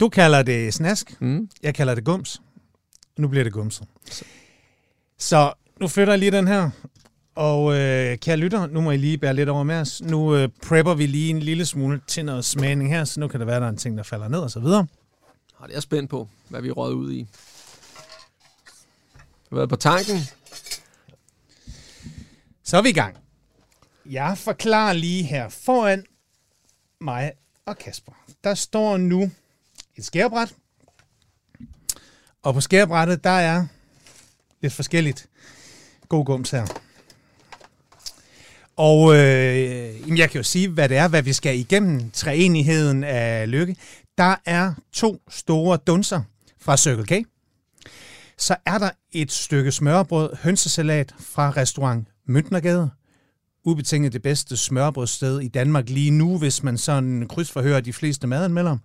du 0.00 0.08
kalder 0.08 0.42
det 0.42 0.74
snask. 0.74 1.20
Mm. 1.20 1.48
Jeg 1.62 1.74
kalder 1.74 1.94
det 1.94 2.04
gums. 2.04 2.40
Nu 3.16 3.28
bliver 3.28 3.44
det 3.44 3.52
gumset. 3.52 3.86
Så. 4.10 4.24
så 5.18 5.52
nu 5.80 5.88
flytter 5.88 6.12
jeg 6.12 6.18
lige 6.18 6.30
den 6.30 6.48
her. 6.48 6.70
Og 7.34 7.74
øh, 7.74 8.18
kære 8.18 8.36
lytter, 8.36 8.66
nu 8.66 8.80
må 8.80 8.90
I 8.90 8.96
lige 8.96 9.18
bære 9.18 9.34
lidt 9.34 9.48
over 9.48 9.62
med 9.62 9.74
os. 9.80 10.02
Nu 10.02 10.36
øh, 10.36 10.48
prepper 10.62 10.94
vi 10.94 11.06
lige 11.06 11.30
en 11.30 11.40
lille 11.40 11.66
smule 11.66 12.00
til 12.06 12.24
noget 12.24 12.44
smagning 12.44 12.90
her, 12.90 13.04
så 13.04 13.20
nu 13.20 13.28
kan 13.28 13.40
det 13.40 13.46
være, 13.46 13.60
der 13.60 13.66
er 13.66 13.70
en 13.70 13.76
ting, 13.76 13.96
der 13.96 14.02
falder 14.02 14.28
ned 14.28 14.38
og 14.38 14.50
så 14.50 14.60
videre. 14.60 14.86
Og 15.56 15.68
det 15.68 15.76
er 15.76 15.80
spændt 15.80 16.10
på, 16.10 16.28
hvad 16.48 16.62
vi 16.62 16.70
råder 16.70 16.94
ud 16.94 17.12
i. 17.12 17.26
Du 19.50 19.54
har 19.54 19.56
været 19.56 19.68
på 19.68 19.76
tanken. 19.76 20.18
Så 22.64 22.76
er 22.76 22.82
vi 22.82 22.88
i 22.88 22.92
gang. 22.92 23.16
Jeg 24.10 24.38
forklarer 24.38 24.92
lige 24.92 25.22
her 25.22 25.48
foran 25.48 26.04
mig 27.00 27.32
og 27.66 27.78
Kasper. 27.78 28.12
Der 28.44 28.54
står 28.54 28.96
nu 28.96 29.30
et 29.96 30.04
skærebræt. 30.04 30.54
Og 32.42 32.54
på 32.54 32.60
skærebrættet, 32.60 33.24
der 33.24 33.30
er 33.30 33.66
lidt 34.62 34.72
forskelligt 34.72 35.28
god 36.08 36.24
gums 36.24 36.50
her. 36.50 36.66
Og 38.76 39.14
øh, 39.14 40.18
jeg 40.18 40.30
kan 40.30 40.38
jo 40.38 40.42
sige, 40.42 40.68
hvad 40.68 40.88
det 40.88 40.96
er, 40.96 41.08
hvad 41.08 41.22
vi 41.22 41.32
skal 41.32 41.58
igennem 41.58 42.10
træenigheden 42.10 43.04
af 43.04 43.50
lykke. 43.50 43.76
Der 44.18 44.36
er 44.44 44.74
to 44.92 45.22
store 45.28 45.76
dunser 45.76 46.22
fra 46.60 46.76
Circle 46.76 47.06
K. 47.06 47.26
Så 48.38 48.56
er 48.66 48.78
der 48.78 48.90
et 49.12 49.32
stykke 49.32 49.72
smørbrød 49.72 50.36
hønsesalat 50.36 51.14
fra 51.18 51.50
restaurant 51.50 52.08
Møntnergade 52.26 52.90
ubetinget 53.66 54.12
det 54.12 54.22
bedste 54.22 54.56
smørbrødsted 54.56 55.40
i 55.40 55.48
Danmark 55.48 55.88
lige 55.88 56.10
nu, 56.10 56.38
hvis 56.38 56.62
man 56.62 56.78
sådan 56.78 57.26
krydsforhører 57.28 57.80
de 57.80 57.92
fleste 57.92 58.26
madanmeldere. 58.26 58.78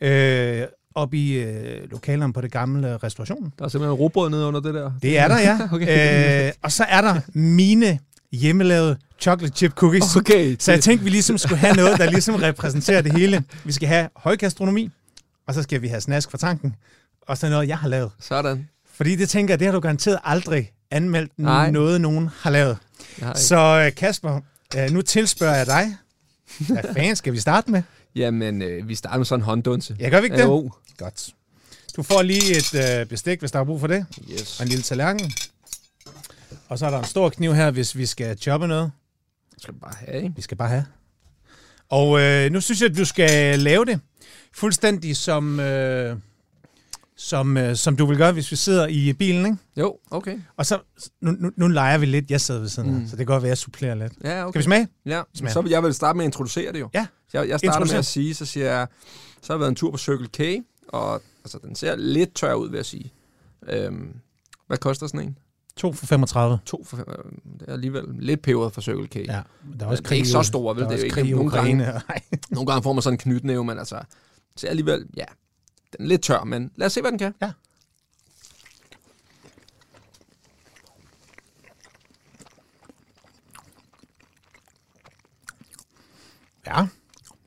Øh, 0.00 0.62
op 0.94 1.14
i 1.14 1.32
øh, 1.32 1.90
lokalerne 1.90 2.32
på 2.32 2.40
det 2.40 2.52
gamle 2.52 2.96
restaurationen. 2.96 3.52
Der 3.58 3.64
er 3.64 3.68
simpelthen 3.68 3.92
råbrød 3.94 4.30
nede 4.30 4.46
under 4.46 4.60
det 4.60 4.74
der. 4.74 4.92
Det 5.02 5.18
er 5.18 5.28
der, 5.28 5.38
ja. 5.40 5.58
Okay. 5.72 6.46
øh, 6.46 6.52
og 6.62 6.72
så 6.72 6.84
er 6.88 7.00
der 7.00 7.20
mine 7.34 7.98
hjemmelavede 8.32 8.96
chocolate 9.20 9.56
chip 9.56 9.72
cookies. 9.72 10.16
Okay. 10.16 10.56
Så 10.58 10.72
jeg 10.72 10.82
tænkte, 10.82 11.04
vi 11.04 11.10
ligesom 11.10 11.38
skulle 11.38 11.58
have 11.58 11.74
noget, 11.76 11.98
der 11.98 12.10
ligesom 12.10 12.34
repræsenterer 12.34 13.02
det 13.02 13.12
hele. 13.12 13.44
Vi 13.64 13.72
skal 13.72 13.88
have 13.88 14.08
højgastronomi, 14.16 14.90
og 15.46 15.54
så 15.54 15.62
skal 15.62 15.82
vi 15.82 15.88
have 15.88 16.00
snask 16.00 16.30
fra 16.30 16.38
tanken, 16.38 16.74
og 17.22 17.38
så 17.38 17.48
noget, 17.48 17.68
jeg 17.68 17.78
har 17.78 17.88
lavet. 17.88 18.10
Sådan. 18.20 18.68
Fordi 18.94 19.16
det 19.16 19.28
tænker 19.28 19.52
jeg, 19.52 19.58
det 19.58 19.66
har 19.66 19.72
du 19.72 19.80
garanteret 19.80 20.18
aldrig 20.24 20.72
anmeldt 20.90 21.32
Nej. 21.38 21.70
noget, 21.70 22.00
nogen 22.00 22.30
har 22.40 22.50
lavet. 22.50 22.76
Så 23.34 23.82
øh, 23.86 23.94
Kasper, 23.94 24.40
øh, 24.76 24.90
nu 24.90 25.02
tilspørger 25.02 25.56
jeg 25.56 25.66
dig. 25.66 25.96
Hvad 26.58 26.82
fanden 26.94 27.16
skal 27.16 27.32
vi 27.32 27.40
starte 27.40 27.70
med? 27.70 27.82
Jamen, 28.14 28.62
øh, 28.62 28.88
vi 28.88 28.94
starter 28.94 29.16
med 29.18 29.24
sådan 29.26 29.40
en 29.40 29.44
hånddunse. 29.44 29.96
Ja, 30.00 30.08
gør 30.08 30.20
vi 30.20 30.24
ikke 30.24 30.36
det? 30.36 30.42
Jo. 30.44 30.70
Godt. 30.98 31.28
Du 31.96 32.02
får 32.02 32.22
lige 32.22 32.56
et 32.56 33.00
øh, 33.00 33.06
bestik, 33.06 33.40
hvis 33.40 33.50
der 33.50 33.58
er 33.60 33.64
brug 33.64 33.80
for 33.80 33.86
det, 33.86 34.06
Yes. 34.32 34.60
og 34.60 34.64
en 34.64 34.68
lille 34.68 34.82
tallerken. 34.82 35.32
Og 36.68 36.78
så 36.78 36.86
er 36.86 36.90
der 36.90 36.98
en 36.98 37.04
stor 37.04 37.28
kniv 37.28 37.54
her, 37.54 37.70
hvis 37.70 37.96
vi 37.96 38.06
skal 38.06 38.38
choppe 38.38 38.66
noget. 38.68 38.90
skal 39.58 39.74
du 39.74 39.78
bare 39.78 39.94
have, 40.06 40.22
ikke? 40.22 40.36
Vi 40.36 40.42
skal 40.42 40.56
bare 40.56 40.68
have. 40.68 40.84
Og 41.88 42.20
øh, 42.20 42.50
nu 42.52 42.60
synes 42.60 42.80
jeg, 42.80 42.90
at 42.90 42.96
du 42.96 43.04
skal 43.04 43.58
lave 43.58 43.84
det 43.84 44.00
fuldstændig 44.54 45.16
som, 45.16 45.60
øh, 45.60 46.16
som, 47.22 47.56
øh, 47.56 47.76
som 47.76 47.96
du 47.96 48.06
vil 48.06 48.16
gøre, 48.16 48.32
hvis 48.32 48.50
vi 48.50 48.56
sidder 48.56 48.86
i 48.86 49.12
bilen. 49.12 49.46
Ikke? 49.46 49.58
Jo, 49.76 49.98
okay. 50.10 50.38
Og 50.56 50.66
så, 50.66 50.78
nu, 51.20 51.30
nu, 51.30 51.50
nu 51.56 51.68
leger 51.68 51.98
vi 51.98 52.06
lidt. 52.06 52.30
Jeg 52.30 52.40
sidder 52.40 52.60
ved 52.60 52.68
siden 52.68 52.94
af, 52.94 53.00
Mm. 53.00 53.06
så 53.06 53.10
det 53.10 53.18
kan 53.18 53.26
godt 53.26 53.42
være, 53.42 53.48
at 53.48 53.50
jeg 53.50 53.58
supplerer 53.58 53.94
lidt. 53.94 54.12
Ja, 54.24 54.42
okay. 54.46 54.50
Skal 54.50 54.58
vi 54.58 54.64
smage? 54.64 54.88
Ja, 55.06 55.22
Smager. 55.34 55.52
så 55.52 55.60
vil 55.60 55.70
jeg 55.70 55.82
vil 55.82 55.94
starte 55.94 56.16
med 56.16 56.24
at 56.24 56.28
introducere 56.28 56.72
det 56.72 56.80
jo. 56.80 56.88
Ja. 56.94 57.06
Jeg, 57.32 57.48
jeg 57.48 57.58
starter 57.58 57.86
med 57.86 57.94
at 57.94 58.06
sige, 58.06 58.34
så 58.34 58.46
siger 58.46 58.66
jeg, 58.72 58.86
så 59.42 59.52
har 59.52 59.54
jeg 59.54 59.60
været 59.60 59.68
en 59.70 59.74
tur 59.76 59.90
på 59.90 59.96
Circle 59.98 60.28
K, 60.28 60.40
og 60.88 61.22
altså, 61.44 61.58
den 61.62 61.74
ser 61.74 61.96
lidt 61.96 62.34
tør 62.34 62.54
ud, 62.54 62.68
vil 62.70 62.76
jeg 62.76 62.86
sige. 62.86 63.12
Øhm, 63.68 64.08
hvad 64.66 64.78
koster 64.78 65.06
sådan 65.06 65.20
en? 65.20 65.38
2 65.76 65.92
for 65.92 66.06
35. 66.06 66.58
To 66.66 66.84
for, 66.86 66.96
fem- 66.96 67.04
øh, 67.08 67.32
det 67.60 67.68
er 67.68 67.72
alligevel 67.72 68.04
lidt 68.18 68.42
peberet 68.42 68.72
for 68.72 68.80
Circle 68.80 69.06
K. 69.08 69.16
Ja, 69.16 69.22
der 69.22 69.42
er 69.80 69.86
også 69.86 70.02
det 70.02 70.10
er 70.12 70.16
ikke 70.16 70.28
så 70.28 70.42
stor, 70.42 70.74
vel? 70.74 70.82
Der 70.84 70.88
er 70.90 70.96
Det 70.96 71.02
er 71.02 71.06
jo 71.08 71.12
krig 71.14 71.24
ikke 71.24 71.36
Ukraine. 71.38 71.84
Nej. 72.08 72.20
Nogle 72.50 72.66
gange 72.66 72.82
får 72.82 72.92
man 72.92 73.02
sådan 73.02 73.14
en 73.14 73.18
knytnæve, 73.18 73.64
men 73.64 73.78
altså, 73.78 73.96
er 73.96 74.68
alligevel, 74.68 75.06
ja, 75.16 75.24
den 75.96 76.04
er 76.04 76.08
lidt 76.08 76.22
tør, 76.22 76.44
men 76.44 76.70
lad 76.76 76.86
os 76.86 76.92
se, 76.92 77.00
hvad 77.00 77.10
den 77.10 77.18
kan. 77.18 77.34
Ja. 77.42 77.52
Ja, 86.66 86.76
Jeg 86.76 86.88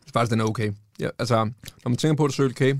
synes 0.02 0.12
faktisk, 0.14 0.32
den 0.32 0.40
er 0.40 0.46
okay. 0.46 0.72
Ja, 1.00 1.10
altså, 1.20 1.46
når 1.84 1.90
man 1.90 1.98
tænker 1.98 2.16
på 2.16 2.28
det, 2.28 2.36
Circle 2.36 2.74
K, 2.74 2.78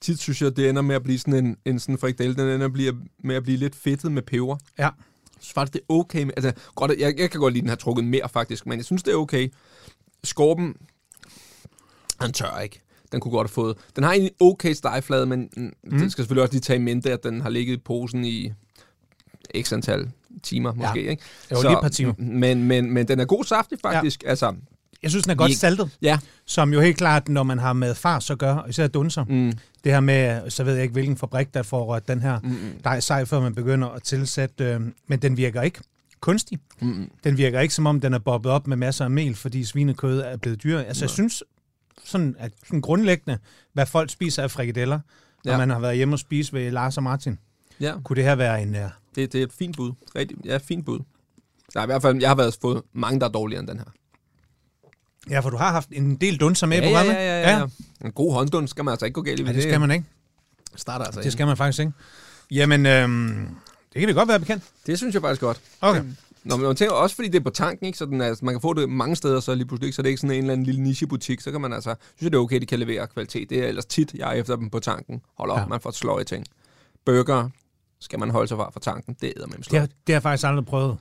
tit 0.00 0.20
synes 0.20 0.42
jeg, 0.42 0.56
det 0.56 0.68
ender 0.68 0.82
med 0.82 0.94
at 0.94 1.02
blive 1.02 1.18
sådan 1.18 1.46
en, 1.46 1.56
en 1.64 1.78
sådan 1.78 1.98
frikadelle, 1.98 2.36
den 2.36 2.48
ender 2.48 2.68
bliver, 2.68 2.92
med 3.18 3.36
at 3.36 3.42
blive 3.42 3.58
lidt 3.58 3.74
fedtet 3.76 4.12
med 4.12 4.22
peber. 4.22 4.56
ja. 4.78 4.90
Jeg 5.34 5.44
synes 5.44 5.52
faktisk, 5.54 5.72
det 5.72 5.80
er 5.80 5.94
okay. 5.94 6.22
Med, 6.22 6.32
altså, 6.36 6.52
godt, 6.74 6.90
jeg, 6.98 7.18
jeg 7.18 7.30
kan 7.30 7.40
godt 7.40 7.54
lide, 7.54 7.62
den 7.62 7.68
har 7.68 7.76
trukket 7.76 8.04
mere, 8.04 8.28
faktisk, 8.28 8.66
men 8.66 8.78
jeg 8.78 8.84
synes, 8.84 9.02
det 9.02 9.12
er 9.12 9.16
okay. 9.16 9.52
Skorpen, 10.24 10.76
han 12.20 12.32
tør 12.32 12.58
ikke. 12.58 12.80
Den 13.12 13.20
kunne 13.20 13.32
godt 13.32 13.48
have 13.48 13.54
fået. 13.54 13.76
Den 13.96 14.04
har 14.04 14.12
en 14.12 14.30
okay 14.40 14.72
stegeflade, 14.72 15.26
men 15.26 15.48
mm. 15.56 15.70
det 15.90 16.12
skal 16.12 16.22
selvfølgelig 16.22 16.42
også 16.42 16.52
lige 16.54 16.60
tage 16.60 16.76
i 16.78 16.82
mente, 16.82 17.12
at 17.12 17.24
den 17.24 17.40
har 17.40 17.50
ligget 17.50 17.74
i 17.74 17.80
posen 17.84 18.24
i 18.24 18.52
x 19.62 19.72
antal 19.72 20.10
timer, 20.42 20.74
måske. 20.74 21.04
Ja. 21.04 21.10
Ikke? 21.10 21.22
Det 21.48 21.56
var 21.56 21.62
lige 21.62 21.72
et 21.72 21.78
par 21.82 21.88
timer. 21.88 22.14
Men, 22.18 22.64
men, 22.64 22.90
men 22.90 23.08
den 23.08 23.20
er 23.20 23.24
god 23.24 23.44
saftig, 23.44 23.78
faktisk. 23.82 24.22
Ja. 24.22 24.28
Altså, 24.28 24.54
Jeg 25.02 25.10
synes, 25.10 25.22
den 25.24 25.30
er 25.30 25.34
godt 25.34 25.54
saltet. 25.56 25.90
ja. 26.02 26.18
Som 26.46 26.72
jo 26.72 26.80
helt 26.80 26.96
klart, 26.96 27.28
når 27.28 27.42
man 27.42 27.58
har 27.58 27.72
med 27.72 27.94
fars 27.94 28.30
at 28.30 28.38
gøre, 28.38 28.62
især 28.68 28.86
dunser. 28.86 29.24
Mm, 29.24 29.52
Det 29.84 29.92
her 29.92 30.00
med, 30.00 30.50
så 30.50 30.64
ved 30.64 30.72
jeg 30.74 30.82
ikke, 30.82 30.92
hvilken 30.92 31.16
fabrik, 31.16 31.54
der 31.54 31.62
får 31.62 31.84
rørt 31.84 32.08
den 32.08 32.20
her 32.20 32.40
mm, 32.40 32.56
dej 32.84 33.00
sej, 33.00 33.24
før 33.24 33.40
man 33.40 33.54
begynder 33.54 33.88
at 33.88 34.02
tilsætte. 34.02 34.64
Øh, 34.64 34.80
men 35.06 35.18
den 35.22 35.36
virker 35.36 35.62
ikke 35.62 35.80
kunstig. 36.20 36.58
mm, 36.80 37.10
Den 37.24 37.36
virker 37.38 37.60
ikke, 37.60 37.74
som 37.74 37.86
om 37.86 38.00
den 38.00 38.14
er 38.14 38.18
bobbet 38.18 38.52
op 38.52 38.66
med 38.66 38.76
masser 38.76 39.04
af 39.04 39.10
mel, 39.10 39.34
fordi 39.34 39.64
svinekød 39.64 40.20
er 40.20 40.36
blevet 40.36 40.62
dyrere. 40.62 40.84
Altså, 40.84 41.04
jeg 41.04 41.08
Nej. 41.08 41.14
synes 41.14 41.42
sådan, 42.04 42.36
at 42.38 42.52
sådan 42.66 42.80
grundlæggende, 42.80 43.38
hvad 43.72 43.86
folk 43.86 44.10
spiser 44.10 44.42
af 44.42 44.50
frikadeller, 44.50 45.00
ja. 45.44 45.50
Ja. 45.50 45.56
når 45.56 45.58
man 45.58 45.70
har 45.70 45.78
været 45.80 45.96
hjemme 45.96 46.14
og 46.14 46.18
spise 46.18 46.52
ved 46.52 46.70
Lars 46.70 46.96
og 46.96 47.02
Martin, 47.02 47.38
ja, 47.80 47.94
kunne 48.04 48.16
det 48.16 48.24
her 48.24 48.34
være 48.34 48.62
en... 48.62 48.74
Uh, 48.74 48.80
det, 49.14 49.32
det 49.32 49.34
er 49.34 49.42
et 49.44 49.52
fint 49.52 49.76
bud. 49.76 49.92
Rigtig, 50.16 50.36
ja, 50.44 50.58
fint 50.58 50.84
bud. 50.86 51.00
Der 51.74 51.80
er 51.80 51.84
i 51.84 51.86
hvert 51.86 52.02
fald, 52.02 52.20
jeg 52.20 52.30
har 52.30 52.34
været 52.34 52.58
fået 52.60 52.82
mange, 52.92 53.20
der 53.20 53.26
er 53.26 53.30
dårligere 53.30 53.60
end 53.60 53.68
den 53.68 53.78
her. 53.78 53.84
ja, 55.30 55.40
for 55.40 55.50
du 55.50 55.56
har 55.56 55.72
haft 55.72 55.88
en 55.92 56.16
del 56.16 56.36
dunser 56.36 56.66
med 56.66 56.76
i 56.76 56.80
ja, 56.80 56.86
ja, 56.86 56.90
programmet. 56.90 57.14
ja, 57.14 57.50
ja, 57.50 57.58
ja. 57.58 57.66
En 58.04 58.12
god 58.12 58.32
hånddund 58.32 58.68
skal 58.68 58.84
man 58.84 58.92
altså 58.92 59.06
ikke 59.06 59.14
gå 59.14 59.22
galt 59.22 59.40
i. 59.40 59.42
Nej, 59.42 59.52
det 59.52 59.62
skal 59.62 59.80
man 59.80 59.90
ikke. 59.90 60.04
starter 60.76 61.04
altså 61.04 61.20
Det 61.20 61.32
skal 61.32 61.46
man 61.46 61.56
faktisk 61.56 61.80
ikke. 61.80 61.92
Jamen, 62.50 62.86
øhm, 62.86 63.48
det 63.92 64.00
kan 64.00 64.08
vi 64.08 64.12
godt 64.12 64.28
være 64.28 64.40
bekendt. 64.40 64.64
Det 64.86 64.98
synes 64.98 65.14
jeg 65.14 65.22
faktisk 65.22 65.40
godt. 65.40 65.60
Okay. 65.80 66.02
Nå, 66.44 66.56
men 66.56 66.66
man 66.66 66.76
tænker 66.76 66.94
også, 66.94 67.16
fordi 67.16 67.28
det 67.28 67.38
er 67.38 67.42
på 67.44 67.50
tanken, 67.50 67.86
ikke? 67.86 67.98
Så 67.98 68.06
den 68.06 68.20
er, 68.20 68.26
altså, 68.26 68.44
man 68.44 68.54
kan 68.54 68.60
få 68.60 68.72
det 68.72 68.88
mange 68.88 69.16
steder, 69.16 69.40
så 69.40 69.54
lige 69.54 69.66
pludselig 69.66 69.86
ikke, 69.86 69.96
så 69.96 70.02
det 70.02 70.08
er 70.08 70.10
ikke 70.10 70.20
sådan 70.20 70.36
en 70.36 70.42
eller 70.42 70.52
anden 70.52 70.66
lille 70.66 70.82
nichebutik, 70.82 71.40
så 71.40 71.50
kan 71.50 71.60
man 71.60 71.72
altså, 71.72 71.94
synes 72.00 72.22
jeg, 72.22 72.30
det 72.32 72.38
er 72.38 72.42
okay, 72.42 72.60
de 72.60 72.66
kan 72.66 72.78
levere 72.78 73.06
kvalitet. 73.06 73.50
Det 73.50 73.58
er 73.64 73.66
ellers 73.68 73.84
tit, 73.86 74.14
jeg 74.14 74.28
er 74.28 74.32
efter 74.40 74.56
dem 74.56 74.70
på 74.70 74.78
tanken. 74.78 75.22
Hold 75.38 75.50
op, 75.50 75.58
Ja. 75.58 75.66
man 75.66 75.80
får 75.80 75.90
sløj 75.90 76.20
i 76.20 76.24
ting. 76.24 76.46
Burger 77.06 77.48
skal 78.00 78.18
man 78.18 78.30
holde 78.30 78.48
sig 78.48 78.56
fra 78.56 78.70
fra 78.70 78.80
tanken. 78.80 79.16
Det 79.20 79.32
er 79.36 79.46
med 79.46 79.56
Det 79.56 79.78
har, 79.80 79.86
det 79.86 79.92
har 80.08 80.14
jeg 80.14 80.22
faktisk 80.22 80.46
aldrig 80.46 80.66
prøvet. 80.66 80.98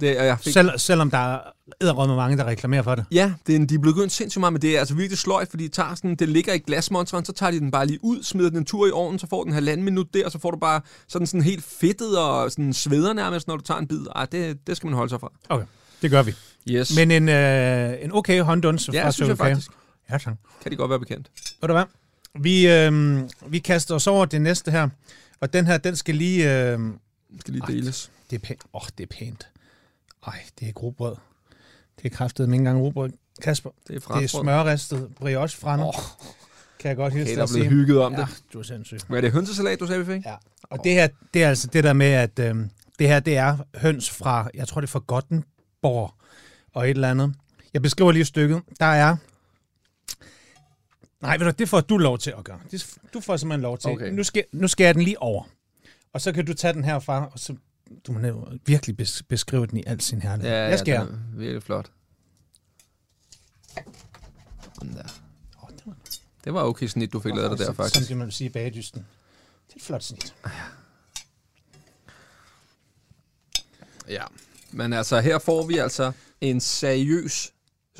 Det 0.00 0.18
er, 0.20 0.22
jeg 0.24 0.38
fik, 0.40 0.52
Selv, 0.52 0.70
selvom 0.78 1.10
der 1.10 1.18
er 1.18 1.40
edderrømme 1.80 2.16
mange, 2.16 2.36
der 2.36 2.44
reklamerer 2.44 2.82
for 2.82 2.94
det. 2.94 3.04
Ja, 3.10 3.32
det 3.46 3.52
er, 3.52 3.56
en- 3.56 3.66
de 3.66 3.74
er 3.74 3.78
blevet 3.78 3.94
begyndt 3.94 4.12
sindssygt 4.12 4.40
meget, 4.40 4.52
men 4.52 4.62
det 4.62 4.74
er 4.76 4.78
altså 4.78 4.94
virkelig 4.94 5.18
sløjt, 5.18 5.48
fordi 5.50 5.64
de 5.64 5.68
tager 5.68 5.94
sådan, 5.94 6.14
det 6.14 6.28
ligger 6.28 6.52
i 6.54 6.58
glasmontren, 6.58 7.24
så 7.24 7.32
tager 7.32 7.50
de 7.50 7.58
den 7.60 7.70
bare 7.70 7.86
lige 7.86 7.98
ud, 8.02 8.22
smider 8.22 8.48
den 8.50 8.58
en 8.58 8.64
tur 8.64 8.86
i 8.86 8.90
ovnen, 8.90 9.18
så 9.18 9.26
får 9.30 9.42
den 9.42 9.50
en 9.50 9.54
halvanden 9.54 9.84
minut 9.84 10.14
der, 10.14 10.24
og 10.24 10.32
så 10.32 10.38
får 10.38 10.50
du 10.50 10.56
bare 10.58 10.80
sådan, 11.08 11.26
sådan 11.26 11.42
helt 11.42 11.64
fedtet 11.64 12.18
og 12.18 12.50
sådan 12.50 12.72
sveder 12.72 13.12
nærmest, 13.12 13.48
når 13.48 13.56
du 13.56 13.62
tager 13.62 13.78
en 13.80 13.86
bid. 13.86 14.06
Ej, 14.16 14.24
det, 14.26 14.66
det 14.66 14.76
skal 14.76 14.86
man 14.86 14.94
holde 14.96 15.10
sig 15.10 15.20
fra. 15.20 15.32
Okay, 15.48 15.64
det 16.02 16.10
gør 16.10 16.22
vi. 16.22 16.34
Yes. 16.68 16.96
Men 16.96 17.10
en, 17.10 17.28
øh, 17.28 17.92
en 18.02 18.12
okay 18.12 18.40
håndduns 18.42 18.90
ja, 18.92 19.04
fra 19.06 19.12
synes 19.12 19.28
jeg 19.28 19.38
faktisk. 19.38 19.70
Ja, 20.10 20.18
tak. 20.18 20.34
Kan 20.62 20.72
de 20.72 20.76
godt 20.76 20.90
være 20.90 20.98
bekendt. 20.98 21.30
Ved 21.60 21.68
du 21.68 21.74
hvad? 21.74 21.84
Vi, 22.40 22.68
øh, 22.68 23.20
vi 23.46 23.58
kaster 23.58 23.94
os 23.94 24.06
over 24.06 24.24
det 24.24 24.40
næste 24.40 24.70
her. 24.70 24.88
Og 25.40 25.52
den 25.52 25.66
her, 25.66 25.78
den 25.78 25.96
skal 25.96 26.14
lige... 26.14 26.44
Øh, 26.72 26.78
Det 26.78 26.90
skal 27.40 27.52
lige 27.54 27.62
Ej. 27.62 27.70
deles. 27.74 28.10
det 28.30 28.36
er 28.36 28.40
pænt. 28.40 28.60
Åh, 28.74 28.82
oh, 28.82 28.88
det 28.98 29.02
er 29.10 29.16
pænt. 29.18 29.48
Ej, 30.26 30.44
det 30.60 30.68
er 30.68 30.72
grobrød. 30.72 31.16
Det 32.02 32.12
er 32.12 32.16
kraftet 32.16 32.44
ikke 32.44 32.54
engang 32.54 32.80
robrød. 32.80 33.10
Kasper, 33.42 33.70
Det 33.88 34.04
er 34.08 34.14
det 34.14 34.24
er 34.24 34.28
smørristet 34.28 35.14
brioche 35.14 35.58
fra. 35.60 35.86
Åh, 35.88 35.94
Kan 36.78 36.88
jeg 36.88 36.96
godt 36.96 37.12
hilse 37.12 37.30
dig 37.30 37.36
der 37.36 37.42
at 37.42 37.48
sige. 37.50 37.68
hygget 37.68 37.98
om 38.02 38.12
Ja, 38.14 38.20
det. 38.20 38.42
du 38.52 38.58
er 38.58 38.62
sindssyg. 38.62 38.98
Men 39.08 39.16
er 39.16 39.20
det 39.20 39.32
hønsesalat, 39.32 39.80
du 39.80 39.86
sagde, 39.86 40.06
vi 40.06 40.14
fik? 40.14 40.24
Ja. 40.26 40.34
Og 40.62 40.78
det 40.84 40.92
her, 40.92 41.08
det 41.34 41.44
er 41.44 41.48
altså 41.48 41.66
det 41.66 41.84
der 41.84 41.92
med, 41.92 42.06
at 42.06 42.38
øh, 42.38 42.56
det 42.98 43.08
her, 43.08 43.20
det 43.20 43.36
er 43.36 43.58
høns 43.76 44.10
fra, 44.10 44.50
jeg 44.54 44.68
tror 44.68 44.80
det 44.80 44.86
er 44.88 44.90
fra 44.90 45.02
Gottenborg 45.06 46.14
og 46.72 46.84
et 46.84 46.90
eller 46.90 47.10
andet. 47.10 47.34
Jeg 47.74 47.82
beskriver 47.82 48.12
lige 48.12 48.24
stykket. 48.24 48.62
Der 48.80 48.86
er... 48.86 49.16
Nej, 51.20 51.36
ved 51.36 51.46
du, 51.46 51.52
det 51.58 51.68
får 51.68 51.80
du 51.80 51.98
lov 51.98 52.18
til 52.18 52.34
at 52.38 52.44
gøre. 52.44 52.60
Det, 52.70 52.94
du 53.14 53.20
får 53.20 53.36
simpelthen 53.36 53.62
lov 53.62 53.78
til. 53.78 53.90
Okay. 53.90 54.10
Nu, 54.10 54.22
skal, 54.22 54.44
nu 54.52 54.68
skal 54.68 54.84
jeg 54.84 54.94
den 54.94 55.02
lige 55.02 55.22
over. 55.22 55.44
Og 56.12 56.20
så 56.20 56.32
kan 56.32 56.46
du 56.46 56.54
tage 56.54 56.72
den 56.74 56.84
herfra, 56.84 57.26
og 57.32 57.38
så 57.38 57.54
du 58.06 58.12
må 58.12 58.48
virkelig 58.66 58.96
bes- 59.02 59.22
beskrive 59.28 59.66
den 59.66 59.78
i 59.78 59.82
al 59.86 60.00
sin 60.00 60.22
herlighed. 60.22 60.52
Ja, 60.52 60.68
jeg 60.68 60.78
skal 60.78 60.92
ja, 60.92 61.00
den 61.00 61.08
er 61.34 61.38
virkelig 61.38 61.62
flot. 61.62 61.92
Sådan 64.74 64.94
der. 64.94 65.08
Åh, 65.62 65.68
det 65.70 65.82
var, 65.86 65.96
Det 66.44 66.54
var 66.54 66.62
okay 66.62 66.86
snit, 66.86 67.12
du 67.12 67.20
fik 67.20 67.34
lavet 67.34 67.58
der, 67.58 67.64
Som 67.64 67.74
faktisk. 67.74 68.08
det 68.08 68.16
man 68.16 68.26
vil 68.26 68.32
sige 68.34 68.48
i 68.48 68.52
bagedysten. 68.52 69.06
Det 69.68 69.72
er 69.74 69.76
et 69.76 69.82
flot 69.82 70.02
snit. 70.02 70.34
Ja. 74.08 74.22
Men 74.70 74.92
altså, 74.92 75.20
her 75.20 75.38
får 75.38 75.66
vi 75.66 75.78
altså 75.78 76.12
en 76.40 76.60
seriøs, 76.60 77.52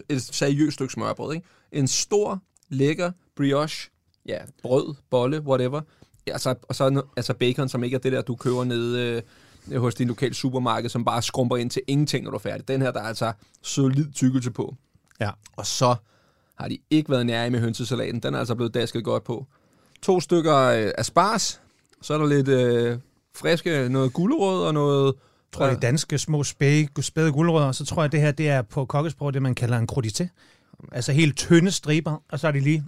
et 0.08 0.22
seriøst 0.22 0.74
stykke 0.74 0.92
smørbrød, 0.92 1.34
ikke? 1.34 1.46
En 1.72 1.88
stor, 1.88 2.42
lækker 2.68 3.12
brioche, 3.36 3.90
ja, 4.26 4.38
brød, 4.62 4.94
bolle, 5.10 5.40
whatever. 5.40 5.80
Ja, 6.26 6.32
altså, 6.32 6.54
og 6.62 6.74
så 6.74 7.02
altså 7.16 7.34
bacon, 7.34 7.68
som 7.68 7.84
ikke 7.84 7.94
er 7.94 7.98
det 7.98 8.12
der, 8.12 8.22
du 8.22 8.36
køber 8.36 8.64
nede 8.64 9.00
øh, 9.00 9.22
hos 9.76 9.94
din 9.94 10.08
lokale 10.08 10.34
supermarked, 10.34 10.90
som 10.90 11.04
bare 11.04 11.22
skrumper 11.22 11.56
ind 11.56 11.70
til 11.70 11.82
ingenting, 11.86 12.24
når 12.24 12.30
du 12.30 12.36
er 12.36 12.40
færdig. 12.40 12.68
Den 12.68 12.82
her, 12.82 12.90
der 12.90 13.00
er 13.00 13.06
altså 13.06 13.32
solid 13.62 14.12
tykkelse 14.12 14.50
på. 14.50 14.76
Ja. 15.20 15.30
Og 15.56 15.66
så 15.66 15.94
har 16.58 16.68
de 16.68 16.78
ikke 16.90 17.10
været 17.10 17.26
nære 17.26 17.50
med 17.50 17.60
hønsesalaten. 17.60 18.20
Den 18.20 18.34
er 18.34 18.38
altså 18.38 18.54
blevet 18.54 18.74
dasket 18.74 19.04
godt 19.04 19.24
på. 19.24 19.46
To 20.02 20.20
stykker 20.20 20.56
øh, 20.56 20.90
asparges. 20.98 21.60
Så 22.02 22.14
er 22.14 22.18
der 22.18 22.26
lidt 22.26 22.48
øh, 22.48 22.98
friske, 23.34 23.88
noget 23.88 24.12
gulerod 24.12 24.66
og 24.66 24.74
noget... 24.74 25.06
Jeg 25.52 25.58
tror, 25.58 25.66
det 25.66 25.76
er 25.76 25.80
danske 25.80 26.18
små 26.18 26.44
spæde, 26.44 27.02
spæde 27.02 27.32
guldrødder, 27.32 27.66
og 27.66 27.74
så 27.74 27.84
tror 27.84 28.02
jeg, 28.02 28.12
det 28.12 28.20
her 28.20 28.30
det 28.32 28.48
er 28.48 28.62
på 28.62 28.84
kokkesprog, 28.84 29.34
det 29.34 29.42
man 29.42 29.54
kalder 29.54 29.78
en 29.78 29.88
crudité. 29.92 30.28
Altså 30.92 31.12
helt 31.12 31.36
tynde 31.36 31.70
striber, 31.70 32.22
og 32.28 32.40
så 32.40 32.48
er 32.48 32.52
de 32.52 32.60
lige 32.60 32.84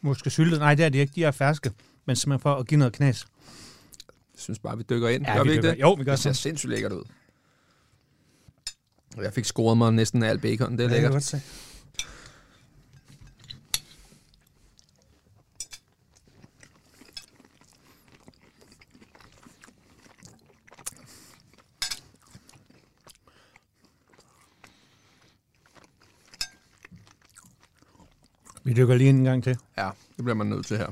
måske 0.00 0.30
syltet. 0.30 0.58
Nej, 0.58 0.74
det 0.74 0.84
er 0.84 0.88
de 0.88 0.98
ikke, 0.98 1.12
de 1.14 1.24
er 1.24 1.30
ferske, 1.30 1.70
men 2.06 2.16
simpelthen 2.16 2.42
for 2.42 2.54
at 2.54 2.66
give 2.66 2.78
noget 2.78 2.92
knas 2.92 3.26
synes 4.38 4.58
bare, 4.58 4.76
vi 4.76 4.82
dykker 4.90 5.08
ind. 5.08 5.26
Ja, 5.26 5.36
gør 5.36 5.42
vi, 5.42 5.48
vi 5.48 5.52
ikke 5.52 5.62
dykker. 5.62 5.74
det? 5.74 5.80
Jo, 5.80 5.92
vi 5.92 6.04
gør 6.04 6.12
det. 6.12 6.18
ser 6.18 6.22
sådan. 6.22 6.34
sindssygt 6.34 6.70
lækkert 6.70 6.92
ud. 6.92 7.04
Jeg 9.16 9.32
fik 9.32 9.44
scoret 9.44 9.78
mig 9.78 9.92
næsten 9.92 10.22
alt 10.22 10.42
bacon. 10.42 10.72
Det 10.72 10.80
er 10.80 10.84
ja, 10.84 10.90
lækkert. 10.90 11.12
Det 11.12 11.30
kan 11.30 11.40
godt 11.40 11.42
Vi 28.64 28.72
dykker 28.72 28.94
lige 28.94 29.10
en 29.10 29.24
gang 29.24 29.44
til. 29.44 29.58
Ja, 29.78 29.90
det 30.16 30.24
bliver 30.24 30.34
man 30.34 30.46
nødt 30.46 30.66
til 30.66 30.76
her. 30.76 30.86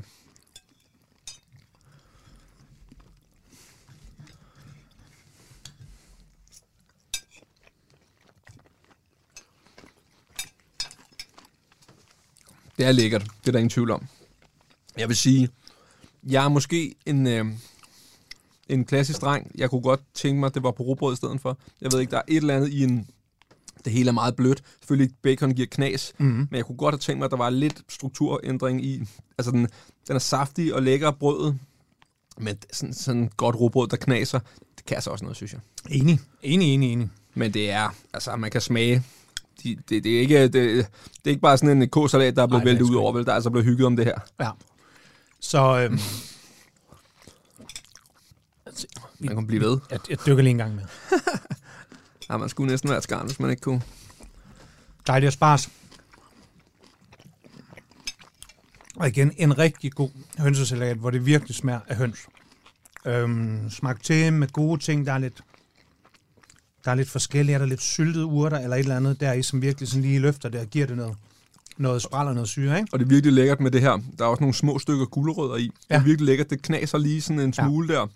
Det 12.77 12.85
er 12.85 12.91
lækkert. 12.91 13.21
Det 13.21 13.47
er 13.47 13.51
der 13.51 13.59
ingen 13.59 13.69
tvivl 13.69 13.91
om. 13.91 14.07
Jeg 14.97 15.07
vil 15.07 15.17
sige, 15.17 15.49
jeg 16.23 16.45
er 16.45 16.49
måske 16.49 16.95
en, 17.05 17.27
øh, 17.27 17.45
en 18.69 18.85
klassisk 18.85 19.21
dreng. 19.21 19.51
Jeg 19.55 19.69
kunne 19.69 19.81
godt 19.81 20.01
tænke 20.13 20.39
mig, 20.39 20.47
at 20.47 20.53
det 20.53 20.63
var 20.63 20.71
på 20.71 20.83
råbrød 20.83 21.13
i 21.13 21.15
stedet 21.15 21.41
for. 21.41 21.57
Jeg 21.81 21.91
ved 21.91 21.99
ikke, 21.99 22.11
der 22.11 22.17
er 22.17 22.21
et 22.27 22.37
eller 22.37 22.55
andet 22.55 22.69
i 22.69 22.83
en... 22.83 23.07
Det 23.85 23.93
hele 23.93 24.09
er 24.09 24.13
meget 24.13 24.35
blødt. 24.35 24.63
Selvfølgelig, 24.79 25.15
bacon 25.23 25.53
giver 25.53 25.67
knas. 25.71 26.13
Mm-hmm. 26.17 26.47
Men 26.51 26.57
jeg 26.57 26.65
kunne 26.65 26.77
godt 26.77 26.93
have 26.93 26.99
tænkt 26.99 27.19
mig, 27.19 27.25
at 27.25 27.31
der 27.31 27.37
var 27.37 27.49
lidt 27.49 27.81
strukturændring 27.89 28.85
i. 28.85 29.03
Altså, 29.37 29.51
den, 29.51 29.67
den 30.07 30.15
er 30.15 30.19
saftig 30.19 30.73
og 30.73 30.83
lækker 30.83 31.11
brødet. 31.11 31.59
Men 32.37 32.57
sådan, 32.73 32.93
sådan 32.93 33.31
godt 33.37 33.55
råbrød, 33.55 33.87
der 33.87 33.97
knaser, 33.97 34.39
det 34.77 34.85
kan 34.85 34.95
altså 34.95 35.09
også 35.09 35.25
noget, 35.25 35.35
synes 35.35 35.53
jeg. 35.53 35.61
Enig. 35.89 36.19
Enig, 36.43 36.73
enig, 36.73 36.91
enig. 36.91 37.09
Men 37.33 37.53
det 37.53 37.69
er, 37.69 37.95
altså, 38.13 38.35
man 38.35 38.51
kan 38.51 38.61
smage. 38.61 39.03
De, 39.63 39.77
det, 39.89 40.03
det, 40.03 40.15
er 40.15 40.19
ikke, 40.19 40.43
det, 40.43 40.53
det 40.53 40.85
er 41.25 41.29
ikke 41.29 41.41
bare 41.41 41.57
sådan 41.57 41.81
en 41.81 41.89
k-salat, 41.89 42.35
der 42.35 42.43
er 42.43 42.47
blevet 42.47 42.61
er 42.61 42.65
væltet 42.65 42.85
ud 42.85 42.95
over, 42.95 43.13
vel? 43.13 43.25
Der 43.25 43.31
er 43.31 43.35
altså 43.35 43.49
blevet 43.49 43.65
hygget 43.65 43.85
om 43.85 43.95
det 43.95 44.05
her. 44.05 44.19
Ja. 44.39 44.49
Så 45.39 45.79
øhm, 45.79 45.99
Man 49.19 49.35
kan 49.35 49.47
blive 49.47 49.61
ved. 49.61 49.79
jeg, 49.91 49.99
jeg 50.09 50.17
dykker 50.25 50.43
lige 50.43 50.51
en 50.51 50.57
gang 50.57 50.75
med. 50.75 50.83
Ja, 52.29 52.37
man 52.37 52.49
skulle 52.49 52.71
næsten 52.71 52.89
være 52.89 53.01
skarn, 53.01 53.25
hvis 53.25 53.39
man 53.39 53.49
ikke 53.49 53.61
kunne. 53.61 53.81
Dejlig 55.07 55.27
og 55.27 55.33
spars. 55.33 55.69
Og 58.95 59.07
igen, 59.07 59.31
en 59.37 59.57
rigtig 59.57 59.93
god 59.93 60.09
hønsesalat, 60.37 60.97
hvor 60.97 61.09
det 61.09 61.25
virkelig 61.25 61.55
smager 61.55 61.79
af 61.87 61.95
høns. 61.95 62.19
Øhm, 63.05 63.69
smagt 63.69 64.03
til 64.03 64.33
med 64.33 64.47
gode 64.47 64.81
ting. 64.81 65.05
Der 65.05 65.13
er 65.13 65.17
lidt, 65.17 65.41
der 66.87 66.91
er 66.91 66.95
lidt 66.95 67.09
forskellige. 67.09 67.53
Er 67.55 67.59
der 67.59 67.65
lidt 67.65 67.81
syltede 67.81 68.25
urter 68.25 68.57
eller 68.59 68.75
et 68.75 68.79
eller 68.79 68.95
andet 68.95 69.19
der 69.19 69.33
i, 69.33 69.43
som 69.43 69.61
virkelig 69.61 69.89
sådan 69.89 70.01
lige 70.01 70.19
løfter 70.19 70.49
det 70.49 70.59
og 70.61 70.67
giver 70.67 70.85
det 70.87 70.97
noget, 70.97 71.15
noget 71.77 72.01
spræl 72.01 72.27
og 72.27 72.33
noget 72.33 72.49
syre, 72.49 72.77
ikke? 72.79 72.89
Og 72.93 72.99
det 72.99 73.05
er 73.05 73.09
virkelig 73.09 73.33
lækkert 73.33 73.59
med 73.59 73.71
det 73.71 73.81
her. 73.81 73.97
Der 74.19 74.25
er 74.25 74.29
også 74.29 74.41
nogle 74.43 74.53
små 74.53 74.79
stykker 74.79 75.05
gulerødder 75.05 75.55
i. 75.55 75.63
Det 75.63 75.71
er 75.89 75.95
Ja. 75.95 76.03
virkelig 76.03 76.25
lækkert. 76.25 76.49
Det 76.49 76.61
knaser 76.61 76.97
lige 76.97 77.21
sådan 77.21 77.39
en 77.39 77.53
Ja. 77.57 77.63
smule 77.65 77.87
der. 77.87 77.99
Og 77.99 78.09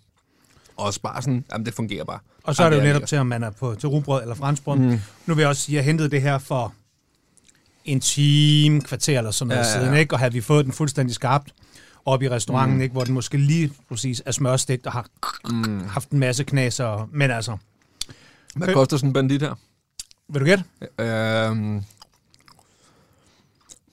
også 0.78 1.02
bare 1.02 1.22
sådan, 1.22 1.46
jamen 1.52 1.66
det 1.66 1.74
fungerer 1.74 2.04
bare. 2.04 2.20
Og 2.44 2.56
så 2.56 2.64
er 2.64 2.70
det 2.70 2.78
jo 2.78 2.84
netop 2.84 3.06
til, 3.08 3.18
om 3.18 3.28
man 3.28 3.44
er 3.44 3.50
på, 3.50 3.76
til 3.80 3.90
rugbrød 3.90 4.22
eller 4.22 4.36
franskbrød. 4.36 4.78
Mm. 4.78 5.00
Nu 5.26 5.34
vil 5.34 5.42
jeg 5.42 5.50
også 5.50 5.62
sige, 5.62 5.76
at 5.76 5.78
jeg 5.78 5.86
hentede 5.86 6.10
det 6.10 6.22
her 6.22 6.38
for 6.38 6.74
en 7.86 8.00
time, 8.00 8.82
kvarter 8.82 9.18
eller 9.18 9.32
sådan 9.32 9.48
noget 9.48 9.60
Ja, 9.62 9.68
ja, 9.68 9.74
ja, 9.74 9.80
ja. 9.80 9.86
siden, 9.86 10.00
ikke? 10.00 10.16
og 10.16 10.20
havde 10.20 10.34
vi 10.34 10.42
fået 10.42 10.66
den 10.66 10.74
fuldstændig 10.74 11.16
skarpt 11.16 11.54
op 12.06 12.24
i 12.24 12.30
restauranten, 12.30 12.76
Mm. 12.78 12.82
ikke? 12.82 12.94
hvor 12.94 13.04
den 13.04 13.14
måske 13.14 13.38
lige 13.38 13.72
præcis 13.90 14.22
er 14.26 14.32
smørstegt 14.32 14.86
og 14.88 14.92
har 14.94 15.06
Mm. 15.50 15.84
haft 15.88 16.10
en 16.10 16.20
masse 16.20 16.44
knaser. 16.44 17.10
Men 17.14 17.32
altså, 17.32 17.58
Hvad 18.56 18.68
Øh. 18.68 18.74
koster 18.74 18.98
sådan 18.98 19.10
en 19.10 19.14
bandit 19.14 19.42
her? 19.42 19.56
vil 20.30 20.42
du 20.42 20.46
gætte? 20.46 20.64
Øhm, 21.00 21.84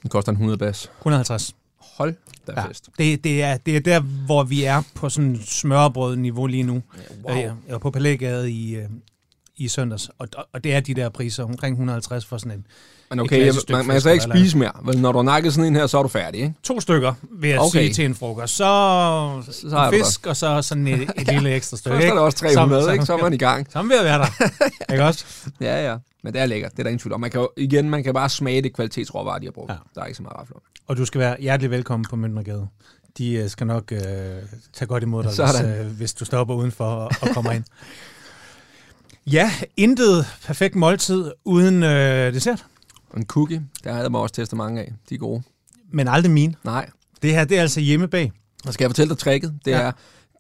den 0.03 0.11
koster 0.11 0.33
en 0.33 0.37
100 0.37 0.59
bas. 0.59 0.90
150. 0.99 1.55
Hold 1.79 2.14
da 2.47 2.53
Ja. 2.57 2.68
fest. 2.68 2.88
Det, 2.99 3.25
det, 3.25 3.42
er, 3.42 3.57
det 3.57 3.77
er 3.77 3.81
der, 3.81 4.01
hvor 4.01 4.42
vi 4.44 4.64
er 4.64 4.83
på 4.94 5.09
sådan 5.09 5.38
smørbrød-niveau 5.44 6.47
lige 6.47 6.62
nu. 6.62 6.83
Wow. 7.25 7.35
Jeg, 7.37 7.42
jeg 7.44 7.73
var 7.73 7.79
på 7.79 7.90
Palægade 7.90 8.51
i, 8.51 8.75
øh, 8.77 8.88
i 9.59 9.68
søndags, 9.68 10.11
og, 10.18 10.29
og 10.53 10.64
det 10.64 10.75
er 10.75 10.81
de 10.81 10.94
der 10.94 11.09
priser, 11.09 11.44
omkring 11.44 11.73
150 11.73 12.25
for 12.27 12.38
sådan 12.38 12.53
en. 12.53 12.66
Men 13.11 13.21
okay, 13.21 13.47
jeg, 13.47 13.55
man, 13.71 13.87
man 13.87 14.01
så 14.01 14.11
ikke 14.11 14.25
spise 14.25 14.59
mere. 14.59 14.73
Vel, 14.85 15.01
når 15.01 15.12
du 15.12 15.18
har 15.18 15.23
nakket 15.23 15.53
sådan 15.55 15.68
en 15.68 15.77
her, 15.77 15.87
så 15.87 15.99
er 15.99 16.03
du 16.03 16.09
færdig, 16.09 16.40
ikke? 16.40 16.55
To 16.62 16.81
stykker, 16.81 17.12
vil 17.33 17.51
jeg 17.51 17.59
Okay. 17.61 17.71
sige 17.83 17.94
til 17.94 18.05
en 18.05 18.14
frokost. 18.14 18.57
Så, 18.57 18.64
Så 19.51 19.77
er 19.77 19.88
en 19.88 19.94
fisk, 20.05 20.27
og 20.27 20.37
så 20.37 20.62
sådan 20.62 20.87
et, 20.87 21.03
et 21.16 21.27
lille 21.33 21.55
ekstra 21.55 21.77
stykke. 21.77 21.94
Først 21.97 22.07
er 22.09 22.14
der 22.14 22.21
også 22.21 22.38
300, 22.38 22.83
Så- 22.85 22.90
ikke? 22.90 23.05
Så 23.05 23.12
er 23.16 23.23
man 23.23 23.33
i 23.33 23.37
gang. 23.37 23.66
Så 23.73 23.83
vi 23.83 23.88
ved 23.88 23.99
at 23.99 24.05
være 24.05 24.18
der. 24.18 24.49
ikke 24.92 25.05
også? 25.05 25.25
Ja, 25.61 25.90
ja. 25.90 25.97
Men 26.23 26.33
det 26.33 26.42
er 26.42 26.47
lækkert. 26.47 26.73
Det 26.73 26.79
er 26.79 26.83
der 26.83 26.90
ingen 26.90 26.99
tvivl 26.99 27.12
om. 27.12 27.21
Man 27.21 27.31
kan 27.31 27.47
igen, 27.57 27.90
man 27.90 28.05
kan 28.05 28.14
bare 28.14 28.29
smage 28.29 28.62
det 28.62 28.75
kvalitetsråvarer, 28.75 29.38
de 29.38 29.47
har 29.47 29.53
brugt. 29.53 29.68
Ja. 29.71 29.75
Ja. 29.75 29.81
Der 29.94 30.01
er 30.03 30.07
ikke 30.07 30.16
så 30.16 30.23
meget 30.23 30.37
rafler. 30.38 30.57
Og 30.87 30.97
du 30.97 31.05
skal 31.05 31.18
være 31.18 31.37
hjertelig 31.40 31.71
velkommen 31.71 32.07
på 32.11 32.16
Møntnergade. 32.16 32.66
De 33.18 33.33
øh, 33.33 33.49
skal 33.51 33.66
nok 33.66 33.92
øh, 33.92 33.99
tage 34.73 34.87
godt 34.88 35.03
imod 35.03 35.23
dig, 35.23 35.33
hvis, 35.33 35.61
øh, 35.81 35.87
hvis 35.87 36.12
du 36.14 36.25
stopper 36.25 36.55
udenfor 36.55 36.85
og, 36.85 37.11
og 37.23 37.29
kommer 37.35 37.53
ind. 37.53 37.64
Ja, 39.33 39.53
intet 39.77 40.27
perfekt 40.47 40.75
måltid 40.75 41.31
uden 41.45 41.83
øh, 41.83 42.35
dessert, 42.35 42.64
en 43.17 43.25
cookie, 43.27 43.62
der 43.85 43.93
har 43.93 44.01
jeg 44.01 44.11
mig 44.11 44.21
også 44.21 44.35
testet 44.35 44.57
mange 44.57 44.81
af. 44.81 44.93
De 45.09 45.14
er 45.14 45.19
gode. 45.19 45.43
men 45.93 46.09
aldrig 46.09 46.33
min. 46.33 46.57
Nej. 46.64 46.91
Det 47.23 47.31
her, 47.35 47.45
det 47.45 47.57
er 47.57 47.62
altså 47.62 47.81
hjemmebag. 47.81 48.33
Og 48.67 48.75
skal 48.75 48.85
jeg 48.85 48.91
fortælle 48.91 49.09
dig 49.11 49.19
tricket? 49.19 49.59
Det 49.64 49.71
Ja. 49.71 49.79
er, 49.81 49.93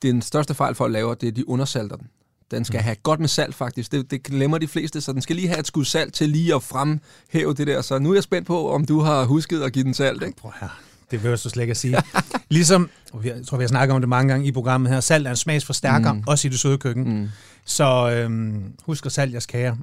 den 0.02 0.22
største 0.22 0.54
fejl 0.54 0.74
for 0.74 0.84
at 0.84 0.90
lave, 0.90 1.14
det 1.14 1.22
er, 1.22 1.30
at 1.30 1.36
de 1.36 1.48
undersalter 1.48 1.96
den. 1.96 2.06
Den 2.50 2.64
skal 2.64 2.80
have 2.80 2.96
godt 3.02 3.20
med 3.20 3.28
salt, 3.28 3.54
faktisk. 3.54 3.92
Det, 3.92 4.10
det 4.10 4.22
glemmer 4.22 4.58
de 4.58 4.68
fleste, 4.68 5.00
så 5.00 5.12
den 5.12 5.22
skal 5.22 5.36
lige 5.36 5.48
have 5.48 5.60
et 5.60 5.66
skud 5.66 5.84
salt 5.84 6.14
til 6.14 6.28
lige 6.28 6.54
at 6.54 6.62
fremhæve 6.62 7.54
det 7.54 7.66
der. 7.66 7.80
Så 7.82 7.98
nu 7.98 8.10
er 8.10 8.14
jeg 8.14 8.22
spændt 8.22 8.46
på, 8.46 8.70
om 8.70 8.84
du 8.84 9.00
har 9.00 9.24
husket 9.24 9.62
at 9.62 9.72
give 9.72 9.84
den 9.84 9.94
salt, 9.94 10.22
ikke? 10.22 10.36
Prøv 10.36 10.52
her. 10.60 10.68
Det 11.10 11.24
jeg 11.24 11.38
så 11.38 11.50
slet 11.50 11.62
ikke 11.62 11.70
at 11.70 11.76
sige. 11.76 11.96
ligesom, 12.50 12.90
jeg 13.24 13.46
tror, 13.46 13.56
vi 13.56 13.62
har 13.62 13.68
snakket 13.68 13.94
om 13.94 14.00
det 14.00 14.08
mange 14.08 14.28
gange 14.32 14.46
i 14.46 14.52
programmet 14.52 14.92
her, 14.92 15.00
salt 15.00 15.26
er 15.26 15.30
en 15.30 15.36
smagsforstærker, 15.36 16.12
Mm. 16.12 16.18
mm. 16.18 16.24
også 16.26 16.48
i 16.48 16.50
det 16.50 16.58
søde 16.58 16.78
køkken. 16.78 17.20
Mm. 17.20 17.28
Så 17.64 18.10
øhm, 18.10 18.74
husk 18.84 19.06
at 19.06 19.12
salt 19.12 19.32
jeres 19.32 19.46
kager. 19.46 19.76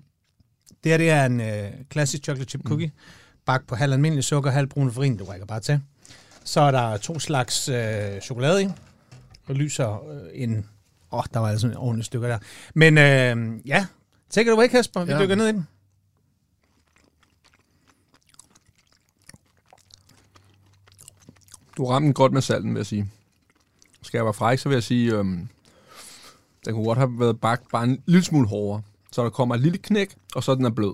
Det 0.84 0.92
her 0.92 0.98
det 0.98 1.10
er 1.10 1.26
en 1.26 1.42
øh, 1.42 1.72
klassisk 1.90 2.24
chocolate 2.24 2.50
chip 2.50 2.62
cookie, 2.66 2.88
mm. 2.88 2.94
bagt 3.46 3.68
på 3.68 3.76
halv 3.76 3.94
almindelig 3.94 4.24
sukker, 4.24 4.52
halv 4.52 4.68
brun 4.68 4.92
farin, 4.92 5.18
du 5.18 5.24
rækker 5.24 5.46
bare 5.46 5.60
til. 5.60 5.82
Så 6.44 6.62
er 6.62 6.72
der 6.72 6.98
to 6.98 7.20
slags 7.20 7.70
øh, 7.70 8.22
chokolade 8.22 8.64
i, 8.64 8.68
og 9.48 9.56
lyser 9.56 10.10
øh, 10.12 10.22
en... 10.34 10.66
Åh, 11.12 11.20
oh, 11.20 11.24
der 11.34 11.40
var 11.40 11.48
altså 11.50 11.68
en 11.68 11.78
ordentlig 11.78 12.06
stykke 12.06 12.28
der. 12.28 12.38
Men 12.76 12.98
øh, 12.98 13.60
ja, 13.68 13.86
take 14.30 14.50
it 14.52 14.54
away, 14.54 14.68
Kasper. 14.68 15.06
Vi 15.06 15.12
ja. 15.12 15.22
dykker 15.22 15.36
ned 15.36 15.48
i 15.48 15.52
den. 15.52 15.68
Du 21.78 21.86
ramte 21.86 22.14
godt 22.14 22.34
med 22.34 22.42
salten, 22.42 22.74
vil 22.74 22.80
jeg 22.80 22.86
sige. 22.86 23.08
Skal 24.02 24.18
jeg 24.18 24.26
være 24.26 24.34
fræk, 24.34 24.60
så 24.60 24.70
vil 24.70 24.76
jeg 24.76 24.84
sige, 24.84 25.12
øhm, 25.14 25.48
den 26.66 26.74
kunne 26.74 26.86
godt 26.86 26.98
have 26.98 27.20
været 27.20 27.40
bagt 27.42 27.64
bare 27.72 27.84
en 27.84 28.02
lille 28.06 28.24
smule 28.24 28.48
hårdere. 28.48 28.82
Så 29.12 29.24
der 29.24 29.30
kommer 29.30 29.56
et 29.56 29.62
lille 29.62 29.78
knæk, 29.78 30.16
og 30.36 30.44
så 30.44 30.56
den 30.56 30.66
er 30.66 30.70
blød. 30.70 30.94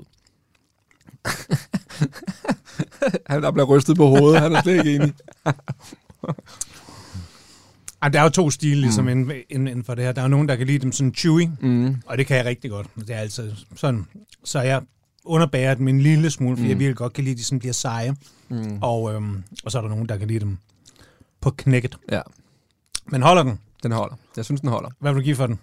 han 3.30 3.44
der 3.44 3.52
bliver 3.52 3.66
rystet 3.66 3.98
på 3.98 4.08
hovedet, 4.08 4.42
han 4.42 4.56
er 4.56 4.62
slet 4.62 4.78
ikke 4.78 4.96
enig. 4.96 5.14
Ej, 8.02 8.10
der 8.10 8.20
er 8.20 8.24
jo 8.24 8.30
to 8.30 8.50
stile 8.50 8.82
ligesom 8.82 9.04
mm. 9.04 9.10
inden, 9.10 9.32
inden, 9.50 9.68
inden 9.68 9.84
for 9.84 9.96
det 9.96 10.04
her. 10.04 10.12
Der 10.12 10.22
er 10.22 10.26
jo 10.26 10.30
nogen, 10.30 10.50
der 10.50 10.56
kan 10.56 10.68
lide 10.68 10.80
dem 10.80 10.92
sådan 10.92 11.14
chewy, 11.14 11.48
Mm. 11.62 11.96
og 12.06 12.18
det 12.18 12.28
kan 12.28 12.38
jeg 12.38 12.46
rigtig 12.46 12.72
godt. 12.72 12.88
Det 12.96 13.10
er 13.10 13.18
altså 13.20 13.52
sådan. 13.76 14.06
Så 14.44 14.62
jeg 14.62 14.82
underbærer 15.26 15.74
dem 15.74 15.88
en 15.88 16.02
lille 16.02 16.32
smule, 16.32 16.58
fordi 16.58 16.66
mm. 16.66 16.70
jeg 16.70 16.80
virkelig 16.80 16.98
godt 16.98 17.14
kan 17.14 17.24
lide, 17.24 17.32
at 17.32 17.38
de 17.38 17.44
sådan 17.44 17.60
bliver 17.60 17.74
seje. 17.74 18.16
Mm. 18.50 18.78
Og, 18.82 19.14
øhm, 19.14 19.44
og 19.64 19.72
så 19.72 19.78
er 19.78 19.82
der 19.82 19.90
nogen, 19.90 20.10
der 20.10 20.18
kan 20.18 20.28
lide 20.28 20.40
dem 20.40 20.58
på 21.42 21.52
knækket. 21.52 21.98
Ja, 22.12 22.22
Men 23.06 23.22
holder 23.22 23.44
den? 23.44 23.60
den 23.84 23.92
holder. 23.92 24.16
Jeg 24.38 24.46
synes, 24.46 24.62
den 24.62 24.70
holder. 24.70 24.90
Hvad 25.00 25.12
vil 25.14 25.20
du 25.22 25.24
give 25.24 25.36
for 25.36 25.48
den? 25.48 25.60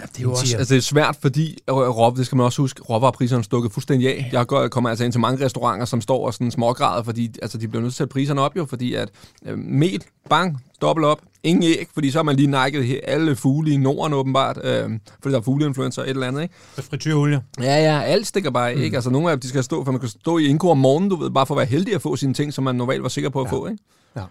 Ja, 0.00 0.04
det 0.04 0.18
er 0.18 0.22
jo 0.22 0.30
også, 0.30 0.56
altså 0.56 0.74
det 0.74 0.78
er 0.78 0.82
svært, 0.82 1.16
fordi 1.20 1.58
øh, 1.70 1.74
rå, 1.74 2.14
det 2.16 2.26
skal 2.26 2.36
man 2.36 2.44
også 2.46 2.62
huske, 2.62 2.82
råvarepriserne 2.82 3.40
er 3.40 3.42
stukket 3.44 3.72
fuldstændig 3.72 4.08
af. 4.08 4.28
Jeg 4.32 4.46
går, 4.46 4.68
kommer 4.68 4.90
altså 4.90 5.04
ind 5.04 5.12
til 5.12 5.20
mange 5.20 5.44
restauranter, 5.44 5.86
som 5.86 6.00
står 6.00 6.26
og 6.26 6.34
sådan 6.34 6.50
smågrader, 6.50 7.02
fordi 7.02 7.34
altså, 7.42 7.58
de 7.58 7.68
bliver 7.68 7.82
nødt 7.82 7.92
til 7.92 7.94
at 7.94 7.98
sætte 7.98 8.12
priserne 8.12 8.40
op 8.40 8.56
jo, 8.56 8.64
fordi 8.66 8.94
at 8.94 9.08
øh, 9.46 9.58
mel, 9.58 10.02
bang, 10.30 10.58
dobbelt 10.80 11.06
op, 11.06 11.18
ingen 11.42 11.62
æg, 11.64 11.88
fordi 11.94 12.10
så 12.10 12.18
har 12.18 12.22
man 12.22 12.36
lige 12.36 12.46
nakket 12.46 13.00
alle 13.04 13.36
fugle 13.36 13.70
i 13.72 13.76
Norden 13.76 14.12
åbenbart, 14.12 14.58
øh, 14.64 14.90
fordi 15.22 15.32
der 15.32 15.38
er 15.38 15.42
fugleinfluencer 15.44 16.02
og 16.02 16.08
et 16.08 16.10
eller 16.14 16.26
andet, 16.26 16.42
ikke? 16.42 16.54
Frityrolie. 16.82 17.42
Ja, 17.60 17.64
ja, 17.94 18.00
alt 18.02 18.26
stikker 18.26 18.50
bare, 18.50 18.74
mm. 18.74 18.80
ikke? 18.82 18.96
Altså 18.96 19.10
nogle 19.10 19.30
af 19.30 19.36
dem, 19.36 19.40
de 19.40 19.48
skal 19.48 19.64
stå, 19.64 19.84
for 19.84 19.92
man 19.92 20.00
kan 20.00 20.08
stå 20.08 20.38
i 20.38 20.44
indko 20.46 20.70
om 20.70 20.78
morgenen, 20.78 21.10
du 21.10 21.16
ved, 21.16 21.30
bare 21.30 21.46
for 21.46 21.54
at 21.54 21.58
være 21.58 21.66
heldig 21.66 21.94
at 21.94 22.02
få 22.02 22.16
sine 22.16 22.34
ting, 22.34 22.52
som 22.52 22.64
man 22.64 22.74
normalt 22.74 23.02
var 23.02 23.08
sikker 23.08 23.30
på 23.30 23.40
at 23.40 23.46
Ja. 23.46 23.56
få, 23.56 23.66
ikke? 23.66 23.82
Ja. 24.16 24.22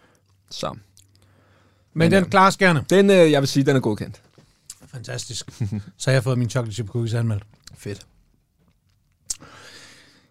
Så, 0.50 0.68
Men, 0.74 0.80
Men, 1.94 2.12
den 2.12 2.24
øh, 2.24 2.30
klarer 2.30 2.50
skærne. 2.50 2.84
den, 2.90 3.10
øh, 3.10 3.32
jeg 3.32 3.42
vil 3.42 3.48
sige, 3.48 3.64
den 3.66 3.76
er 3.76 3.80
godkendt. 3.80 4.22
Fantastisk. 4.92 5.50
Så 5.98 6.10
har 6.10 6.12
jeg 6.14 6.24
fået 6.24 6.38
min 6.38 6.50
chocolate 6.50 6.74
chip 6.74 6.88
cookies 6.88 7.14
anmeldt. 7.14 7.44
Fedt. 7.76 8.06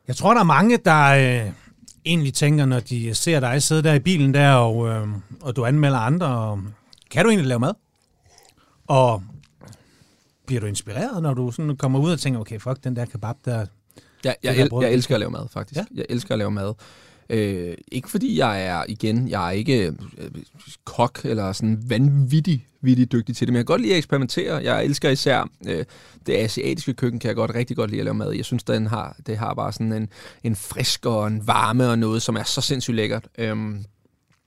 Jeg 0.09 0.16
tror, 0.16 0.33
der 0.35 0.40
er 0.40 0.44
mange, 0.44 0.79
der 0.85 1.07
øh, 1.46 1.53
egentlig 2.05 2.35
tænker, 2.35 2.66
når 2.66 2.81
de 2.81 3.14
ser 3.14 3.40
dig 3.40 3.62
sidde 3.62 3.83
der 3.83 3.94
i 3.94 3.99
bilen 3.99 4.35
der, 4.35 4.53
og, 4.53 4.88
øh, 4.88 5.09
og 5.40 5.57
du 5.57 5.64
anmelder 5.66 5.99
andre, 5.99 6.27
og, 6.27 6.62
kan 7.11 7.25
du 7.25 7.31
egentlig 7.31 7.49
lave 7.49 7.61
mad? 7.61 7.73
Og 8.87 9.22
bliver 10.47 10.61
du 10.61 10.66
inspireret, 10.66 11.22
når 11.22 11.35
du 11.35 11.51
sådan 11.51 11.76
kommer 11.76 11.99
ud 11.99 12.12
og 12.12 12.20
tænker, 12.20 12.41
okay, 12.41 12.61
fuck, 12.61 12.85
den 12.85 12.97
der 12.97 13.05
kebab 13.05 13.37
der, 13.45 13.66
Ja, 14.24 14.32
jeg, 14.43 14.57
el- 14.59 14.70
jeg 14.80 14.93
elsker 14.93 15.14
at 15.14 15.20
lave 15.20 15.30
mad, 15.30 15.47
faktisk. 15.53 15.78
Ja? 15.78 15.85
Jeg 15.95 16.07
elsker 16.09 16.35
at 16.35 16.39
lave 16.39 16.51
mad. 16.51 16.74
Øh, 17.31 17.74
ikke 17.93 18.11
fordi 18.11 18.39
jeg 18.39 18.66
er, 18.66 18.85
igen, 18.89 19.28
jeg 19.28 19.47
er 19.47 19.51
ikke 19.51 19.93
øh, 20.18 20.31
kok 20.85 21.20
eller 21.24 21.53
sådan 21.53 21.83
vanvittig, 21.87 22.66
vildt 22.81 23.12
dygtig 23.12 23.37
til 23.37 23.47
det, 23.47 23.53
men 23.53 23.57
jeg 23.57 23.66
kan 23.66 23.72
godt 23.72 23.81
lide 23.81 23.93
at 23.93 23.99
eksperimentere. 23.99 24.57
Jeg 24.57 24.85
elsker 24.85 25.11
især 25.11 25.51
øh, 25.66 25.85
det 26.26 26.37
asiatiske 26.37 26.95
køkken, 26.95 27.20
kan 27.20 27.28
jeg 27.28 27.37
godt 27.37 27.55
rigtig 27.55 27.76
godt 27.76 27.91
lide 27.91 28.01
at 28.01 28.05
lave 28.05 28.14
mad. 28.14 28.33
Jeg 28.33 28.45
synes, 28.45 28.64
den 28.64 28.87
har, 28.87 29.16
det 29.26 29.39
har 29.39 29.55
bare 29.55 29.72
sådan 29.72 29.93
en, 29.93 30.09
en 30.45 30.57
frisk 30.57 31.07
og 31.07 31.26
en 31.26 31.47
varme 31.47 31.89
og 31.89 31.99
noget, 31.99 32.22
som 32.22 32.37
er 32.37 32.43
så 32.43 32.61
sindssygt 32.61 32.95
lækkert. 32.95 33.28
Øhm, 33.39 33.85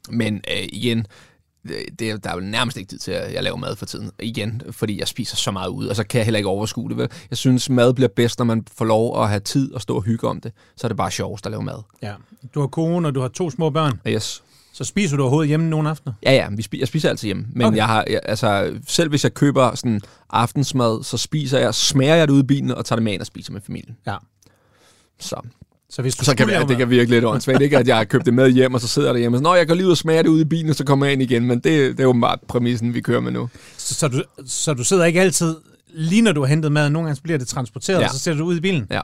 men 0.09 0.35
øh, 0.35 0.67
igen, 0.71 1.05
det, 1.99 2.23
der 2.23 2.29
er 2.29 2.33
jo 2.33 2.39
nærmest 2.39 2.77
ikke 2.77 2.87
tid 2.89 2.97
til, 2.99 3.11
at 3.11 3.33
jeg 3.33 3.43
laver 3.43 3.57
mad 3.57 3.75
for 3.75 3.85
tiden. 3.85 4.11
Igen, 4.19 4.61
fordi 4.71 4.99
jeg 4.99 5.07
spiser 5.07 5.35
så 5.35 5.51
meget 5.51 5.69
ud, 5.69 5.87
og 5.87 5.95
så 5.95 6.03
kan 6.03 6.17
jeg 6.19 6.25
heller 6.25 6.37
ikke 6.37 6.49
overskue 6.49 6.89
det. 6.89 6.97
Vel? 6.97 7.09
Jeg 7.29 7.37
synes, 7.37 7.69
mad 7.69 7.93
bliver 7.93 8.09
bedst, 8.15 8.39
når 8.39 8.45
man 8.45 8.65
får 8.77 8.85
lov 8.85 9.23
at 9.23 9.29
have 9.29 9.39
tid 9.39 9.73
og 9.73 9.81
stå 9.81 9.95
og 9.95 10.01
hygge 10.03 10.27
om 10.27 10.41
det. 10.41 10.51
Så 10.77 10.87
er 10.87 10.89
det 10.89 10.97
bare 10.97 11.11
sjovest 11.11 11.45
at 11.45 11.51
lave 11.51 11.63
mad. 11.63 11.83
Ja. 12.01 12.13
Du 12.55 12.59
har 12.59 12.67
kone, 12.67 13.07
og 13.07 13.15
du 13.15 13.21
har 13.21 13.27
to 13.27 13.49
små 13.49 13.69
børn. 13.69 13.99
Yes. 14.07 14.43
Så 14.73 14.83
spiser 14.83 15.17
du 15.17 15.23
overhovedet 15.23 15.47
hjemme 15.47 15.69
nogle 15.69 15.89
aftener? 15.89 16.13
Ja, 16.23 16.31
ja, 16.33 16.47
vi 16.49 16.61
spi- 16.63 16.79
jeg 16.79 16.87
spiser 16.87 17.09
altid 17.09 17.25
hjemme. 17.27 17.45
Men 17.53 17.67
Okay. 17.67 17.77
jeg 17.77 17.87
har, 17.87 18.05
jeg, 18.09 18.19
altså, 18.23 18.79
selv 18.87 19.09
hvis 19.09 19.23
jeg 19.23 19.33
køber 19.33 19.75
sådan 19.75 20.01
aftensmad, 20.29 21.03
så 21.03 21.17
spiser 21.17 21.59
jeg, 21.59 21.75
smager 21.75 22.15
jeg 22.15 22.27
det 22.27 22.33
ude 22.33 22.43
i 22.43 22.47
bilen 22.47 22.71
og 22.71 22.85
tager 22.85 22.97
det 22.97 23.03
med 23.03 23.13
ind 23.13 23.21
og 23.21 23.27
spiser 23.27 23.53
med 23.53 23.61
familien. 23.61 23.97
Ja. 24.07 24.15
Så, 25.19 25.35
Så 25.95 26.01
hvis 26.01 26.15
du 26.15 26.25
så 26.25 26.35
kan 26.35 26.47
skulle 26.49 26.67
det, 26.67 26.77
kan 26.77 26.89
virke 26.89 27.09
lidt 27.09 27.25
åndssvagt, 27.25 27.61
ikke 27.61 27.77
at 27.77 27.87
jeg 27.87 27.97
har 27.97 28.03
købt 28.03 28.25
det 28.25 28.33
med 28.33 28.49
hjem, 28.51 28.73
og 28.73 28.81
så 28.81 28.87
sidder 28.87 29.07
jeg 29.07 29.13
derhjemme 29.13 29.37
og 29.37 29.39
så, 29.39 29.43
Nå, 29.43 29.55
jeg 29.55 29.67
går 29.67 29.75
lige 29.75 29.85
ud 29.85 29.91
og 29.91 29.97
smager 29.97 30.21
det 30.21 30.29
ude 30.29 30.41
i 30.41 30.45
bilen, 30.45 30.69
og 30.69 30.75
så 30.75 30.83
kommer 30.85 31.05
jeg 31.05 31.13
ind 31.13 31.21
igen. 31.21 31.45
Men 31.45 31.57
det, 31.59 31.63
det 31.97 31.99
er 31.99 32.03
jo 32.03 32.13
bare 32.21 32.37
præmissen, 32.47 32.93
vi 32.93 33.01
kører 33.01 33.19
med 33.19 33.31
nu. 33.31 33.49
så, 33.77 33.93
så, 33.93 34.07
du, 34.07 34.23
så 34.45 34.73
du 34.73 34.83
sidder 34.83 35.05
ikke 35.05 35.21
altid, 35.21 35.55
lige 35.93 36.21
når 36.21 36.31
du 36.31 36.41
har 36.41 36.47
hentet 36.47 36.71
mad, 36.71 36.89
nogle 36.89 37.05
gange 37.07 37.15
så 37.15 37.21
bliver 37.21 37.37
det 37.37 37.47
transporteret, 37.47 37.99
Ja. 37.99 38.05
og 38.05 38.11
så 38.11 38.19
sætter 38.19 38.39
du 38.41 38.45
ud 38.45 38.57
i 38.57 38.59
bilen? 38.61 38.87
Ja. 38.91 39.01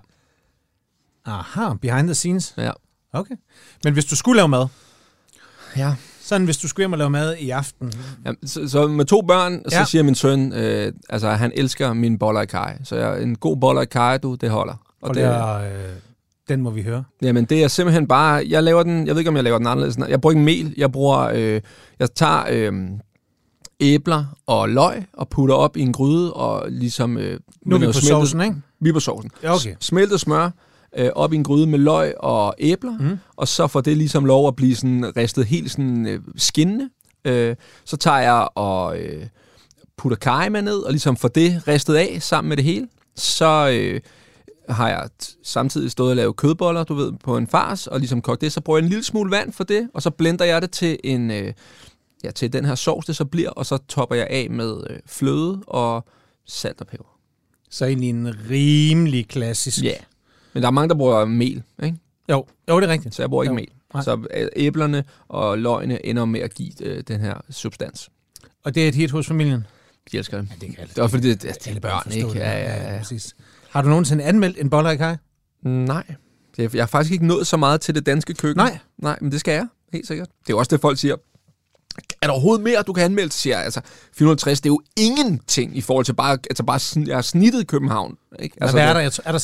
Aha, 1.25 1.73
behind 1.81 2.07
the 2.07 2.15
scenes. 2.15 2.53
Ja. 2.57 2.71
Okay. 3.13 3.35
Men 3.83 3.93
hvis 3.93 4.05
du 4.05 4.15
skulle 4.15 4.35
lave 4.37 4.47
mad, 4.47 4.65
Ja. 5.77 5.93
sådan 6.21 6.45
hvis 6.45 6.57
du 6.57 6.67
skulle 6.67 6.83
hjem 6.83 6.91
og 6.91 6.97
lave 6.97 7.09
mad 7.09 7.35
i 7.35 7.49
aften, 7.49 7.93
Ja, 8.25 8.31
så, 8.45 8.67
så 8.69 8.87
med 8.87 9.05
to 9.05 9.21
børn, 9.21 9.61
så 9.69 9.77
Ja. 9.77 9.85
siger 9.85 10.03
min 10.03 10.15
søn, 10.15 10.53
øh, 10.53 10.93
altså 11.09 11.29
han 11.29 11.51
elsker 11.55 11.93
mine 11.93 12.19
boller 12.19 12.41
i 12.41 12.45
kaj. 12.45 12.77
Så 12.83 12.95
jeg, 12.95 13.21
en 13.23 13.35
god 13.35 13.57
boller 13.57 13.81
i 13.81 13.85
kaj, 13.85 14.17
du, 14.17 14.35
det 14.35 14.49
holder. 14.49 14.73
og 15.01 15.15
det 15.15 15.23
er, 15.23 15.53
øh, 15.55 15.69
den 16.49 16.61
må 16.61 16.69
vi 16.69 16.81
høre. 16.81 17.03
Jamen, 17.21 17.45
det 17.45 17.63
er 17.63 17.67
simpelthen 17.67 18.07
bare... 18.07 18.45
Jeg 18.49 18.63
laver 18.63 18.83
den... 18.83 19.07
Jeg 19.07 19.15
ved 19.15 19.19
ikke, 19.19 19.29
om 19.29 19.35
jeg 19.35 19.43
laver 19.43 19.57
den 19.57 19.67
anderledes. 19.67 19.97
Jeg 20.09 20.21
bruger 20.21 20.31
ikke 20.31 20.43
mel. 20.43 20.73
Jeg 20.77 20.91
bruger... 20.91 21.17
Øh, 21.33 21.61
jeg 21.99 22.11
tager 22.15 22.43
øh, 22.51 22.73
æbler 23.79 24.25
og 24.47 24.69
løg 24.69 25.03
og 25.13 25.29
putter 25.29 25.55
op 25.55 25.77
i 25.77 25.81
en 25.81 25.93
gryde 25.93 26.33
og 26.33 26.71
ligesom... 26.71 27.17
Øh, 27.17 27.39
Nu 27.65 27.75
er 27.75 27.79
vi 27.79 27.85
på 27.85 27.91
smeltet- 27.91 28.07
sovsen, 28.07 28.41
ikke? 28.41 28.55
Vi 28.81 28.89
er 28.89 28.93
på 28.93 28.99
sovsen. 28.99 29.31
Ja, 29.43 29.55
okay. 29.55 29.75
Smeltet 29.79 30.19
smør 30.19 30.49
øh, 30.97 31.09
op 31.15 31.33
i 31.33 31.35
en 31.35 31.43
gryde 31.43 31.67
med 31.67 31.79
løg 31.79 32.13
og 32.19 32.55
æbler, 32.59 32.97
mm. 32.99 33.17
og 33.35 33.47
så 33.47 33.67
får 33.67 33.81
det 33.81 33.97
ligesom 33.97 34.25
lov 34.25 34.47
at 34.47 34.55
blive 34.55 34.75
sådan 34.75 35.17
ristet 35.17 35.45
helt 35.45 35.71
sådan 35.71 36.07
øh, 36.07 36.19
skinnende. 36.35 36.89
Øh, 37.25 37.55
så 37.85 37.97
tager 37.97 38.17
jeg 38.19 38.47
og 38.55 38.99
øh, 38.99 39.25
putter 39.97 40.49
med 40.49 40.61
ned, 40.61 40.77
og 40.77 40.91
ligesom 40.91 41.15
får 41.15 41.27
det 41.27 41.67
ristet 41.67 41.95
af 41.95 42.17
sammen 42.19 42.49
med 42.49 42.57
det 42.57 42.65
hele. 42.65 42.87
Så 43.15 43.69
øh, 43.73 43.99
har 44.69 44.89
jeg 44.89 45.09
samtidig 45.43 45.91
stået 45.91 46.09
og 46.09 46.15
lavet 46.15 46.35
kødboller, 46.35 46.83
du 46.83 46.93
ved, 46.93 47.11
på 47.23 47.37
en 47.37 47.47
fars, 47.47 47.87
og 47.87 47.99
ligesom 47.99 48.21
kogt 48.21 48.41
det. 48.41 48.51
Så 48.53 48.61
bruger 48.61 48.79
jeg 48.79 48.83
en 48.83 48.89
lille 48.89 49.03
smule 49.03 49.31
vand 49.31 49.53
for 49.53 49.63
det, 49.63 49.89
og 49.93 50.01
så 50.01 50.09
blender 50.09 50.45
jeg 50.45 50.61
det 50.61 50.71
til 50.71 50.97
en... 51.03 51.31
Øh, 51.31 51.53
ja, 52.23 52.31
til 52.31 52.53
den 52.53 52.65
her 52.65 52.75
sovs, 52.75 53.05
det 53.05 53.15
så 53.15 53.25
bliver, 53.25 53.49
og 53.49 53.65
så 53.65 53.77
topper 53.77 54.15
jeg 54.15 54.27
af 54.29 54.49
med 54.49 54.83
øh, 54.89 54.99
fløde 55.05 55.61
og 55.67 56.05
salt 56.47 56.81
og 56.81 56.87
peber. 56.87 57.17
Så 57.69 57.85
egentlig 57.85 58.09
en 58.09 58.35
rimelig 58.49 59.27
klassisk. 59.27 59.83
Ja. 59.83 59.93
Men 60.53 60.63
der 60.63 60.67
er 60.67 60.71
mange, 60.71 60.89
der 60.89 60.95
bruger 60.95 61.25
mel, 61.25 61.63
ikke? 61.83 61.97
Jo, 62.29 62.45
jo, 62.69 62.79
det 62.79 62.87
er 62.89 62.91
rigtigt. 62.91 63.15
Så 63.15 63.21
jeg 63.21 63.29
bruger 63.29 63.43
ikke 63.43 63.51
Jo. 63.51 63.55
mel. 63.55 63.67
Nej. 63.93 64.03
Så 64.03 64.27
øh, 64.33 64.47
æblerne 64.55 65.03
og 65.27 65.57
løgene 65.57 66.05
ender 66.05 66.25
med 66.25 66.39
at 66.39 66.53
give 66.53 66.71
øh, 66.85 67.03
den 67.07 67.19
her 67.19 67.33
substans. 67.49 68.09
Og 68.63 68.75
det 68.75 68.83
er 68.83 68.87
et 68.87 68.95
hit 68.95 69.11
hos 69.11 69.27
familien? 69.27 69.65
De 70.11 70.17
elsker 70.17 70.41
det. 70.41 70.49
Ja, 70.61 70.65
det 70.67 70.75
kan 70.75 70.87
Det 70.87 70.97
er 70.97 71.07
fordi, 71.07 71.29
det, 71.29 71.41
det, 71.41 71.55
det 71.55 71.65
er 71.65 71.69
alle 71.69 71.81
børn, 71.81 72.11
ikke? 72.13 72.27
det. 72.27 72.35
Ja, 72.35 72.51
ja, 72.59 72.91
ja. 72.93 72.97
præcis. 72.97 73.35
Har 73.71 73.81
du 73.81 73.89
nogensinde 73.89 74.23
anmeldt 74.23 74.57
en 74.61 74.69
boller 74.69 74.89
i 74.91 74.95
kaj? 74.97 75.17
Nej. 75.63 76.03
Det- 76.57 76.75
Jeg 76.75 76.81
har 76.81 76.87
faktisk 76.87 77.13
ikke 77.13 77.27
nået 77.27 77.47
så 77.47 77.57
meget 77.57 77.81
til 77.81 77.95
det 77.95 78.05
danske 78.05 78.33
køkken. 78.33 78.57
Nej. 78.63 78.77
Nej, 78.97 79.17
men 79.21 79.31
det 79.31 79.39
skal 79.39 79.51
jeg. 79.53 79.67
Helt 79.93 80.07
sikkert. 80.07 80.27
Det 80.27 80.49
er 80.49 80.53
jo 80.53 80.57
også 80.57 80.69
det, 80.75 80.81
folk 80.81 80.99
siger. 80.99 81.15
Er 82.21 82.27
der 82.27 82.33
overhovedet 82.33 82.63
mere, 82.63 82.81
du 82.81 82.93
kan 82.93 83.03
anmelde? 83.03 83.31
Siger 83.33 83.55
jeg, 83.55 83.65
altså, 83.65 83.81
450, 84.13 84.61
det 84.61 84.69
er 84.69 84.73
jo 84.73 84.81
ingenting 84.97 85.77
i 85.77 85.81
forhold 85.81 86.05
til 86.05 86.13
bare, 86.13 86.37
altså 86.49 86.63
bare 86.63 86.79
jeg 87.07 87.17
har 87.17 87.21
snittet 87.21 87.67
København. 87.67 88.15
Ikke? 88.39 88.57
Altså, 88.61 88.75
hvad 88.77 88.83
er 88.89 89.03
det, 89.03 89.17
der? 89.17 89.29
Er 89.29 89.31
der 89.31 89.39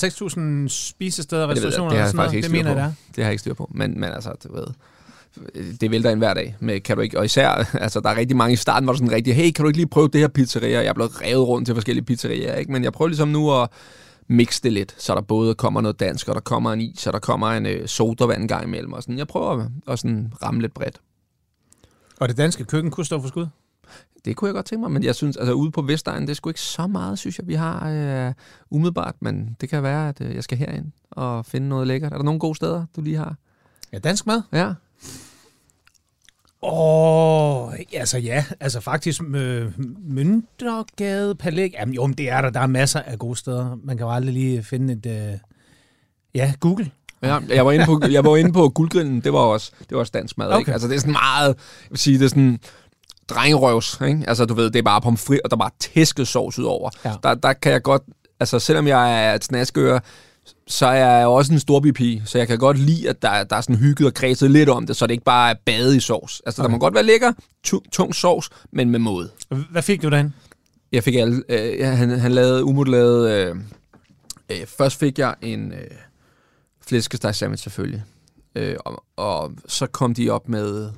6.000 0.65 0.69
spisesteder 0.69 1.41
det, 1.47 1.49
restaurationer? 1.55 1.89
det 1.89 1.97
har 1.97 2.03
og 2.03 2.05
jeg 2.05 2.07
sådan 2.07 2.31
noget? 2.31 2.43
Det 2.43 2.51
mener 2.51 2.69
jeg, 2.69 2.77
der 2.77 2.83
er. 2.83 2.91
Det 3.15 3.23
har 3.23 3.23
jeg 3.23 3.31
ikke 3.31 3.39
styr 3.39 3.53
på. 3.53 3.71
Men, 3.75 3.99
men 3.99 4.11
altså, 4.11 4.29
du 4.43 4.53
ved, 4.55 4.65
det 5.81 5.91
vælter 5.91 6.09
en 6.09 6.17
hver 6.17 6.33
dag. 6.33 6.55
Med, 6.59 6.79
kan 6.79 6.95
du 6.95 7.01
ikke, 7.01 7.19
og 7.19 7.25
især, 7.25 7.49
altså, 7.83 7.99
der 7.99 8.09
er 8.09 8.15
rigtig 8.15 8.37
mange 8.37 8.53
i 8.53 8.55
starten, 8.55 8.83
hvor 8.85 8.93
du 8.93 8.97
sådan 8.97 9.11
rigtig, 9.11 9.35
hey, 9.35 9.51
kan 9.51 9.63
du 9.63 9.67
ikke 9.69 9.77
lige 9.77 9.87
prøve 9.87 10.07
det 10.13 10.21
her 10.21 10.27
pizzeria? 10.27 10.77
Jeg 10.77 10.85
er 10.85 10.93
blevet 10.93 11.21
revet 11.21 11.47
rundt 11.47 11.65
til 11.65 11.75
forskellige 11.75 12.05
pizzerier, 12.05 12.55
ikke? 12.55 12.71
men 12.71 12.83
jeg 12.83 12.93
prøver 12.93 13.09
ligesom 13.09 13.27
nu 13.27 13.61
at 13.61 13.69
mixe 14.27 14.63
det 14.63 14.73
lidt, 14.73 14.95
så 14.97 15.15
der 15.15 15.21
både 15.21 15.55
kommer 15.55 15.81
noget 15.81 15.99
dansk, 15.99 16.27
og 16.27 16.35
der 16.35 16.41
kommer 16.41 16.73
en 16.73 16.81
is, 16.81 17.07
og 17.07 17.13
der 17.13 17.19
kommer 17.19 17.51
en 17.51 17.65
øh, 17.65 17.87
sodavand 17.87 18.41
en 18.41 18.47
gang 18.47 18.63
imellem. 18.63 18.93
Og 18.93 19.03
sådan. 19.03 19.17
Jeg 19.17 19.27
prøver 19.27 19.51
at, 19.51 19.67
at 19.87 19.99
sådan 19.99 20.33
ramme 20.43 20.61
lidt 20.61 20.73
bredt. 20.73 21.01
Og 22.19 22.29
det 22.29 22.37
danske 22.37 22.65
køkken 22.65 22.91
kunne 22.91 23.05
stå 23.05 23.21
for 23.21 23.27
skud? 23.27 23.47
Det 24.25 24.35
kunne 24.35 24.47
jeg 24.47 24.53
godt 24.53 24.65
tænke 24.65 24.81
mig, 24.81 24.91
men 24.91 25.03
jeg 25.03 25.15
synes, 25.15 25.37
altså 25.37 25.53
ude 25.53 25.71
på 25.71 25.81
Vestegnen, 25.81 26.21
det 26.21 26.29
er 26.29 26.35
sgu 26.35 26.49
ikke 26.49 26.61
så 26.61 26.87
meget, 26.87 27.19
synes 27.19 27.39
jeg, 27.39 27.47
vi 27.47 27.53
har 27.53 27.89
øh, 27.89 28.33
umiddelbart, 28.69 29.15
men 29.19 29.57
det 29.61 29.69
kan 29.69 29.83
være, 29.83 30.09
at 30.09 30.21
øh, 30.21 30.35
jeg 30.35 30.43
skal 30.43 30.57
herind 30.57 30.91
og 31.11 31.45
finde 31.45 31.69
noget 31.69 31.87
lækkert. 31.87 32.13
Er 32.13 32.17
der 32.17 32.23
nogle 32.23 32.39
gode 32.39 32.55
steder, 32.55 32.85
du 32.95 33.01
lige 33.01 33.17
har? 33.17 33.35
Ja, 33.93 33.99
dansk 33.99 34.25
mad? 34.25 34.41
Ja. 34.53 34.73
Åh, 36.71 37.73
altså 37.93 38.17
ja, 38.17 38.45
altså 38.59 38.79
faktisk 38.79 39.21
øh, 39.35 39.71
Møntergade, 40.07 41.35
Palæk, 41.35 41.73
jamen 41.79 41.95
jo, 41.95 42.07
men 42.07 42.17
det 42.17 42.29
er 42.29 42.41
der, 42.41 42.49
der 42.49 42.59
er 42.59 42.67
masser 42.67 42.99
af 42.99 43.19
gode 43.19 43.35
steder. 43.35 43.77
Man 43.83 43.97
kan 43.97 44.05
jo 44.05 44.13
aldrig 44.13 44.33
lige 44.33 44.63
finde 44.63 44.93
et, 44.93 45.05
øh, 45.05 45.37
ja, 46.35 46.53
Google. 46.59 46.91
Ja, 47.23 47.39
jeg 47.49 47.65
var 47.65 47.71
inde 47.71 47.85
på, 47.85 48.01
jeg 48.11 48.23
var 48.23 48.35
inde 48.35 48.53
på 48.53 48.69
guldgrillen, 48.69 49.21
det 49.21 49.33
var 49.33 49.39
også, 49.39 49.71
det 49.79 49.91
var 49.91 49.99
også 49.99 50.11
dansk 50.15 50.37
mad, 50.37 50.47
okay. 50.47 50.59
Ikke? 50.59 50.73
Altså 50.73 50.87
det 50.87 50.95
er 50.95 50.99
sådan 50.99 51.11
meget, 51.11 51.47
jeg 51.47 51.89
vil 51.89 51.99
sige, 51.99 52.19
det 52.19 52.25
er 52.25 52.29
sådan 52.29 52.59
drengerøvs, 53.29 54.01
ikke? 54.07 54.23
Altså 54.27 54.45
du 54.45 54.53
ved, 54.53 54.65
det 54.71 54.79
er 54.79 54.83
bare 54.83 55.01
pomfrit, 55.01 55.41
og 55.43 55.51
der 55.51 55.57
er 55.57 55.59
bare 55.59 55.71
tæsket 55.79 56.27
sovs 56.27 56.59
ud 56.59 56.65
over. 56.65 56.89
Ja. 57.05 57.13
Der, 57.23 57.33
der 57.33 57.53
kan 57.53 57.71
jeg 57.71 57.81
godt, 57.81 58.01
altså 58.39 58.59
selvom 58.59 58.87
jeg 58.87 59.25
er 59.25 59.33
et 59.33 59.43
snaskøre, 59.43 59.99
så 60.67 60.85
er 60.85 60.93
jeg 60.93 61.23
jo 61.23 61.33
også 61.33 61.53
en 61.53 61.59
storbypige, 61.59 62.23
så 62.25 62.37
jeg 62.37 62.47
kan 62.47 62.57
godt 62.57 62.77
lide, 62.77 63.09
at 63.09 63.21
der, 63.21 63.43
der 63.43 63.55
er 63.55 63.61
sådan 63.61 63.75
hygget 63.75 64.07
og 64.07 64.13
kredset 64.13 64.51
lidt 64.51 64.69
om 64.69 64.87
det, 64.87 64.95
så 64.95 65.07
det 65.07 65.13
ikke 65.13 65.23
bare 65.23 65.51
er 65.51 65.55
bade 65.65 65.97
i 65.97 65.99
sovs. 65.99 66.41
Altså 66.45 66.61
okay. 66.61 66.67
der 66.67 66.71
må 66.71 66.79
godt 66.79 66.93
være 66.93 67.03
lækker, 67.03 67.33
tung, 67.63 67.91
tung 67.91 68.15
sovs, 68.15 68.49
men 68.71 68.89
med 68.89 68.99
måde. 68.99 69.29
Hvad 69.71 69.81
fik 69.81 70.01
du 70.01 70.09
derhen? 70.09 70.33
Jeg 70.91 71.03
fik 71.03 71.15
alle, 71.15 71.43
øh, 71.49 71.87
han, 71.87 72.09
han 72.09 72.31
lavede, 72.31 72.63
Umut 72.63 72.87
lavede, 72.87 73.31
øh, 73.31 73.55
øh, 74.49 74.67
først 74.67 74.99
fik 74.99 75.19
jeg 75.19 75.35
en 75.41 75.71
øh, 75.71 75.87
flæskesteg 76.87 77.35
sandwich 77.35 77.63
selvfølgelig, 77.63 78.03
øh, 78.55 78.75
og, 78.85 79.03
og 79.15 79.51
så 79.67 79.87
kom 79.87 80.13
de 80.13 80.29
op 80.29 80.49
med 80.49 80.89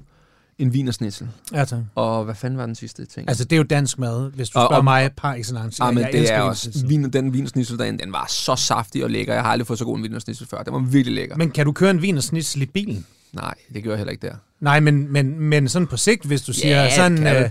en 0.59 0.73
vinersnitzel. 0.73 1.27
Ja, 1.53 1.65
tak. 1.65 1.79
Og 1.95 2.23
hvad 2.25 2.35
fanden 2.35 2.57
var 2.57 2.65
den 2.65 2.75
sidste 2.75 3.05
ting? 3.05 3.29
Altså, 3.29 3.43
det 3.43 3.51
er 3.53 3.57
jo 3.57 3.63
dansk 3.63 3.99
mad, 3.99 4.31
hvis 4.31 4.49
du 4.49 4.59
Og- 4.59 4.63
spørger 4.67 4.77
og- 4.77 4.83
mig 4.83 5.09
par 5.17 5.33
excellence. 5.33 5.83
ah, 5.83 5.93
men 5.93 6.03
Jeg 6.03 6.11
det 6.13 6.33
er 6.33 6.41
også, 6.41 6.83
vin, 6.87 7.09
den 7.13 7.33
vinersnitzel 7.33 7.77
derinde, 7.77 7.99
den 8.03 8.11
var 8.13 8.25
så 8.29 8.55
saftig 8.55 9.03
og 9.03 9.09
lækker. 9.09 9.33
Jeg 9.33 9.43
har 9.43 9.49
aldrig 9.51 9.67
fået 9.67 9.79
så 9.79 9.85
god 9.85 9.97
en 9.97 10.03
vinersnitzel 10.03 10.47
før. 10.47 10.63
Den 10.63 10.73
var 10.73 10.79
virkelig 10.79 11.15
lækker. 11.15 11.35
Men, 11.37 11.51
kan 11.51 11.65
du 11.65 11.71
køre 11.71 11.91
en 11.91 12.01
vinersnitzel 12.01 12.61
i 12.61 12.65
bilen? 12.65 13.05
Nej, 13.33 13.53
det 13.73 13.83
gør 13.83 13.89
jeg 13.91 13.97
heller 13.97 14.11
ikke 14.11 14.27
der. 14.27 14.33
Nej, 14.59 14.79
men, 14.79 15.11
men, 15.13 15.39
men 15.39 15.69
sådan 15.69 15.87
på 15.87 15.97
sigt, 15.97 16.25
hvis 16.25 16.41
du 16.41 16.53
siger 16.53 16.83
Ja, 16.83 16.95
sådan... 16.95 17.27
Øh. 17.27 17.49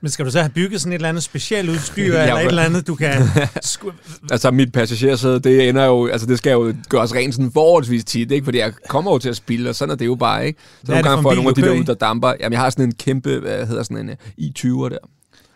Men 0.00 0.10
skal 0.10 0.24
du 0.24 0.30
så 0.30 0.40
have 0.40 0.50
bygget 0.50 0.80
sådan 0.80 0.92
et 0.92 0.94
eller 0.94 1.08
andet 1.08 1.22
specialudstyr, 1.22 2.14
Ja, 2.14 2.22
eller 2.22 2.34
et 2.36 2.46
eller 2.46 2.62
andet, 2.62 2.86
du 2.86 2.94
kan... 2.94 3.12
Altså, 4.30 4.50
mit 4.50 4.72
passagersæde, 4.72 5.40
det 5.40 5.68
ender 5.68 5.84
jo, 5.84 6.06
altså 6.06 6.26
det 6.26 6.38
skal 6.38 6.50
jo 6.52 6.74
gøres 6.88 7.14
rent 7.14 7.34
sådan 7.34 7.52
forholdsvis 7.52 8.04
tit, 8.04 8.30
ikke? 8.32 8.44
Fordi 8.44 8.58
jeg 8.58 8.72
kommer 8.88 9.12
jo 9.12 9.18
til 9.18 9.28
at 9.28 9.36
spille, 9.36 9.68
og 9.68 9.74
sådan 9.74 9.92
er 9.92 9.96
det 9.96 10.06
jo 10.06 10.14
bare, 10.14 10.46
ikke? 10.46 10.60
Så 10.80 10.86
Hvad 10.86 10.94
nogle 10.96 11.08
gange 11.08 11.22
får 11.22 11.30
jeg 11.30 11.36
nogle 11.36 11.48
af 11.48 11.54
de 11.54 11.62
der 11.62 11.70
ud, 11.80 11.84
der 11.84 11.94
damper. 11.94 12.32
Jamen, 12.40 12.52
jeg 12.52 12.60
har 12.60 12.70
sådan 12.70 12.84
en 12.84 12.92
kæmpe, 12.94 13.38
hvad 13.38 13.66
hedder 13.66 13.82
sådan 13.82 13.98
en 13.98 14.08
uh, 14.10 14.44
i20'er 14.44 14.88
der. 14.88 14.98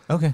Okay. 0.09 0.33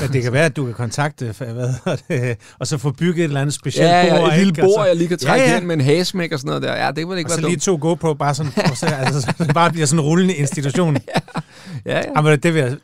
Ja, 0.00 0.06
det 0.06 0.22
kan 0.22 0.32
være, 0.32 0.44
at 0.44 0.56
du 0.56 0.64
kan 0.64 0.74
kontakte, 0.74 1.34
hvad 1.38 1.46
hedder 1.84 1.96
det, 2.08 2.36
og 2.58 2.66
så 2.66 2.78
få 2.78 2.90
bygget 2.90 3.18
et 3.18 3.24
eller 3.24 3.40
andet 3.40 3.54
specielt 3.54 3.88
Ja, 3.88 4.06
ja, 4.06 4.18
bord. 4.20 4.32
et 4.32 4.38
lille 4.38 4.52
bord, 4.52 4.74
så- 4.78 4.84
jeg 4.84 4.96
lige 4.96 5.08
kan 5.08 5.18
trække 5.18 5.32
Ja, 5.32 5.40
ja, 5.42 5.48
ja. 5.48 5.52
ja. 5.54 5.58
ind 5.58 5.66
med 5.66 5.74
en 5.74 5.80
hagesmæk 5.80 6.32
og 6.32 6.38
sådan 6.38 6.48
noget 6.48 6.62
der. 6.62 6.84
Ja, 6.84 6.90
det 6.90 7.04
kunne 7.04 7.18
ikke 7.18 7.28
Og 7.28 7.34
så 7.34 7.40
være 7.40 7.50
lige 7.50 7.56
dumt. 7.56 7.62
to 7.82 7.88
GoPro, 7.88 8.14
bare 8.14 8.34
sådan, 8.34 8.52
så, 8.76 8.86
altså, 8.86 9.20
så 9.20 9.32
det 9.38 9.54
bare 9.54 9.70
bliver 9.72 9.86
sådan 9.86 9.98
en 10.00 10.04
rullende 10.06 10.34
institution. 10.34 10.94
ja. 10.96 11.20
Ja, 11.86 11.96
ja. 11.98 12.02
Jamen, 12.16 12.38
det 12.40 12.54
vil 12.54 12.60
jeg... 12.60 12.76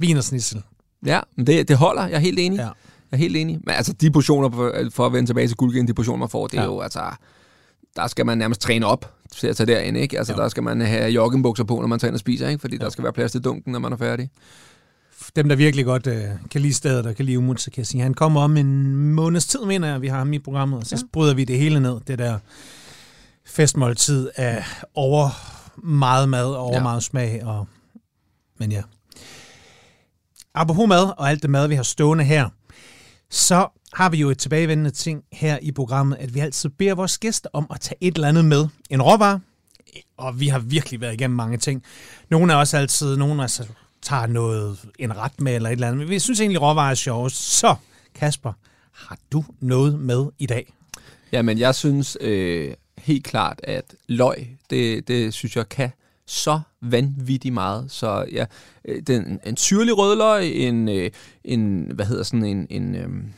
Vinersnitzel. 0.00 0.62
ja 1.06 1.20
men 1.36 1.46
det, 1.46 1.68
det 1.68 1.76
holder. 1.76 2.06
Jeg 2.06 2.14
er 2.14 2.18
helt 2.18 2.38
enig. 2.38 2.56
Ja. 2.58 2.62
Jeg 2.62 2.72
er 3.12 3.16
helt 3.16 3.36
enig. 3.36 3.56
Men 3.66 3.74
altså, 3.74 3.92
de 3.92 4.10
portioner, 4.10 4.50
for, 4.50 4.74
for 4.90 5.06
at 5.06 5.12
vende 5.12 5.28
tilbage 5.30 5.46
til 5.48 5.56
guldgen, 5.56 5.88
de 5.88 5.94
portioner, 5.94 6.18
man 6.18 6.28
får, 6.28 6.46
det 6.46 6.58
er 6.58 6.62
Ja. 6.62 6.68
jo 6.68 6.80
altså... 6.80 7.00
Der 7.96 8.06
skal 8.06 8.26
man 8.26 8.38
nærmest 8.38 8.60
træne 8.60 8.86
op 8.86 9.14
til 9.32 9.46
at 9.46 9.56
tage 9.56 9.66
derind, 9.66 9.96
ikke? 9.96 10.18
Altså, 10.18 10.32
Jo. 10.32 10.38
der 10.42 10.48
skal 10.48 10.62
man 10.62 10.80
have 10.80 11.10
joggingbukser 11.10 11.64
på, 11.64 11.80
når 11.80 11.86
man 11.86 11.98
tager 11.98 12.08
ind 12.08 12.14
og 12.14 12.20
spiser, 12.20 12.48
ikke? 12.48 12.60
Fordi 12.60 12.76
der 12.76 12.88
skal 12.90 13.04
være 13.04 13.12
plads 13.12 13.32
til 13.32 13.40
dunken, 13.40 13.72
når 13.72 13.78
man 13.78 13.92
er 13.92 13.96
færdig. 13.96 14.30
Dem, 15.36 15.48
der 15.48 15.56
virkelig 15.56 15.84
godt 15.84 16.06
øh, 16.06 16.22
kan 16.50 16.60
lide 16.60 16.74
stedet 16.74 17.06
og 17.06 17.14
kan 17.16 17.24
lide 17.24 17.38
Umut, 17.38 17.60
så 17.60 17.70
kan 17.70 17.78
jeg 17.78 17.86
sige, 17.86 18.02
han 18.02 18.14
kommer 18.14 18.40
om 18.40 18.56
en 18.56 18.94
måneds 19.14 19.46
tid, 19.46 19.60
mener 19.66 19.88
jeg, 19.88 20.02
vi 20.02 20.08
har 20.08 20.18
ham 20.18 20.32
i 20.32 20.38
programmet, 20.38 20.78
og 20.78 20.86
så 20.86 20.96
Ja. 20.96 21.02
bryder 21.12 21.34
vi 21.34 21.44
det 21.44 21.58
hele 21.58 21.80
ned. 21.80 21.96
Det 22.06 22.18
der 22.18 22.38
festmåltid 23.46 24.30
af 24.36 24.64
over 24.94 25.28
meget 25.86 26.28
mad 26.28 26.46
og 26.46 26.58
over 26.58 26.76
ja. 26.76 26.82
meget 26.82 27.02
smag. 27.02 27.44
Og, 27.44 27.66
men 28.58 28.72
ja. 28.72 28.82
Apropos 30.54 30.88
mad 30.88 31.12
og 31.18 31.30
alt 31.30 31.42
det 31.42 31.50
mad, 31.50 31.68
vi 31.68 31.74
har 31.74 31.82
stående 31.82 32.24
her, 32.24 32.48
så 33.30 33.68
har 33.92 34.08
vi 34.08 34.16
jo 34.16 34.30
et 34.30 34.38
tilbagevendende 34.38 34.90
ting 34.90 35.24
her 35.32 35.58
i 35.62 35.72
programmet, 35.72 36.16
at 36.20 36.34
vi 36.34 36.40
altid 36.40 36.68
beder 36.68 36.94
vores 36.94 37.18
gæster 37.18 37.50
om 37.52 37.66
at 37.70 37.80
tage 37.80 37.98
et 38.00 38.14
eller 38.14 38.28
andet 38.28 38.44
med. 38.44 38.68
En 38.90 39.02
råvare, 39.02 39.40
og 40.16 40.40
vi 40.40 40.48
har 40.48 40.58
virkelig 40.58 41.00
været 41.00 41.14
igennem 41.14 41.36
mange 41.36 41.58
ting. 41.58 41.82
Nogle 42.28 42.52
er 42.52 42.56
også 42.56 42.76
altid, 42.76 43.16
nogle 43.16 43.42
altså 43.42 43.66
tager 44.02 44.26
noget, 44.26 44.78
en 44.98 45.16
ret 45.16 45.40
med 45.40 45.54
eller 45.54 45.68
et 45.68 45.72
eller 45.72 45.86
andet. 45.86 45.98
Men 45.98 46.08
vi 46.08 46.18
synes 46.18 46.40
egentlig, 46.40 46.62
råvarer 46.62 46.90
er 46.90 46.94
sjovest. 46.94 47.36
Så, 47.36 47.74
Kasper, 48.14 48.52
har 48.92 49.18
du 49.32 49.44
noget 49.60 49.98
med 49.98 50.26
i 50.38 50.46
dag? 50.46 50.72
Jamen, 51.32 51.58
jeg 51.58 51.74
synes 51.74 52.18
øh, 52.20 52.74
helt 52.98 53.24
klart, 53.24 53.60
at 53.62 53.84
løg, 54.08 54.56
det, 54.70 55.08
det 55.08 55.34
synes 55.34 55.56
jeg 55.56 55.68
kan 55.68 55.90
så 56.30 56.60
vanvittigt 56.80 57.54
meget. 57.54 57.90
Så 57.90 58.26
ja, 58.32 58.46
øh, 58.84 59.02
den, 59.06 59.40
en 59.46 59.56
syrlig 59.56 59.98
rødløg, 59.98 60.52
en, 60.54 60.88
øh, 60.88 61.10
en, 61.44 61.90
hvad 61.94 62.06
hedder 62.06 62.22
sådan 62.22 62.44
en, 62.44 62.66
en 62.70 62.94
øhm, 62.94 63.32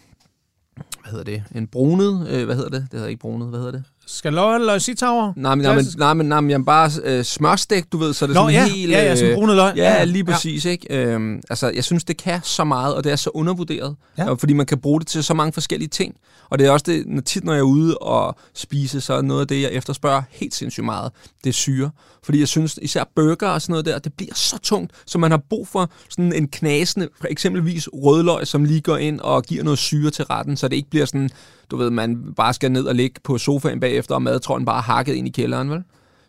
hvad 0.74 1.10
hedder 1.10 1.24
det, 1.24 1.44
en 1.54 1.66
brunet, 1.66 2.28
øh, 2.28 2.44
hvad 2.44 2.56
hedder 2.56 2.70
det? 2.70 2.82
Det 2.82 2.92
hedder 2.92 3.08
ikke 3.08 3.20
brunet, 3.20 3.48
hvad 3.48 3.58
hedder 3.58 3.72
det? 3.72 3.84
Skal 4.06 4.32
løg 4.32 4.56
eller 4.56 4.78
sitauer? 4.78 5.32
Nej, 5.36 5.54
men, 5.54 5.62
nej, 5.64 5.74
men, 5.74 5.84
nej, 5.98 6.14
men, 6.14 6.26
nej, 6.26 6.40
men 6.40 6.50
jamen, 6.50 6.64
bare 6.64 6.90
øh, 7.04 7.24
smørstik, 7.24 7.92
du 7.92 7.98
ved, 7.98 8.12
så 8.12 8.24
er 8.24 8.26
det 8.26 8.34
Nå, 8.34 8.40
sådan 8.40 8.54
ja, 8.54 8.68
helt... 8.68 8.90
ja, 8.92 9.02
ja, 9.02 9.16
sådan 9.16 9.30
øh, 9.30 9.36
brunet 9.36 9.56
løg. 9.56 9.76
Ja, 9.76 10.04
lige 10.04 10.24
præcis. 10.24 10.66
Ja. 10.66 10.70
Ikke? 10.70 10.96
Øhm, 10.96 11.40
altså, 11.50 11.70
jeg 11.74 11.84
synes, 11.84 12.04
det 12.04 12.16
kan 12.16 12.40
så 12.42 12.64
meget, 12.64 12.94
og 12.94 13.04
det 13.04 13.12
er 13.12 13.16
så 13.16 13.30
undervurderet. 13.34 13.96
Ja. 14.18 14.24
Ja. 14.24 14.32
Fordi 14.32 14.52
man 14.52 14.66
kan 14.66 14.78
bruge 14.78 15.00
det 15.00 15.08
til 15.08 15.24
så 15.24 15.34
mange 15.34 15.52
forskellige 15.52 15.88
ting. 15.88 16.14
Og 16.50 16.58
det 16.58 16.66
er 16.66 16.70
også 16.70 16.84
det, 16.88 17.04
når 17.06 17.22
tit 17.22 17.44
når 17.44 17.52
jeg 17.52 17.58
er 17.58 17.64
ude 17.64 17.98
og 17.98 18.36
spise, 18.54 19.00
så 19.00 19.14
er 19.14 19.22
noget 19.22 19.40
af 19.40 19.46
det, 19.46 19.62
jeg 19.62 19.70
efterspørger 19.72 20.22
helt 20.30 20.54
sindssygt 20.54 20.84
meget, 20.84 21.12
det 21.44 21.50
er 21.50 21.54
syre. 21.54 21.90
Fordi 22.24 22.40
jeg 22.40 22.48
synes, 22.48 22.78
især 22.82 23.04
burger 23.16 23.48
og 23.48 23.62
sådan 23.62 23.72
noget 23.72 23.86
der, 23.86 23.98
det 23.98 24.12
bliver 24.12 24.34
så 24.34 24.58
tungt, 24.58 24.92
så 25.06 25.18
man 25.18 25.30
har 25.30 25.40
brug 25.50 25.68
for 25.68 25.90
sådan 26.08 26.32
en 26.32 26.48
knasende, 26.48 27.08
for 27.20 27.26
eksempelvis 27.30 27.88
rødløg, 27.92 28.46
som 28.46 28.64
lige 28.64 28.80
går 28.80 28.96
ind 28.96 29.20
og 29.20 29.42
giver 29.42 29.64
noget 29.64 29.78
syre 29.78 30.10
til 30.10 30.24
retten, 30.24 30.56
så 30.56 30.68
det 30.68 30.76
ikke 30.76 30.90
bliver 30.90 31.06
sådan, 31.06 31.30
du 31.72 31.76
ved, 31.76 31.90
man 31.90 32.34
bare 32.36 32.54
skal 32.54 32.72
ned 32.72 32.84
og 32.84 32.94
ligge 32.94 33.20
på 33.24 33.38
sofaen 33.38 33.80
bagefter, 33.80 34.14
og 34.14 34.22
madtrollen 34.22 34.64
bare 34.66 34.80
hakket 34.80 35.14
ind 35.14 35.28
i 35.28 35.30
kælderen, 35.30 35.70
vel? 35.70 35.82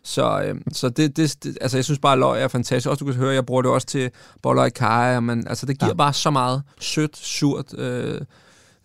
Så, 0.04 0.42
øh, 0.42 0.54
så 0.72 0.88
det, 0.88 1.16
det, 1.16 1.44
det, 1.44 1.58
altså 1.60 1.76
jeg 1.76 1.84
synes 1.84 1.98
bare, 1.98 2.12
at 2.12 2.18
løg 2.18 2.42
er 2.42 2.48
fantastisk. 2.48 2.90
Også 2.90 3.04
du 3.04 3.10
kan 3.10 3.20
høre, 3.20 3.34
jeg 3.34 3.46
bruger 3.46 3.62
det 3.62 3.70
også 3.70 3.86
til 3.86 4.10
boller 4.42 4.64
i 4.64 4.70
kaj, 4.70 5.20
men 5.20 5.46
altså 5.48 5.66
det 5.66 5.78
giver 5.78 5.90
ja. 5.90 5.94
bare 5.94 6.12
så 6.12 6.30
meget 6.30 6.62
sødt, 6.80 7.16
surt. 7.16 7.78
Øh, 7.78 8.20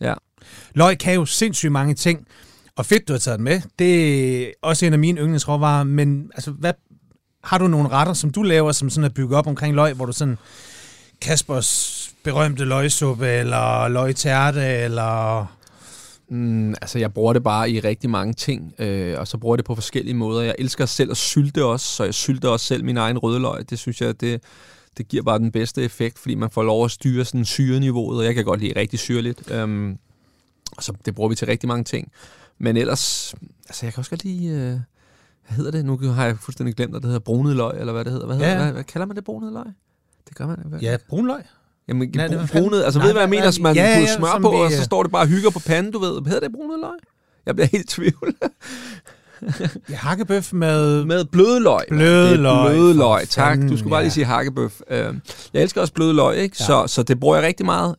ja. 0.01 0.13
Løg 0.75 0.97
kan 0.97 1.15
jo 1.15 1.25
sindssygt 1.25 1.71
mange 1.71 1.93
ting, 1.93 2.27
og 2.75 2.85
fedt, 2.85 3.07
du 3.07 3.13
har 3.13 3.19
taget 3.19 3.37
den 3.37 3.43
med. 3.43 3.61
Det 3.79 4.43
er 4.43 4.51
også 4.61 4.85
en 4.85 4.93
af 4.93 4.99
mine 4.99 5.21
yndlingsråvarer, 5.21 5.83
men 5.83 6.31
altså, 6.35 6.51
hvad, 6.51 6.73
har 7.43 7.57
du 7.57 7.67
nogle 7.67 7.89
retter, 7.89 8.13
som 8.13 8.29
du 8.29 8.43
laver, 8.43 8.71
som 8.71 8.89
sådan 8.89 9.03
er 9.03 9.09
bygget 9.09 9.37
op 9.37 9.47
omkring 9.47 9.75
løg, 9.75 9.93
hvor 9.93 10.05
du 10.05 10.11
sådan 10.11 10.37
Kaspers 11.21 11.99
berømte 12.23 12.65
løgsuppe, 12.65 13.27
eller 13.27 13.87
løgtærte, 13.87 14.65
eller... 14.65 15.45
Mm, 16.31 16.69
altså 16.81 16.99
jeg 16.99 17.13
bruger 17.13 17.33
det 17.33 17.43
bare 17.43 17.71
i 17.71 17.79
rigtig 17.79 18.09
mange 18.09 18.33
ting, 18.33 18.73
øh, 18.79 19.19
og 19.19 19.27
så 19.27 19.37
bruger 19.37 19.53
jeg 19.55 19.57
det 19.57 19.65
på 19.65 19.75
forskellige 19.75 20.13
måder. 20.13 20.41
Jeg 20.41 20.55
elsker 20.59 20.85
selv 20.85 21.11
at 21.11 21.17
sylte 21.17 21.65
også, 21.65 21.85
så 21.85 22.03
jeg 22.03 22.13
sylter 22.13 22.49
også 22.49 22.65
selv 22.65 22.85
min 22.85 22.97
egen 22.97 23.17
rødløg. 23.17 23.69
Det 23.69 23.79
synes 23.79 24.01
jeg, 24.01 24.21
det, 24.21 24.43
det 24.97 25.07
giver 25.07 25.23
bare 25.23 25.39
den 25.39 25.51
bedste 25.51 25.83
effekt, 25.83 26.19
fordi 26.19 26.35
man 26.35 26.49
får 26.49 26.63
lov 26.63 26.85
at 26.85 26.91
styre 26.91 27.25
sådan 27.25 27.45
syreniveauet, 27.45 28.19
og 28.19 28.25
jeg 28.25 28.35
kan 28.35 28.45
godt 28.45 28.59
lide 28.59 28.79
rigtig 28.79 28.99
syrligt. 28.99 29.51
Øhm, 29.51 29.97
så 30.79 30.93
det 31.05 31.15
bruger 31.15 31.29
vi 31.29 31.35
til 31.35 31.47
rigtig 31.47 31.67
mange 31.67 31.83
ting. 31.83 32.11
Men 32.57 32.77
ellers, 32.77 33.35
altså 33.69 33.85
jeg 33.85 33.93
kan 33.93 34.01
også 34.01 34.11
godt 34.11 34.23
lide, 34.23 34.47
øh, 34.47 34.79
hvad 35.47 35.55
hedder 35.57 35.71
det? 35.71 35.85
Nu 35.85 35.97
har 35.97 36.25
jeg 36.25 36.37
fuldstændig 36.37 36.75
glemt, 36.75 36.95
at 36.95 37.01
det 37.01 37.07
hedder 37.07 37.19
brunet 37.19 37.55
løg, 37.55 37.79
eller 37.79 37.93
hvad 37.93 38.05
det 38.05 38.11
hedder. 38.11 38.25
Hvad, 38.27 38.35
hedder, 38.35 38.51
Ja. 38.51 38.63
hvad, 38.63 38.71
hvad 38.73 38.83
kalder 38.83 39.05
man 39.05 39.15
det 39.15 39.23
brunet 39.23 39.53
løg? 39.53 39.65
Det 40.29 40.35
gør 40.37 40.47
man. 40.47 40.57
Hvad? 40.65 40.79
Ja, 40.79 40.97
brunløg. 41.09 41.41
Jamen, 41.89 42.09
Nej, 42.15 42.27
det 42.27 42.49
brunet, 42.51 42.83
altså 42.83 42.99
Nej, 42.99 43.05
ved 43.05 43.13
du, 43.13 43.15
hvad 43.15 43.21
jeg 43.21 43.29
mener? 43.29 43.51
Så 43.51 43.61
man 43.61 43.75
ja, 43.75 43.83
ja, 43.83 43.99
ja, 43.99 44.15
smør 44.17 44.27
som 44.31 44.41
på, 44.41 44.49
vi, 44.51 44.55
og 44.57 44.71
så 44.71 44.83
står 44.83 45.03
det 45.03 45.11
bare 45.11 45.21
og 45.21 45.27
hygger 45.27 45.49
på 45.49 45.59
panden, 45.59 45.91
du 45.91 45.99
ved. 45.99 46.25
Hedder 46.25 46.39
det 46.39 46.51
brunet 46.55 46.79
løg? 46.79 46.99
Jeg 47.45 47.55
bliver 47.55 47.67
helt 47.67 47.83
i 47.83 47.87
tvivl. 47.87 48.33
Ja, 49.89 49.95
hakkebøf 49.95 50.53
med... 50.53 51.05
Med 51.05 51.25
bløde 51.25 51.59
løg. 51.59 51.83
Bløde 51.89 52.23
Det 52.23 52.31
er 52.33 52.35
løg, 52.37 52.71
Bløde 52.71 52.93
for 52.93 52.97
løg, 52.99 53.27
tak. 53.29 53.59
Du 53.69 53.77
skulle 53.77 53.89
bare 53.89 53.97
ja. 53.99 54.03
lige 54.03 54.11
sige 54.11 54.25
hakkebøf. 54.25 54.79
Øh, 54.91 55.13
Jeg 55.53 55.61
elsker 55.61 55.81
også 55.81 55.93
bløde 55.93 56.13
løg, 56.13 56.37
ikke? 56.37 56.55
Ja. 56.59 56.65
Så, 56.65 56.83
så 56.87 57.03
det 57.03 57.19
bruger 57.19 57.35
jeg 57.35 57.45
rigtig 57.45 57.65
meget. 57.65 57.95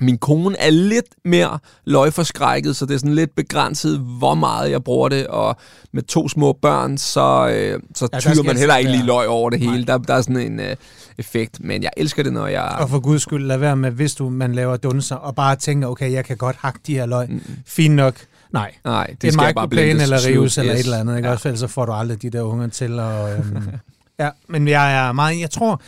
Min 0.00 0.18
kone 0.18 0.56
er 0.60 0.70
lidt 0.70 1.06
mere 1.24 1.58
løgforskrækket, 1.84 2.76
så 2.76 2.86
det 2.86 2.94
er 2.94 2.98
sådan 2.98 3.14
lidt 3.14 3.34
begrænset, 3.36 3.98
hvor 4.18 4.34
meget 4.34 4.70
jeg 4.70 4.84
bruger 4.84 5.08
det. 5.08 5.26
Og 5.26 5.56
med 5.92 6.02
to 6.02 6.28
små 6.28 6.52
børn, 6.62 6.98
så, 6.98 7.48
øh, 7.48 7.80
så 7.94 8.08
Ja, 8.12 8.20
tyrer 8.20 8.42
man 8.42 8.56
heller 8.56 8.76
ikke 8.76 8.90
lige 8.90 9.04
løg 9.06 9.28
over 9.28 9.50
det 9.50 9.58
hele. 9.60 9.72
Nej. 9.72 9.84
Der, 9.86 9.98
der 9.98 10.14
er 10.14 10.20
sådan 10.22 10.36
en 10.36 10.60
øh, 10.60 10.76
effekt, 11.18 11.60
men 11.60 11.82
jeg 11.82 11.90
elsker 11.96 12.22
det, 12.22 12.32
når 12.32 12.46
jeg... 12.46 12.62
Og 12.80 12.90
for 12.90 13.00
guds 13.00 13.22
skyld, 13.22 13.46
lad 13.46 13.58
være 13.58 13.76
med, 13.76 13.90
hvis 13.90 14.14
du 14.14 14.28
man 14.28 14.54
laver 14.54 14.76
dunser, 14.76 15.16
og 15.16 15.34
bare 15.34 15.56
tænker, 15.56 15.88
okay, 15.88 16.12
jeg 16.12 16.24
kan 16.24 16.36
godt 16.36 16.56
hakke 16.60 16.80
de 16.86 16.94
her 16.94 17.06
løg. 17.06 17.30
Mm. 17.30 17.40
Fint 17.66 17.94
nok. 17.94 18.14
Nej, 18.52 18.72
Nej, 18.84 19.06
det 19.06 19.22
det 19.22 19.32
skal 19.32 19.54
bare 19.54 19.68
blendes 19.68 20.02
eller 20.02 20.18
slut. 20.18 20.32
rives 20.34 20.58
eller 20.58 20.72
Yes. 20.74 20.80
et 20.80 20.84
eller 20.84 20.98
andet, 20.98 21.16
ikke? 21.16 21.28
Ja. 21.28 21.34
Også, 21.34 21.48
ellers 21.48 21.60
så 21.60 21.66
får 21.66 21.86
du 21.86 21.92
aldrig 21.92 22.22
de 22.22 22.30
der 22.30 22.42
unger 22.42 22.66
til. 22.68 22.98
Og, 23.00 23.32
øhm, 23.32 23.56
ja, 24.20 24.28
men 24.48 24.68
jeg 24.68 25.08
er 25.08 25.12
meget, 25.12 25.40
jeg 25.40 25.50
tror, 25.50 25.80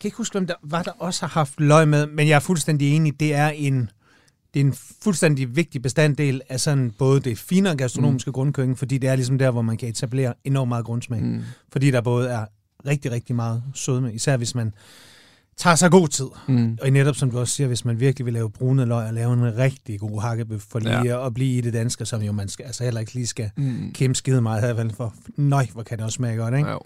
kan 0.00 0.08
ikke 0.08 0.16
huske, 0.16 0.34
hvem 0.34 0.46
der 0.46 0.54
var, 0.62 0.82
der 0.82 0.90
også 0.98 1.20
har 1.26 1.28
haft 1.28 1.60
løg 1.60 1.88
med, 1.88 2.06
men 2.06 2.28
jeg 2.28 2.34
er 2.34 2.40
fuldstændig 2.40 2.96
enig, 2.96 3.20
det 3.20 3.34
er 3.34 3.48
en, 3.48 3.90
det 4.54 4.60
er 4.60 4.64
en 4.64 4.74
fuldstændig 5.02 5.56
vigtig 5.56 5.82
bestanddel 5.82 6.42
af 6.48 6.60
sådan 6.60 6.90
både 6.98 7.20
det 7.20 7.38
finere 7.38 7.76
gastronomiske 7.76 8.28
mm. 8.28 8.32
grundkøkken, 8.32 8.76
fordi 8.76 8.98
det 8.98 9.10
er 9.10 9.16
ligesom 9.16 9.38
der, 9.38 9.50
hvor 9.50 9.62
man 9.62 9.76
kan 9.76 9.88
etablere 9.88 10.34
enormt 10.44 10.68
meget 10.68 10.84
grundsmag. 10.84 11.22
Mm. 11.22 11.42
Fordi 11.72 11.90
der 11.90 12.00
både 12.00 12.28
er 12.28 12.46
rigtig, 12.86 13.10
rigtig 13.12 13.36
meget 13.36 13.62
sødme, 13.74 14.14
især 14.14 14.36
hvis 14.36 14.54
man 14.54 14.72
tager 15.56 15.76
sig 15.76 15.90
god 15.90 16.08
tid. 16.08 16.26
Mm. 16.48 16.78
Og 16.82 16.90
netop 16.90 17.16
som 17.16 17.30
du 17.30 17.38
også 17.38 17.54
siger, 17.54 17.66
hvis 17.66 17.84
man 17.84 18.00
virkelig 18.00 18.26
vil 18.26 18.34
lave 18.34 18.50
brune 18.50 18.84
løg 18.84 19.06
og 19.06 19.14
lave 19.14 19.32
en 19.32 19.56
rigtig 19.58 20.00
god 20.00 20.20
hakkebøf 20.22 20.62
for 20.70 20.78
lige 20.78 21.02
ja. 21.04 21.26
at 21.26 21.34
blive 21.34 21.58
i 21.58 21.60
det 21.60 21.72
danske, 21.72 22.06
som 22.06 22.22
jo 22.22 22.32
man 22.32 22.48
skal, 22.48 22.64
altså 22.64 22.84
heller 22.84 23.00
ikke 23.00 23.14
lige 23.14 23.26
skal 23.26 23.50
Mm. 23.56 23.92
kæmpe 23.94 24.14
skide 24.14 24.40
meget 24.40 24.62
her, 24.62 24.72
vel, 24.72 24.92
for 24.96 25.14
nøj, 25.36 25.66
hvor 25.72 25.82
kan 25.82 25.98
det 25.98 26.04
også 26.04 26.16
smage 26.16 26.36
godt, 26.36 26.54
ikke? 26.54 26.68
Ja. 26.68 26.72
jo. 26.72 26.80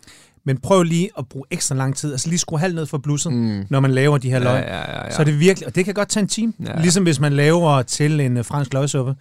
Men 0.44 0.58
prøv 0.58 0.82
lige 0.82 1.10
at 1.18 1.28
bruge 1.28 1.44
ekstra 1.50 1.74
lang 1.74 1.96
tid, 1.96 2.12
altså 2.12 2.28
lige 2.28 2.38
skrue 2.38 2.58
halvt 2.58 2.74
ned 2.74 2.86
for 2.86 2.98
blusset, 2.98 3.32
mm. 3.32 3.64
Når 3.70 3.80
man 3.80 3.90
laver 3.90 4.18
de 4.18 4.30
her 4.30 4.38
løg. 4.38 4.64
Ja, 4.68 4.76
ja, 4.76 4.92
ja, 4.98 5.04
ja. 5.04 5.10
Så 5.10 5.20
er 5.20 5.24
det 5.24 5.40
virkelig, 5.40 5.66
og 5.66 5.74
det 5.74 5.84
kan 5.84 5.94
godt 5.94 6.08
tage 6.08 6.22
en 6.22 6.28
time, 6.28 6.52
ja. 6.60 6.70
Ja. 6.76 6.80
ligesom 6.80 7.02
hvis 7.02 7.20
man 7.20 7.32
laver 7.32 7.82
til 7.82 8.20
en 8.20 8.36
øh, 8.36 8.44
fransk 8.44 8.72
løgsuppe. 8.72 9.14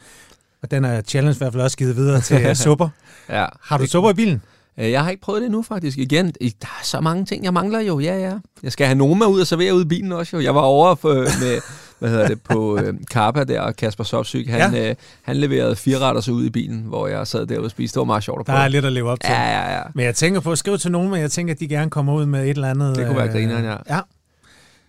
Og 0.63 0.71
den 0.71 0.85
er 0.85 1.01
challenge 1.01 1.35
i 1.35 1.37
hvert 1.37 1.53
fald 1.53 1.63
også 1.63 1.77
givet 1.77 1.95
videre 1.95 2.21
til 2.21 2.45
øh, 2.45 2.55
supper. 2.65 2.89
ja. 3.29 3.45
Har 3.61 3.77
du 3.77 3.85
supper 3.85 4.09
i 4.09 4.13
bilen? 4.13 4.41
Øh, 4.79 4.91
Jeg 4.91 5.03
har 5.03 5.09
ikke 5.09 5.21
prøvet 5.21 5.41
det 5.41 5.45
endnu, 5.45 5.61
faktisk. 5.63 5.97
Igen, 5.97 6.25
der 6.41 6.49
er 6.61 6.83
så 6.83 7.01
mange 7.01 7.25
ting, 7.25 7.43
jeg 7.43 7.53
mangler 7.53 7.79
jo. 7.79 7.99
Ja, 7.99 8.19
ja. 8.19 8.33
Jeg 8.63 8.71
skal 8.71 8.87
have 8.87 8.97
Noma 8.97 9.25
ud 9.25 9.41
og 9.41 9.47
servere 9.47 9.75
ud 9.75 9.81
i 9.81 9.87
bilen 9.87 10.11
også. 10.11 10.37
Jo. 10.37 10.43
Jeg 10.43 10.55
var 10.55 10.61
over 10.61 10.95
for, 10.95 11.13
med, 11.13 11.61
hvad 12.01 12.09
hedder 12.09 12.27
det, 12.27 12.41
på 12.41 12.77
øh, 12.77 12.93
Karpa 13.11 13.43
der, 13.43 13.61
og 13.61 13.75
Kasper 13.75 14.03
Sopsyk. 14.03 14.47
Han, 14.47 14.73
ja. 14.73 14.89
øh, 14.89 14.95
han 15.21 15.35
leverede 15.37 15.75
fire 15.75 15.97
retter 15.99 16.21
så 16.21 16.31
ud 16.31 16.45
i 16.45 16.49
bilen, 16.49 16.81
hvor 16.81 17.07
jeg 17.07 17.27
sad 17.27 17.45
derude 17.45 17.65
og 17.65 17.71
spiste. 17.71 17.95
Det 17.95 17.99
var 17.99 18.05
meget 18.05 18.23
sjovt 18.23 18.39
at 18.39 18.47
Der 18.47 18.53
prøve. 18.53 18.63
er 18.63 18.67
lidt 18.67 18.85
at 18.85 18.93
leve 18.93 19.09
op 19.11 19.19
til. 19.19 19.29
Ja, 19.31 19.41
ja, 19.61 19.75
ja. 19.77 19.81
Men 19.95 20.05
jeg 20.05 20.15
tænker 20.15 20.39
på 20.39 20.51
at 20.51 20.57
skrive 20.57 20.77
til 20.77 20.91
nogen, 20.91 21.11
men 21.11 21.21
jeg 21.21 21.31
tænker, 21.31 21.53
at 21.53 21.59
de 21.59 21.67
gerne 21.67 21.89
kommer 21.89 22.13
ud 22.13 22.25
med 22.25 22.43
et 22.43 22.49
eller 22.49 22.69
andet. 22.69 22.95
Det 22.95 23.05
kunne 23.07 23.17
være 23.17 23.27
øh, 23.27 23.33
grineren, 23.33 23.65
ja. 23.65 23.75
ja. 23.95 23.99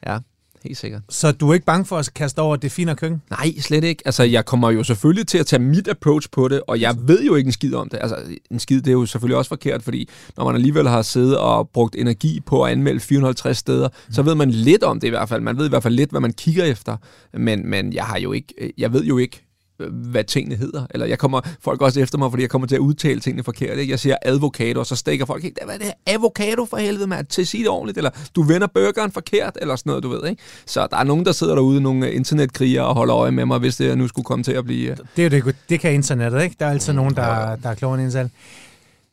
Ja, 0.06 0.18
helt 0.64 0.78
sikkert. 0.78 1.02
Så 1.08 1.32
du 1.32 1.50
er 1.50 1.54
ikke 1.54 1.66
bange 1.66 1.84
for 1.84 1.96
at 1.98 2.14
kaste 2.14 2.38
over 2.38 2.56
det 2.56 2.72
fine 2.72 2.94
køkken? 2.94 3.22
Nej, 3.30 3.54
slet 3.60 3.84
ikke. 3.84 4.02
Altså, 4.04 4.22
jeg 4.22 4.44
kommer 4.44 4.70
jo 4.70 4.84
selvfølgelig 4.84 5.26
til 5.26 5.38
at 5.38 5.46
tage 5.46 5.62
mit 5.62 5.88
approach 5.88 6.28
på 6.30 6.48
det, 6.48 6.62
og 6.66 6.80
jeg 6.80 6.96
ved 7.02 7.24
jo 7.24 7.34
ikke 7.34 7.48
en 7.48 7.52
skid 7.52 7.74
om 7.74 7.88
det. 7.88 7.98
Altså, 8.02 8.16
en 8.50 8.58
skid, 8.58 8.76
det 8.76 8.88
er 8.88 8.92
jo 8.92 9.06
selvfølgelig 9.06 9.36
også 9.36 9.48
forkert, 9.48 9.82
fordi 9.82 10.08
når 10.36 10.44
man 10.44 10.54
alligevel 10.54 10.88
har 10.88 11.02
siddet 11.02 11.38
og 11.38 11.68
brugt 11.68 11.96
energi 11.96 12.40
på 12.46 12.62
at 12.62 12.72
anmelde 12.72 13.00
450 13.00 13.58
steder, 13.58 13.88
mm. 13.88 14.12
så 14.14 14.22
ved 14.22 14.34
man 14.34 14.50
lidt 14.50 14.82
om 14.82 15.00
det 15.00 15.06
i 15.06 15.10
hvert 15.10 15.28
fald. 15.28 15.40
Man 15.40 15.58
ved 15.58 15.66
i 15.66 15.68
hvert 15.68 15.82
fald 15.82 15.94
lidt, 15.94 16.10
hvad 16.10 16.20
man 16.20 16.32
kigger 16.32 16.64
efter. 16.64 16.96
Men, 17.34 17.70
men 17.70 17.92
jeg 17.92 18.04
har 18.04 18.18
jo 18.18 18.32
ikke, 18.32 18.72
jeg 18.78 18.92
ved 18.92 19.04
jo 19.04 19.18
ikke, 19.18 19.41
hvad 19.88 20.24
tingene 20.24 20.56
hedder. 20.56 20.86
Eller 20.90 21.06
jeg 21.06 21.18
kommer, 21.18 21.40
folk 21.60 21.82
også 21.82 22.00
efter 22.00 22.18
mig, 22.18 22.30
fordi 22.30 22.42
jeg 22.42 22.50
kommer 22.50 22.68
til 22.68 22.74
at 22.74 22.80
udtale 22.80 23.20
tingene 23.20 23.44
forkert. 23.44 23.78
Ikke? 23.78 23.90
Jeg 23.90 23.98
siger 23.98 24.16
avocado, 24.24 24.80
og 24.80 24.86
så 24.86 24.96
stikker 24.96 25.26
folk 25.26 25.42
helt, 25.42 25.58
hvad 25.64 25.74
er 25.74 25.78
det 25.78 25.86
her? 25.86 26.14
Avocado 26.14 26.64
for 26.64 26.76
helvede, 26.76 27.06
mand, 27.06 27.26
til 27.26 27.42
at 27.42 27.48
sige 27.48 27.62
det 27.62 27.70
ordentligt, 27.70 27.98
eller 27.98 28.10
du 28.36 28.42
vender 28.42 28.66
burgeren 28.66 29.12
forkert, 29.12 29.58
eller 29.60 29.76
sådan 29.76 29.90
noget, 29.90 30.02
du 30.02 30.08
ved. 30.08 30.28
Ikke? 30.30 30.42
Så 30.66 30.86
der 30.90 30.96
er 30.96 31.04
nogen, 31.04 31.24
der 31.24 31.32
sidder 31.32 31.54
derude, 31.54 31.80
nogle 31.80 32.12
internetkrigere, 32.12 32.86
og 32.86 32.94
holder 32.94 33.16
øje 33.16 33.30
med 33.30 33.46
mig, 33.46 33.58
hvis 33.58 33.76
det 33.76 33.98
nu 33.98 34.08
skulle 34.08 34.24
komme 34.24 34.42
til 34.42 34.52
at 34.52 34.64
blive... 34.64 34.90
øh, 34.90 34.96
Det, 35.16 35.26
er 35.26 35.28
det, 35.28 35.56
det 35.68 35.80
kan 35.80 35.94
internettet, 35.94 36.42
ikke? 36.42 36.56
Der 36.60 36.66
er 36.66 36.70
altid 36.70 36.92
nogen, 36.92 37.14
der, 37.14 37.56
der 37.56 37.68
er 37.68 37.74
klogere 37.74 37.98
end 37.98 38.06
en 38.06 38.12
selv. 38.12 38.30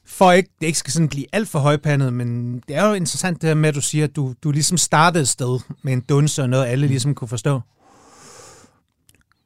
For 0.06 0.32
ikke, 0.32 0.50
det 0.62 0.68
ikke 0.68 0.80
skal 0.80 0.94
sådan 0.94 1.08
blive 1.08 1.26
alt 1.34 1.50
for 1.50 1.60
højpandet, 1.60 2.14
men 2.14 2.60
det 2.68 2.76
er 2.76 2.88
jo 2.88 2.94
interessant 2.94 3.42
det 3.42 3.48
her 3.48 3.56
med, 3.56 3.70
at 3.70 3.76
du 3.76 3.82
siger, 3.82 4.04
at 4.04 4.16
du, 4.16 4.34
du 4.44 4.52
ligesom 4.52 4.78
startede 4.78 5.22
et 5.22 5.28
sted 5.28 5.60
med 5.82 5.94
en 5.94 6.02
dunse 6.10 6.42
og 6.42 6.50
noget, 6.50 6.66
alle 6.66 6.88
ligesom 6.88 7.16
kunne 7.16 7.28
forstå. 7.28 7.62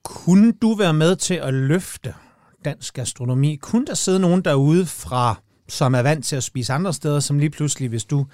Kunne 0.04 0.51
du 0.51 0.76
være 0.76 0.93
med 0.93 1.16
til 1.16 1.34
at 1.34 1.54
løfte 1.54 2.14
dansk 2.66 2.93
gastronomi? 2.93 3.56
Kunne 3.56 3.86
der 3.86 3.93
sidde 3.93 4.20
nogen 4.20 4.41
derude 4.41 4.86
fra, 4.86 5.36
som 5.70 5.95
er 5.95 6.01
vant 6.01 6.26
til 6.26 6.36
at 6.36 6.43
spise 6.43 6.74
andre 6.74 6.93
steder, 6.93 7.20
som 7.20 7.39
lige 7.39 7.49
pludselig, 7.49 7.89
hvis 7.89 8.06
du 8.06 8.26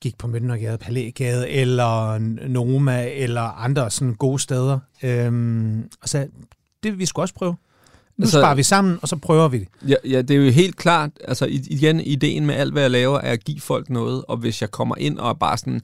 gik 0.00 0.18
på 0.18 0.26
Møntergade, 0.26 0.78
Palægade, 0.78 1.48
eller 1.48 2.18
Noma, 2.48 3.08
eller 3.08 3.42
andre 3.42 3.90
sådan 3.90 4.14
gode 4.14 4.38
steder, 4.38 4.78
øhm, 5.02 5.88
og 6.02 6.08
sagde, 6.08 6.28
det 6.82 6.92
vil 6.92 6.98
vi 6.98 7.06
skulle 7.06 7.24
også 7.24 7.34
prøve. 7.34 7.56
Nu 8.16 8.22
altså, 8.22 8.40
sparer 8.40 8.54
vi 8.54 8.62
sammen, 8.62 8.98
og 9.02 9.08
så 9.08 9.16
prøver 9.16 9.48
vi 9.48 9.58
det. 9.58 9.68
Ja, 9.88 9.94
ja, 10.04 10.22
det 10.22 10.36
er 10.36 10.44
jo 10.44 10.50
helt 10.50 10.76
klart, 10.76 11.10
altså 11.24 11.46
igen, 11.50 12.00
ideen 12.00 12.46
med 12.46 12.54
alt, 12.54 12.72
hvad 12.72 12.82
jeg 12.82 12.90
laver, 12.90 13.18
er 13.18 13.32
at 13.32 13.44
give 13.44 13.60
folk 13.60 13.90
noget, 13.90 14.24
og 14.28 14.36
hvis 14.36 14.60
jeg 14.60 14.70
kommer 14.70 14.96
ind 14.98 15.18
og 15.18 15.28
er 15.28 15.34
bare 15.34 15.58
sådan 15.58 15.80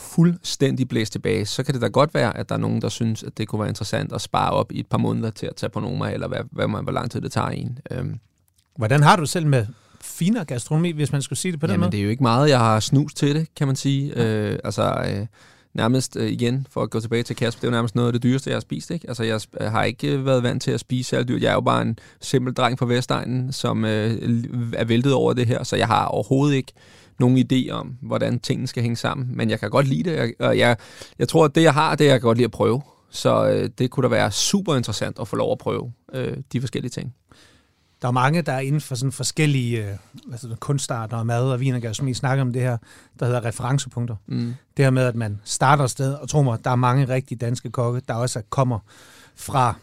fuldstændig 0.00 0.88
blæst 0.88 1.12
tilbage, 1.12 1.46
så 1.46 1.62
kan 1.62 1.74
det 1.74 1.82
da 1.82 1.86
godt 1.86 2.14
være, 2.14 2.36
at 2.36 2.48
der 2.48 2.54
er 2.54 2.58
nogen, 2.58 2.82
der 2.82 2.88
synes, 2.88 3.22
at 3.22 3.38
det 3.38 3.48
kunne 3.48 3.60
være 3.60 3.68
interessant 3.68 4.12
at 4.12 4.20
spare 4.20 4.50
op 4.50 4.72
i 4.72 4.80
et 4.80 4.86
par 4.86 4.98
måneder 4.98 5.30
til 5.30 5.46
at 5.46 5.56
tage 5.56 5.70
på 5.70 5.80
Noma, 5.80 6.12
eller 6.12 6.28
hvad, 6.28 6.40
hvad 6.50 6.68
man, 6.68 6.82
hvor 6.82 6.92
lang 6.92 7.10
tid 7.10 7.20
det 7.20 7.32
tager 7.32 7.48
en. 7.48 7.78
Øhm. 7.90 8.18
Hvordan 8.76 9.02
har 9.02 9.16
du 9.16 9.26
selv 9.26 9.46
med 9.46 9.66
finere 10.00 10.44
gastronomi, 10.44 10.90
hvis 10.90 11.12
man 11.12 11.22
skulle 11.22 11.38
sige 11.38 11.52
det 11.52 11.60
på 11.60 11.66
den 11.66 11.72
Jamen, 11.72 11.80
måde? 11.80 11.92
det 11.92 12.00
er 12.00 12.04
jo 12.04 12.10
ikke 12.10 12.22
meget, 12.22 12.50
jeg 12.50 12.58
har 12.58 12.80
snus 12.80 13.14
til 13.14 13.34
det, 13.34 13.54
kan 13.54 13.66
man 13.66 13.76
sige. 13.76 14.12
Øh, 14.16 14.58
altså, 14.64 15.04
øh, 15.06 15.26
nærmest 15.74 16.16
øh, 16.16 16.30
igen, 16.30 16.66
for 16.70 16.82
at 16.82 16.90
gå 16.90 17.00
tilbage 17.00 17.22
til 17.22 17.36
Kasper, 17.36 17.60
det 17.60 17.66
er 17.66 17.70
jo 17.70 17.76
nærmest 17.76 17.94
noget 17.94 18.08
af 18.08 18.12
det 18.12 18.22
dyreste, 18.22 18.50
jeg 18.50 18.56
har 18.56 18.60
spist. 18.60 18.90
Ikke? 18.90 19.08
Altså, 19.08 19.24
jeg 19.24 19.40
har 19.60 19.84
ikke 19.84 20.24
været 20.24 20.42
vant 20.42 20.62
til 20.62 20.70
at 20.70 20.80
spise 20.80 21.16
alt 21.16 21.28
dyrt. 21.28 21.42
Jeg 21.42 21.50
er 21.50 21.54
jo 21.54 21.60
bare 21.60 21.82
en 21.82 21.98
simpel 22.20 22.54
dreng 22.54 22.78
fra 22.78 22.86
Vestegnen, 22.86 23.52
som 23.52 23.84
øh, 23.84 24.18
er 24.74 24.84
væltet 24.84 25.12
over 25.12 25.32
det 25.32 25.46
her, 25.46 25.62
så 25.62 25.76
jeg 25.76 25.86
har 25.86 26.04
overhovedet 26.04 26.56
ikke 26.56 26.72
nogen 27.20 27.38
idé 27.38 27.70
om, 27.70 27.96
hvordan 28.00 28.40
tingene 28.40 28.66
skal 28.66 28.82
hænge 28.82 28.96
sammen. 28.96 29.36
Men 29.36 29.50
jeg 29.50 29.60
kan 29.60 29.70
godt 29.70 29.86
lide 29.88 30.10
det, 30.10 30.16
jeg, 30.16 30.32
og 30.38 30.58
jeg, 30.58 30.76
jeg 31.18 31.28
tror, 31.28 31.44
at 31.44 31.54
det, 31.54 31.62
jeg 31.62 31.74
har, 31.74 31.94
det 31.94 32.06
er, 32.06 32.10
jeg 32.10 32.20
kan 32.20 32.26
godt 32.26 32.38
lide 32.38 32.44
at 32.44 32.50
prøve. 32.50 32.82
Så 33.10 33.48
øh, 33.48 33.70
det 33.78 33.90
kunne 33.90 34.04
da 34.04 34.08
være 34.08 34.30
super 34.30 34.76
interessant 34.76 35.18
at 35.20 35.28
få 35.28 35.36
lov 35.36 35.52
at 35.52 35.58
prøve 35.58 35.92
øh, 36.12 36.36
de 36.52 36.60
forskellige 36.60 36.90
ting. 36.90 37.14
Der 38.02 38.08
er 38.08 38.12
mange, 38.12 38.42
der 38.42 38.52
er 38.52 38.60
inden 38.60 38.80
for 38.80 38.94
sådan 38.94 39.12
forskellige 39.12 39.84
øh, 39.84 39.96
altså 40.32 40.56
kunstarter 40.60 41.16
og 41.16 41.26
mad 41.26 41.52
og 41.52 41.60
vin 41.60 41.74
og 41.74 41.80
gastronomi 41.80 42.14
snakker 42.14 42.42
om 42.42 42.52
det 42.52 42.62
her, 42.62 42.76
der 43.18 43.26
hedder 43.26 43.44
referencepunkter. 43.44 44.16
Mm. 44.26 44.54
Det 44.76 44.84
her 44.84 44.90
med, 44.90 45.02
at 45.02 45.14
man 45.14 45.40
starter 45.44 45.84
et 45.84 45.90
sted, 45.90 46.14
og 46.14 46.28
tror 46.28 46.42
mig, 46.42 46.64
der 46.64 46.70
er 46.70 46.76
mange 46.76 47.08
rigtige 47.08 47.38
danske 47.38 47.70
kokke, 47.70 48.00
der 48.08 48.14
også 48.14 48.42
kommer 48.50 48.78
fra 49.36 49.74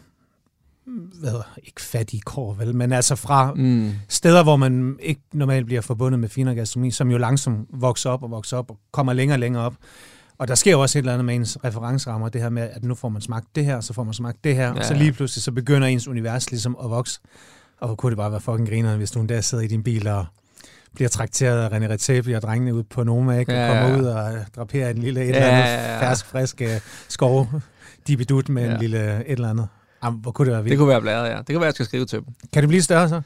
hvad 1.20 1.30
hedder, 1.30 1.58
ikke 1.64 1.80
fattige 1.80 2.20
kår, 2.20 2.54
vel, 2.54 2.74
men 2.74 2.92
altså 2.92 3.16
fra 3.16 3.54
mm. 3.54 3.92
steder, 4.08 4.42
hvor 4.42 4.56
man 4.56 4.96
ikke 5.00 5.20
normalt 5.32 5.66
bliver 5.66 5.80
forbundet 5.80 6.20
med 6.20 6.28
finere 6.28 6.54
gastronomi, 6.54 6.90
som 6.90 7.10
jo 7.10 7.18
langsomt 7.18 7.68
vokser 7.72 8.10
op 8.10 8.22
og 8.22 8.30
vokser 8.30 8.56
op 8.56 8.70
og 8.70 8.78
kommer 8.92 9.12
længere 9.12 9.34
og 9.34 9.40
længere 9.40 9.62
op. 9.62 9.74
Og 10.38 10.48
der 10.48 10.54
sker 10.54 10.70
jo 10.70 10.80
også 10.80 10.98
et 10.98 11.00
eller 11.00 11.12
andet 11.12 11.24
med 11.24 11.34
ens 11.34 11.58
referencerammer, 11.64 12.28
det 12.28 12.40
her 12.40 12.48
med, 12.48 12.62
at 12.62 12.84
nu 12.84 12.94
får 12.94 13.08
man 13.08 13.22
smagt 13.22 13.46
det 13.54 13.64
her, 13.64 13.80
så 13.80 13.92
får 13.92 14.04
man 14.04 14.14
smagt 14.14 14.44
det 14.44 14.54
her, 14.54 14.66
ja, 14.66 14.72
og 14.72 14.84
så 14.84 14.94
lige 14.94 15.12
pludselig 15.12 15.42
så 15.42 15.52
begynder 15.52 15.88
ens 15.88 16.08
univers 16.08 16.50
ligesom 16.50 16.76
at 16.84 16.90
vokse. 16.90 17.20
Og 17.80 17.86
hvor 17.86 17.96
kunne 17.96 18.10
det 18.10 18.16
bare 18.16 18.30
være 18.30 18.40
fucking 18.40 18.68
griner, 18.68 18.96
hvis 18.96 19.10
du 19.10 19.26
der 19.28 19.40
sidder 19.40 19.64
i 19.64 19.66
din 19.66 19.82
bil 19.82 20.06
og 20.06 20.26
bliver 20.94 21.08
trakteret 21.08 21.58
af 21.58 21.78
René 21.78 21.92
Retable 21.92 22.36
og 22.36 22.42
drengene 22.42 22.74
ud 22.74 22.82
på 22.82 23.04
Noma, 23.04 23.38
ikke? 23.38 23.52
og 23.52 23.58
ja, 23.58 23.68
kommer 23.68 23.98
ud 23.98 24.04
og 24.04 24.32
draperer 24.56 24.90
en 24.90 24.98
lille 24.98 25.20
et 25.20 25.28
ja, 25.28 25.34
eller 25.34 25.48
andet 25.48 25.70
ja, 25.70 25.92
ja. 25.92 26.10
fersk, 26.10 26.26
frisk 26.26 26.62
uh, 26.64 26.68
skov, 27.08 27.48
dibidut 28.06 28.48
med 28.48 28.64
ja. 28.66 28.74
en 28.74 28.80
lille 28.80 29.14
et 29.14 29.32
eller 29.32 29.50
andet. 29.50 29.68
Jamen, 30.04 30.20
hvor 30.20 30.30
kunne 30.30 30.46
det 30.46 30.52
være 30.52 30.62
vildt. 30.62 30.70
Det 30.70 30.78
kunne 30.78 30.88
være 30.88 31.00
blæret, 31.00 31.30
ja. 31.30 31.36
Det 31.38 31.46
kunne 31.46 31.60
være, 31.60 31.62
at 31.62 31.66
jeg 31.66 31.74
skal 31.74 31.86
skrive 31.86 32.04
til 32.06 32.18
dem. 32.18 32.26
Kan 32.52 32.62
det 32.62 32.68
blive 32.68 32.82
større 32.82 33.08
så? 33.08 33.20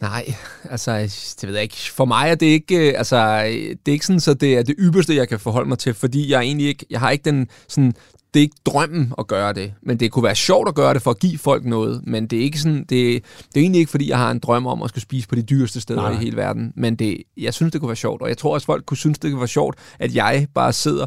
Nej, 0.00 0.34
altså, 0.70 0.92
det 1.40 1.48
ved 1.48 1.54
jeg 1.54 1.62
ikke. 1.62 1.76
For 1.76 2.04
mig 2.04 2.30
er 2.30 2.34
det 2.34 2.46
ikke, 2.46 2.88
øh, 2.88 2.94
altså, 2.98 3.42
det 3.86 3.88
er 3.88 3.92
ikke 3.92 4.06
sådan, 4.06 4.20
så 4.20 4.34
det 4.34 4.58
er 4.58 4.62
det 4.62 4.74
ypperste, 4.78 5.16
jeg 5.16 5.28
kan 5.28 5.40
forholde 5.40 5.68
mig 5.68 5.78
til, 5.78 5.94
fordi 5.94 6.30
jeg 6.30 6.40
egentlig 6.40 6.66
ikke, 6.66 6.86
jeg 6.90 7.00
har 7.00 7.10
ikke 7.10 7.24
den 7.24 7.48
sådan 7.68 7.94
det 8.34 8.40
er 8.40 8.42
ikke 8.42 8.56
drømmen 8.66 9.12
at 9.18 9.26
gøre 9.26 9.52
det, 9.52 9.72
men 9.82 10.00
det 10.00 10.12
kunne 10.12 10.22
være 10.22 10.34
sjovt 10.34 10.68
at 10.68 10.74
gøre 10.74 10.94
det 10.94 11.02
for 11.02 11.10
at 11.10 11.18
give 11.18 11.38
folk 11.38 11.64
noget, 11.64 12.02
men 12.06 12.26
det 12.26 12.38
er 12.38 12.42
ikke 12.42 12.58
sådan, 12.58 12.78
det, 12.78 12.88
det 12.88 13.56
er 13.56 13.60
egentlig 13.60 13.78
ikke, 13.78 13.90
fordi 13.90 14.10
jeg 14.10 14.18
har 14.18 14.30
en 14.30 14.38
drøm 14.38 14.66
om 14.66 14.82
at 14.82 14.88
skulle 14.88 15.02
spise 15.02 15.28
på 15.28 15.34
de 15.34 15.42
dyreste 15.42 15.80
steder 15.80 16.00
Nej. 16.00 16.10
i 16.10 16.16
hele 16.16 16.36
verden, 16.36 16.72
men 16.76 16.96
det, 16.96 17.22
jeg 17.36 17.54
synes, 17.54 17.72
det 17.72 17.80
kunne 17.80 17.88
være 17.88 17.96
sjovt, 17.96 18.22
og 18.22 18.28
jeg 18.28 18.38
tror 18.38 18.54
også, 18.54 18.64
folk 18.64 18.86
kunne 18.86 18.96
synes, 18.96 19.18
det 19.18 19.30
kunne 19.30 19.40
være 19.40 19.48
sjovt, 19.48 19.78
at 19.98 20.14
jeg 20.14 20.46
bare 20.54 20.72
sidder 20.72 21.06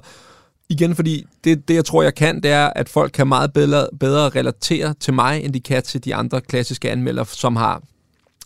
igen, 0.72 0.96
fordi 0.96 1.26
det, 1.44 1.68
det, 1.68 1.74
jeg 1.74 1.86
tror, 1.86 2.04
jeg 2.04 2.16
kan, 2.16 2.44
det 2.44 2.52
er, 2.52 2.68
at 2.76 2.90
folk 2.90 3.12
kan 3.12 3.28
meget 3.28 3.54
bedre, 3.54 3.88
bedre 4.00 4.30
relatere 4.30 4.94
til 5.00 5.14
mig, 5.14 5.44
end 5.44 5.54
de 5.54 5.60
kan 5.60 5.84
til 5.84 6.06
de 6.06 6.16
andre 6.16 6.42
klassiske 6.42 6.92
anmeldere, 6.92 7.26
som 7.26 7.56
har 7.56 7.82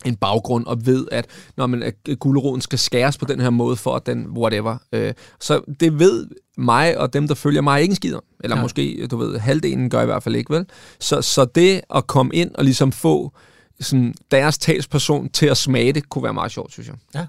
en 0.04 0.16
baggrund 0.16 0.66
og 0.66 0.86
ved, 0.86 1.06
at 1.12 1.26
når 1.56 1.66
man 1.66 1.92
guleroden 2.18 2.60
skal 2.60 2.78
skæres 2.78 3.18
på 3.18 3.24
den 3.24 3.40
her 3.40 3.50
måde 3.50 3.76
for 3.76 3.96
at 3.96 4.06
den 4.06 4.26
whatever. 4.26 4.76
Øh, 4.92 5.14
så 5.40 5.60
det 5.80 5.98
ved 5.98 6.28
mig 6.56 6.98
og 6.98 7.12
dem, 7.12 7.28
der 7.28 7.34
følger 7.34 7.60
mig, 7.60 7.82
ikke 7.82 7.92
en 7.92 7.96
skid 7.96 8.14
Eller 8.40 8.56
ja. 8.56 8.62
måske, 8.62 9.06
du 9.10 9.16
ved, 9.16 9.38
halvdelen 9.38 9.90
gør 9.90 10.02
i 10.02 10.06
hvert 10.06 10.22
fald 10.22 10.36
ikke, 10.36 10.54
vel? 10.54 10.66
Så, 11.00 11.22
så 11.22 11.44
det 11.44 11.80
at 11.94 12.06
komme 12.06 12.34
ind 12.34 12.54
og 12.54 12.64
ligesom 12.64 12.92
få 12.92 13.32
sådan, 13.80 14.14
deres 14.30 14.58
talsperson 14.58 15.28
til 15.28 15.46
at 15.46 15.56
smage 15.56 15.92
det, 15.92 16.08
kunne 16.08 16.24
være 16.24 16.34
meget 16.34 16.52
sjovt, 16.52 16.72
synes 16.72 16.88
jeg. 16.88 16.96
Ja. 17.14 17.26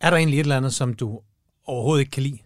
Er 0.00 0.10
der 0.10 0.16
egentlig 0.16 0.38
et 0.38 0.44
eller 0.44 0.56
andet, 0.56 0.74
som 0.74 0.94
du 0.94 1.20
overhovedet 1.66 2.00
ikke 2.00 2.10
kan 2.10 2.22
lide? 2.22 2.38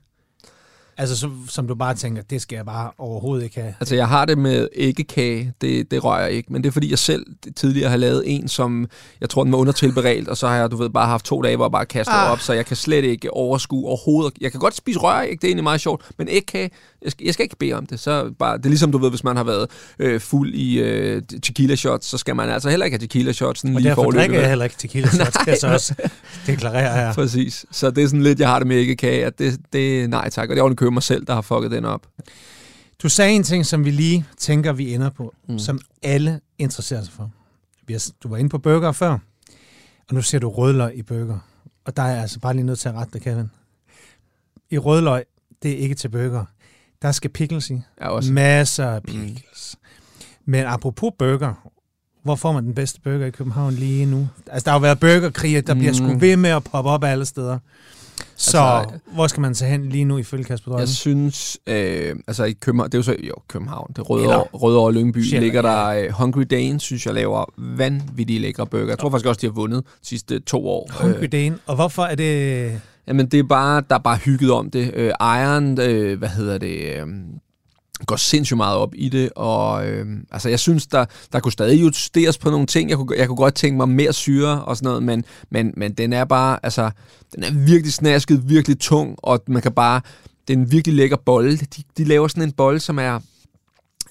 Altså, 0.98 1.16
som, 1.16 1.44
som 1.48 1.68
du 1.68 1.74
bare 1.74 1.94
tænker, 1.94 2.22
det 2.22 2.42
skal 2.42 2.56
jeg 2.56 2.66
bare 2.66 2.90
overhovedet 2.98 3.44
ikke 3.44 3.60
have. 3.60 3.74
Altså, 3.80 3.94
jeg 3.94 4.08
har 4.08 4.24
det 4.24 4.38
med 4.38 4.68
æggekage, 4.72 5.52
det, 5.60 5.90
det 5.90 6.04
rører 6.04 6.20
jeg 6.20 6.32
ikke, 6.32 6.52
men 6.52 6.62
det 6.62 6.68
er 6.68 6.72
fordi, 6.72 6.90
jeg 6.90 6.98
selv 6.98 7.26
tidligere 7.56 7.90
har 7.90 7.96
lavet 7.96 8.22
en, 8.26 8.48
som 8.48 8.86
jeg 9.20 9.30
tror, 9.30 9.44
den 9.44 9.52
var 9.52 9.58
undertilberedt, 9.58 10.28
og 10.28 10.36
så 10.36 10.48
har 10.48 10.56
jeg, 10.56 10.70
du 10.70 10.76
ved, 10.76 10.90
bare 10.90 11.06
haft 11.06 11.24
to 11.24 11.42
dage, 11.42 11.56
hvor 11.56 11.64
jeg 11.64 11.72
bare 11.72 11.86
kaster 11.86 12.12
ah. 12.12 12.32
op, 12.32 12.40
så 12.40 12.52
jeg 12.52 12.66
kan 12.66 12.76
slet 12.76 13.04
ikke 13.04 13.34
overskue 13.34 13.86
overhovedet. 13.86 14.32
Jeg 14.40 14.50
kan 14.50 14.60
godt 14.60 14.76
spise 14.76 14.98
røræg, 14.98 15.30
det 15.30 15.44
er 15.44 15.48
egentlig 15.48 15.64
meget 15.64 15.80
sjovt, 15.80 16.10
men 16.18 16.28
æggekage, 16.28 16.70
jeg 17.02 17.12
skal, 17.12 17.24
jeg 17.24 17.34
skal 17.34 17.44
ikke 17.44 17.56
bede 17.56 17.72
om 17.72 17.86
det. 17.86 18.00
Så 18.00 18.30
bare, 18.38 18.58
det 18.58 18.64
er 18.64 18.68
ligesom, 18.68 18.92
du 18.92 18.98
ved, 18.98 19.10
hvis 19.10 19.24
man 19.24 19.36
har 19.36 19.44
været 19.44 19.70
øh, 19.98 20.20
fuld 20.20 20.54
i 20.54 20.80
øh, 20.80 21.22
tequila 21.42 21.74
shots, 21.74 22.06
så 22.06 22.18
skal 22.18 22.36
man 22.36 22.48
altså 22.48 22.70
heller 22.70 22.86
ikke 22.86 22.94
have 22.94 23.06
tequila 23.06 23.32
shots. 23.32 23.60
Sådan 23.60 23.76
og 23.76 23.82
lige 23.82 23.88
derfor 23.90 24.10
drikker 24.10 24.40
jeg 24.40 24.48
heller 24.48 24.64
ikke 24.64 24.76
tequila 24.78 25.08
shots, 25.08 25.36
kan 25.36 25.48
jeg 25.48 25.58
så 25.58 25.68
også 25.78 25.94
deklarere 26.46 26.94
her. 26.94 27.14
Præcis. 27.14 27.66
Så 27.70 27.90
det 27.90 28.04
er 28.04 28.08
sådan 28.08 28.22
lidt, 28.22 28.40
jeg 28.40 28.48
har 28.48 28.58
det 28.58 28.68
med 28.68 28.76
æggekage, 28.76 29.26
at 29.26 29.38
det, 29.38 29.60
det 29.72 30.10
nej 30.10 30.30
tak, 30.30 30.50
og 30.50 30.56
det 30.56 30.62
er 30.62 30.74
købe 30.74 30.90
mig 30.90 31.02
selv, 31.02 31.26
der 31.26 31.34
har 31.34 31.40
fucket 31.40 31.70
den 31.70 31.84
op. 31.84 32.06
Du 33.02 33.08
sagde 33.08 33.32
en 33.32 33.42
ting, 33.42 33.66
som 33.66 33.84
vi 33.84 33.90
lige 33.90 34.26
tænker, 34.38 34.72
vi 34.72 34.94
ender 34.94 35.10
på, 35.10 35.34
mm. 35.48 35.58
som 35.58 35.80
alle 36.02 36.40
interesserer 36.58 37.02
sig 37.02 37.12
for. 37.12 37.30
Du 38.22 38.28
var 38.28 38.36
inde 38.36 38.50
på 38.50 38.58
burger 38.58 38.92
før, 38.92 39.18
og 40.08 40.14
nu 40.14 40.22
ser 40.22 40.38
du 40.38 40.48
rødløg 40.48 40.96
i 40.96 41.02
burger. 41.02 41.38
Og 41.84 41.96
der 41.96 42.02
er 42.02 42.12
jeg 42.12 42.20
altså 42.20 42.40
bare 42.40 42.54
lige 42.54 42.66
nødt 42.66 42.78
til 42.78 42.88
at 42.88 42.94
rette 42.94 43.12
dig, 43.12 43.22
Kevin. 43.22 43.50
I 44.70 44.78
rødløg, 44.78 45.24
det 45.62 45.72
er 45.72 45.76
ikke 45.76 45.94
til 45.94 46.08
burger. 46.08 46.44
Der 47.02 47.12
skal 47.12 47.30
pickles 47.30 47.70
i. 47.70 47.80
Ja, 48.00 48.08
også. 48.08 48.32
Masser 48.32 48.86
af 48.86 49.00
mm. 49.04 49.12
pickles. 49.12 49.76
Mm. 49.80 50.28
Men 50.44 50.64
apropos 50.66 51.12
burger, 51.18 51.70
hvor 52.22 52.34
får 52.34 52.52
man 52.52 52.64
den 52.64 52.74
bedste 52.74 53.00
burger 53.00 53.26
i 53.26 53.30
København 53.30 53.74
lige 53.74 54.06
nu? 54.06 54.28
Altså, 54.46 54.64
der 54.64 54.70
har 54.70 54.78
jo 54.78 54.82
været 54.82 55.00
burgerkrig, 55.00 55.66
der 55.66 55.74
mm. 55.74 55.80
bliver 55.80 55.92
sgu 55.92 56.18
ved 56.18 56.36
med 56.36 56.50
at 56.50 56.64
poppe 56.64 56.90
op 56.90 57.04
alle 57.04 57.24
steder. 57.24 57.58
Så 58.36 58.58
altså, 58.58 58.98
hvor 59.14 59.26
skal 59.26 59.40
man 59.40 59.54
tage 59.54 59.70
hen 59.70 59.88
lige 59.88 60.04
nu 60.04 60.18
ifølge 60.18 60.44
Kasper 60.44 60.70
Drømme? 60.70 60.80
Jeg 60.80 60.88
synes, 60.88 61.58
øh, 61.66 62.16
altså 62.26 62.44
i 62.44 62.52
København, 62.52 62.90
det 62.90 62.94
er 62.94 62.98
jo 62.98 63.02
så, 63.02 63.16
jo, 63.22 63.34
København, 63.48 63.92
det 63.96 64.10
Rødovre, 64.10 64.42
Rødovre 64.42 64.92
Lyngby, 64.92 65.22
Sjælland, 65.22 65.44
ligger 65.44 65.62
der 65.62 66.06
uh, 66.06 66.12
Hungry 66.12 66.42
Dane, 66.50 66.80
synes 66.80 67.06
jeg 67.06 67.14
laver 67.14 67.44
vanvittige 67.58 68.38
lækre 68.38 68.66
burger. 68.66 68.88
Jeg 68.88 68.98
tror 68.98 69.10
faktisk 69.10 69.26
også, 69.26 69.40
de 69.40 69.46
har 69.46 69.52
vundet 69.52 69.84
de 70.00 70.06
sidste 70.06 70.40
to 70.40 70.68
år. 70.68 70.90
Hungry 71.02 71.22
øh, 71.22 71.32
Dane, 71.32 71.58
og 71.66 71.74
hvorfor 71.74 72.02
er 72.02 72.14
det... 72.14 72.80
Jamen, 73.08 73.26
det 73.26 73.38
er 73.38 73.44
bare, 73.44 73.82
der 73.90 73.94
er 73.94 73.98
bare 73.98 74.16
hygget 74.16 74.50
om 74.50 74.70
det. 74.70 74.90
Øh, 74.94 75.12
ejeren, 75.20 75.80
øh, 75.80 76.18
hvad 76.18 76.28
hedder 76.28 76.58
det... 76.58 76.96
Øh, 76.96 77.06
går 78.06 78.16
sindssygt 78.16 78.56
meget 78.56 78.76
op 78.76 78.94
i 78.94 79.08
det, 79.08 79.30
og 79.36 79.88
øh, 79.88 80.06
altså 80.30 80.48
jeg 80.48 80.60
synes, 80.60 80.86
der, 80.86 81.04
der 81.32 81.40
kunne 81.40 81.52
stadig 81.52 81.82
justeres 81.82 82.38
på 82.38 82.50
nogle 82.50 82.66
ting. 82.66 82.90
Jeg 82.90 82.98
kunne, 82.98 83.16
jeg 83.18 83.26
kunne 83.26 83.36
godt 83.36 83.54
tænke 83.54 83.76
mig 83.76 83.88
mere 83.88 84.12
syre 84.12 84.64
og 84.64 84.76
sådan 84.76 84.86
noget, 84.86 85.02
men, 85.02 85.24
men, 85.50 85.74
men 85.76 85.92
den 85.92 86.12
er 86.12 86.24
bare, 86.24 86.58
altså, 86.62 86.90
den 87.34 87.44
er 87.44 87.52
virkelig 87.52 87.92
snasket, 87.92 88.48
virkelig 88.48 88.78
tung, 88.78 89.16
og 89.18 89.42
man 89.46 89.62
kan 89.62 89.72
bare, 89.72 90.00
det 90.48 90.54
er 90.54 90.58
en 90.58 90.72
virkelig 90.72 90.96
lækker 90.96 91.16
bolle. 91.16 91.56
De, 91.56 91.82
de 91.98 92.04
laver 92.04 92.28
sådan 92.28 92.42
en 92.42 92.52
bolle, 92.52 92.80
som 92.80 92.98
er, 92.98 93.20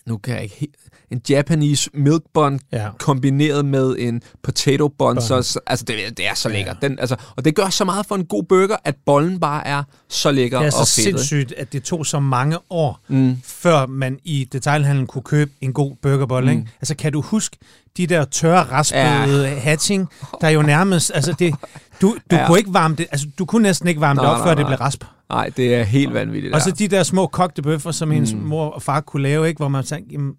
nu 0.05 0.17
kan 0.17 0.33
jeg 0.33 0.43
ikke 0.43 0.67
en 1.11 1.21
Japanese 1.29 1.89
milk 1.93 2.23
bun 2.33 2.59
ja. 2.71 2.89
kombineret 2.99 3.65
med 3.65 3.95
en 3.99 4.21
potato 4.43 4.87
bun. 4.87 5.15
bun. 5.15 5.21
Så, 5.21 5.59
altså, 5.67 5.85
det, 5.85 6.17
det 6.17 6.27
er 6.27 6.33
så 6.33 6.49
lækkert. 6.49 6.77
Ja. 6.81 6.87
Den, 6.87 6.99
altså, 6.99 7.15
og 7.35 7.45
det 7.45 7.55
gør 7.55 7.69
så 7.69 7.85
meget 7.85 8.05
for 8.05 8.15
en 8.15 8.25
god 8.25 8.43
burger, 8.43 8.75
at 8.83 8.95
bollen 9.05 9.39
bare 9.39 9.67
er 9.67 9.83
så 10.09 10.31
lækker 10.31 10.57
og 10.57 10.63
fedt. 10.63 10.73
Det 10.73 10.79
er 10.81 10.85
så 10.85 10.91
sindssygt, 10.91 11.53
at 11.57 11.73
det 11.73 11.83
tog 11.83 12.05
så 12.05 12.19
mange 12.19 12.57
år, 12.69 12.99
mm. 13.07 13.37
før 13.43 13.85
man 13.85 14.19
i 14.23 14.47
detailhandlen 14.51 15.07
kunne 15.07 15.23
købe 15.23 15.51
en 15.61 15.73
god 15.73 15.95
burgerbolle. 16.01 16.51
Mm. 16.51 16.59
Ikke? 16.59 16.71
Altså, 16.81 16.95
kan 16.95 17.11
du 17.11 17.21
huske 17.21 17.57
de 17.97 18.07
der 18.07 18.25
tørre, 18.25 18.63
raspede 18.63 19.47
ja. 19.47 19.55
hatching, 19.55 20.09
der 20.41 20.47
er 20.47 20.51
jo 20.51 20.61
nærmest... 20.61 21.11
Altså, 21.15 21.35
det, 21.39 21.55
du, 22.01 22.17
du, 22.31 22.35
ja. 22.35 22.47
kunne 22.47 22.57
ikke 22.57 22.73
varme 22.73 22.95
det, 22.95 23.07
altså, 23.11 23.27
du 23.39 23.45
kunne 23.45 23.63
næsten 23.63 23.89
ikke 23.89 24.01
varme 24.01 24.17
nej, 24.17 24.25
det 24.25 24.31
op, 24.31 24.37
nej, 24.37 24.47
før 24.47 24.55
nej. 24.55 24.63
det 24.63 24.67
blev 24.67 24.77
rasp. 24.77 25.03
Nej, 25.29 25.49
det 25.57 25.75
er 25.75 25.83
helt 25.83 26.13
vanvittigt. 26.13 26.53
Og 26.55 26.61
så 26.61 26.71
de 26.71 26.87
der 26.87 27.03
små 27.03 27.27
kogte 27.27 27.61
bøffer, 27.61 27.91
som 27.91 28.11
hendes 28.11 28.33
mm. 28.33 28.39
mor 28.39 28.69
og 28.69 28.81
far 28.81 29.01
kunne 29.01 29.23
lave, 29.23 29.47
ikke, 29.47 29.57
hvor 29.57 29.67
man 29.67 29.83
tænkte, 29.83 30.11
jamen, 30.11 30.33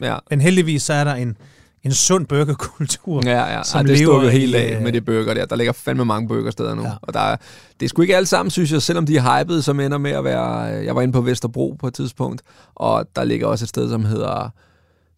Ja. 0.00 0.16
Men 0.30 0.40
heldigvis 0.40 0.82
så 0.82 0.92
er 0.92 1.04
der 1.04 1.14
en, 1.14 1.36
en 1.82 1.92
sund 1.92 2.26
burgerkultur, 2.26 3.22
ja, 3.24 3.56
ja. 3.56 3.62
som 3.62 3.86
ja, 3.86 3.92
det 3.92 3.98
lever 3.98 4.22
jo 4.22 4.28
helt 4.28 4.54
af 4.54 4.76
øh, 4.76 4.82
med 4.82 4.92
de 4.92 5.00
burger 5.00 5.34
der. 5.34 5.46
Der 5.46 5.56
ligger 5.56 5.72
fandme 5.72 6.04
mange 6.04 6.28
burgersteder 6.28 6.74
nu. 6.74 6.82
Ja. 6.82 6.92
Og 7.02 7.14
der 7.14 7.20
er, 7.20 7.36
det 7.80 7.86
er 7.86 7.88
sgu 7.88 8.02
ikke 8.02 8.16
alle 8.16 8.26
sammen, 8.26 8.50
synes 8.50 8.72
jeg, 8.72 8.82
selvom 8.82 9.06
de 9.06 9.16
er 9.16 9.40
hypede, 9.40 9.62
som 9.62 9.80
ender 9.80 9.98
med 9.98 10.10
at 10.10 10.24
være... 10.24 10.78
Øh, 10.78 10.84
jeg 10.84 10.96
var 10.96 11.02
inde 11.02 11.12
på 11.12 11.20
Vesterbro 11.20 11.76
på 11.78 11.86
et 11.86 11.94
tidspunkt, 11.94 12.42
og 12.74 13.06
der 13.16 13.24
ligger 13.24 13.46
også 13.46 13.64
et 13.64 13.68
sted, 13.68 13.90
som 13.90 14.04
hedder 14.04 14.50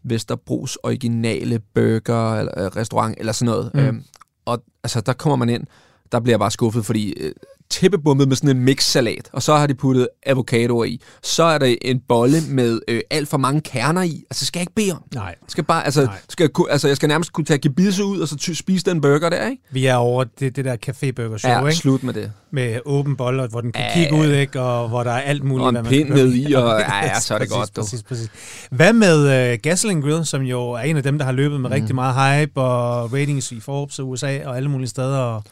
Vesterbros 0.05 0.79
originale 0.83 1.61
burger 1.75 2.35
eller, 2.35 2.65
øh, 2.65 2.67
restaurant, 2.67 3.15
eller 3.19 3.33
sådan 3.33 3.53
noget. 3.53 3.71
Mm. 3.75 3.81
Øhm, 3.81 4.03
og 4.45 4.63
altså, 4.85 5.01
der 5.01 5.13
kommer 5.13 5.37
man 5.37 5.49
ind, 5.49 5.67
der 6.13 6.21
bliver 6.21 6.33
jeg 6.33 6.41
bare 6.41 6.51
skuffet, 6.51 6.87
fordi 6.87 7.13
øh, 7.13 7.33
tæppebommet 7.73 8.29
med 8.29 8.37
sådan 8.37 8.57
en 8.57 8.63
mix-salat, 8.63 9.31
og 9.33 9.43
så 9.43 9.55
har 9.57 9.67
de 9.67 9.75
puttet 9.75 10.09
avocadoer 10.27 10.85
i. 10.85 11.01
Så 11.23 11.43
er 11.45 11.59
der 11.59 11.75
en 11.83 12.01
bolle 12.09 12.37
med 12.49 12.81
øh, 12.89 13.01
alt 13.11 13.29
for 13.29 13.37
mange 13.39 13.61
kerner 13.61 14.03
i. 14.03 14.25
Altså, 14.31 14.47
skal 14.47 14.59
jeg 14.59 14.63
ikke 14.63 14.75
bede 14.75 14.93
om. 14.93 15.03
Nej. 15.15 15.25
Jeg 15.25 15.35
skal 15.49 15.65
bare, 15.65 15.85
altså, 15.85 16.05
Nej. 16.05 16.15
skal 16.29 16.45
jeg, 16.59 16.67
altså, 16.71 16.89
jeg 16.89 16.97
skal 16.97 17.09
nærmest 17.09 17.33
kunne 17.33 17.45
tage 17.45 17.59
gebidse 17.59 18.05
ud, 18.05 18.21
og 18.21 18.29
så 18.29 18.37
ty- 18.37 18.53
spise 18.53 18.85
den 18.85 19.01
burger 19.01 19.29
der, 19.29 19.49
ikke? 19.49 19.63
Vi 19.73 19.87
er 19.87 19.95
over 19.95 20.25
det, 20.41 20.57
det 20.57 20.65
der 20.65 20.77
café 20.87 21.39
show, 21.39 21.53
Ja, 21.53 21.67
ikke? 21.67 21.77
slut 21.77 22.03
med 22.03 22.15
det. 22.15 22.33
Med 22.51 22.79
åben 22.85 23.17
bold, 23.17 23.51
hvor 23.51 23.61
den 23.61 23.73
kan 23.73 23.85
Ja. 23.85 23.95
kigge 23.95 24.15
ud, 24.17 24.33
ikke? 24.33 24.61
Og 24.61 24.89
hvor 24.89 25.03
der 25.03 25.11
er 25.11 25.21
alt 25.21 25.45
muligt. 25.45 25.67
Og 25.77 25.81
en 25.81 25.87
pind 25.87 26.09
ned 26.09 26.35
i, 26.35 26.53
og- 26.53 26.81
ja, 26.81 27.05
ja, 27.05 27.21
så 27.21 27.35
er 27.35 27.39
det 27.39 27.49
præcis, 27.49 27.59
godt, 27.59 27.77
du. 27.77 27.81
Præcis, 27.83 28.03
præcis. 28.03 28.29
Hvad 28.71 28.93
med 28.93 29.53
uh, 29.53 29.59
Gasoline 29.63 30.03
Grill, 30.03 30.27
som 30.27 30.43
jo 30.43 30.71
er 30.71 30.79
en 30.81 30.97
af 30.97 31.03
dem, 31.03 31.19
der 31.19 31.25
har 31.25 31.33
løbet 31.33 31.61
med 31.61 31.71
mm. 31.71 31.75
rigtig 31.75 31.95
meget 31.95 32.41
hype 32.41 32.61
og 32.61 33.13
ratings 33.13 33.53
i 33.53 33.61
Forbes 33.61 33.99
og 33.99 34.09
USA 34.11 34.39
og 34.47 34.57
alle 34.57 34.69
mulige 34.71 34.89
steder? 34.89 35.19
Og 35.19 35.43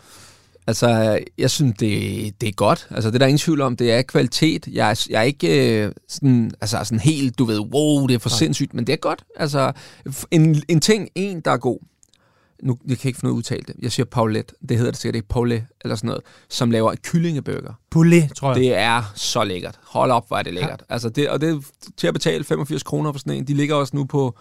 Altså, 0.67 1.19
jeg 1.39 1.51
synes, 1.51 1.75
det, 1.79 2.41
det 2.41 2.49
er 2.49 2.53
godt. 2.53 2.87
Altså, 2.91 3.11
det 3.11 3.15
er 3.15 3.19
der 3.19 3.27
ingen 3.27 3.39
tvivl 3.39 3.61
om. 3.61 3.77
Det 3.77 3.93
er 3.93 4.03
kvalitet. 4.03 4.67
Jeg 4.73 4.91
er, 4.91 5.07
jeg 5.11 5.19
er 5.19 5.23
ikke 5.23 5.83
øh, 5.85 5.93
sådan, 6.09 6.51
altså, 6.61 6.79
sådan 6.85 6.99
helt, 7.01 7.39
du 7.39 7.45
ved, 7.45 7.59
wow, 7.59 8.07
det 8.07 8.15
er 8.15 8.19
for 8.19 8.29
Nej. 8.29 8.37
sindssygt, 8.39 8.75
men 8.75 8.87
det 8.87 8.93
er 8.93 8.97
godt. 8.97 9.25
Altså, 9.37 9.73
en, 10.31 10.63
en 10.69 10.81
ting, 10.81 11.09
en, 11.15 11.41
der 11.41 11.51
er 11.51 11.57
god. 11.57 11.79
Nu, 12.63 12.79
jeg 12.89 12.99
kan 12.99 13.09
ikke 13.09 13.21
finde 13.21 13.33
ud 13.33 13.35
af 13.35 13.37
at 13.37 13.39
udtale 13.39 13.63
det. 13.67 13.75
Jeg 13.83 13.93
siger 13.93 14.07
Paulette. 14.07 14.55
Det 14.69 14.77
hedder 14.77 14.91
det 14.93 15.01
sikkert 15.01 15.15
ikke. 15.17 15.29
Paulette 15.29 15.67
eller 15.81 15.97
sådan 15.97 16.09
noget. 16.09 16.23
Som 16.49 16.71
laver 16.71 16.95
kyllingeburger. 17.03 17.73
poulet, 17.91 18.31
tror 18.37 18.49
jeg. 18.49 18.57
Det 18.57 18.75
er 18.75 19.13
så 19.15 19.45
lækkert. 19.45 19.79
Hold 19.83 20.11
op, 20.11 20.29
hvor 20.29 20.37
er 20.37 20.43
det 20.43 20.55
lækkert. 20.55 20.83
Altså, 20.89 21.09
det, 21.09 21.29
og 21.29 21.41
det 21.41 21.49
er 21.51 21.61
til 21.97 22.07
at 22.07 22.15
betale 22.15 22.45
85 22.45 22.83
kroner 22.83 23.13
for 23.13 23.19
sådan 23.19 23.33
en. 23.33 23.47
De 23.47 23.55
ligger 23.55 23.75
også 23.75 23.97
nu 23.97 24.05
på 24.05 24.39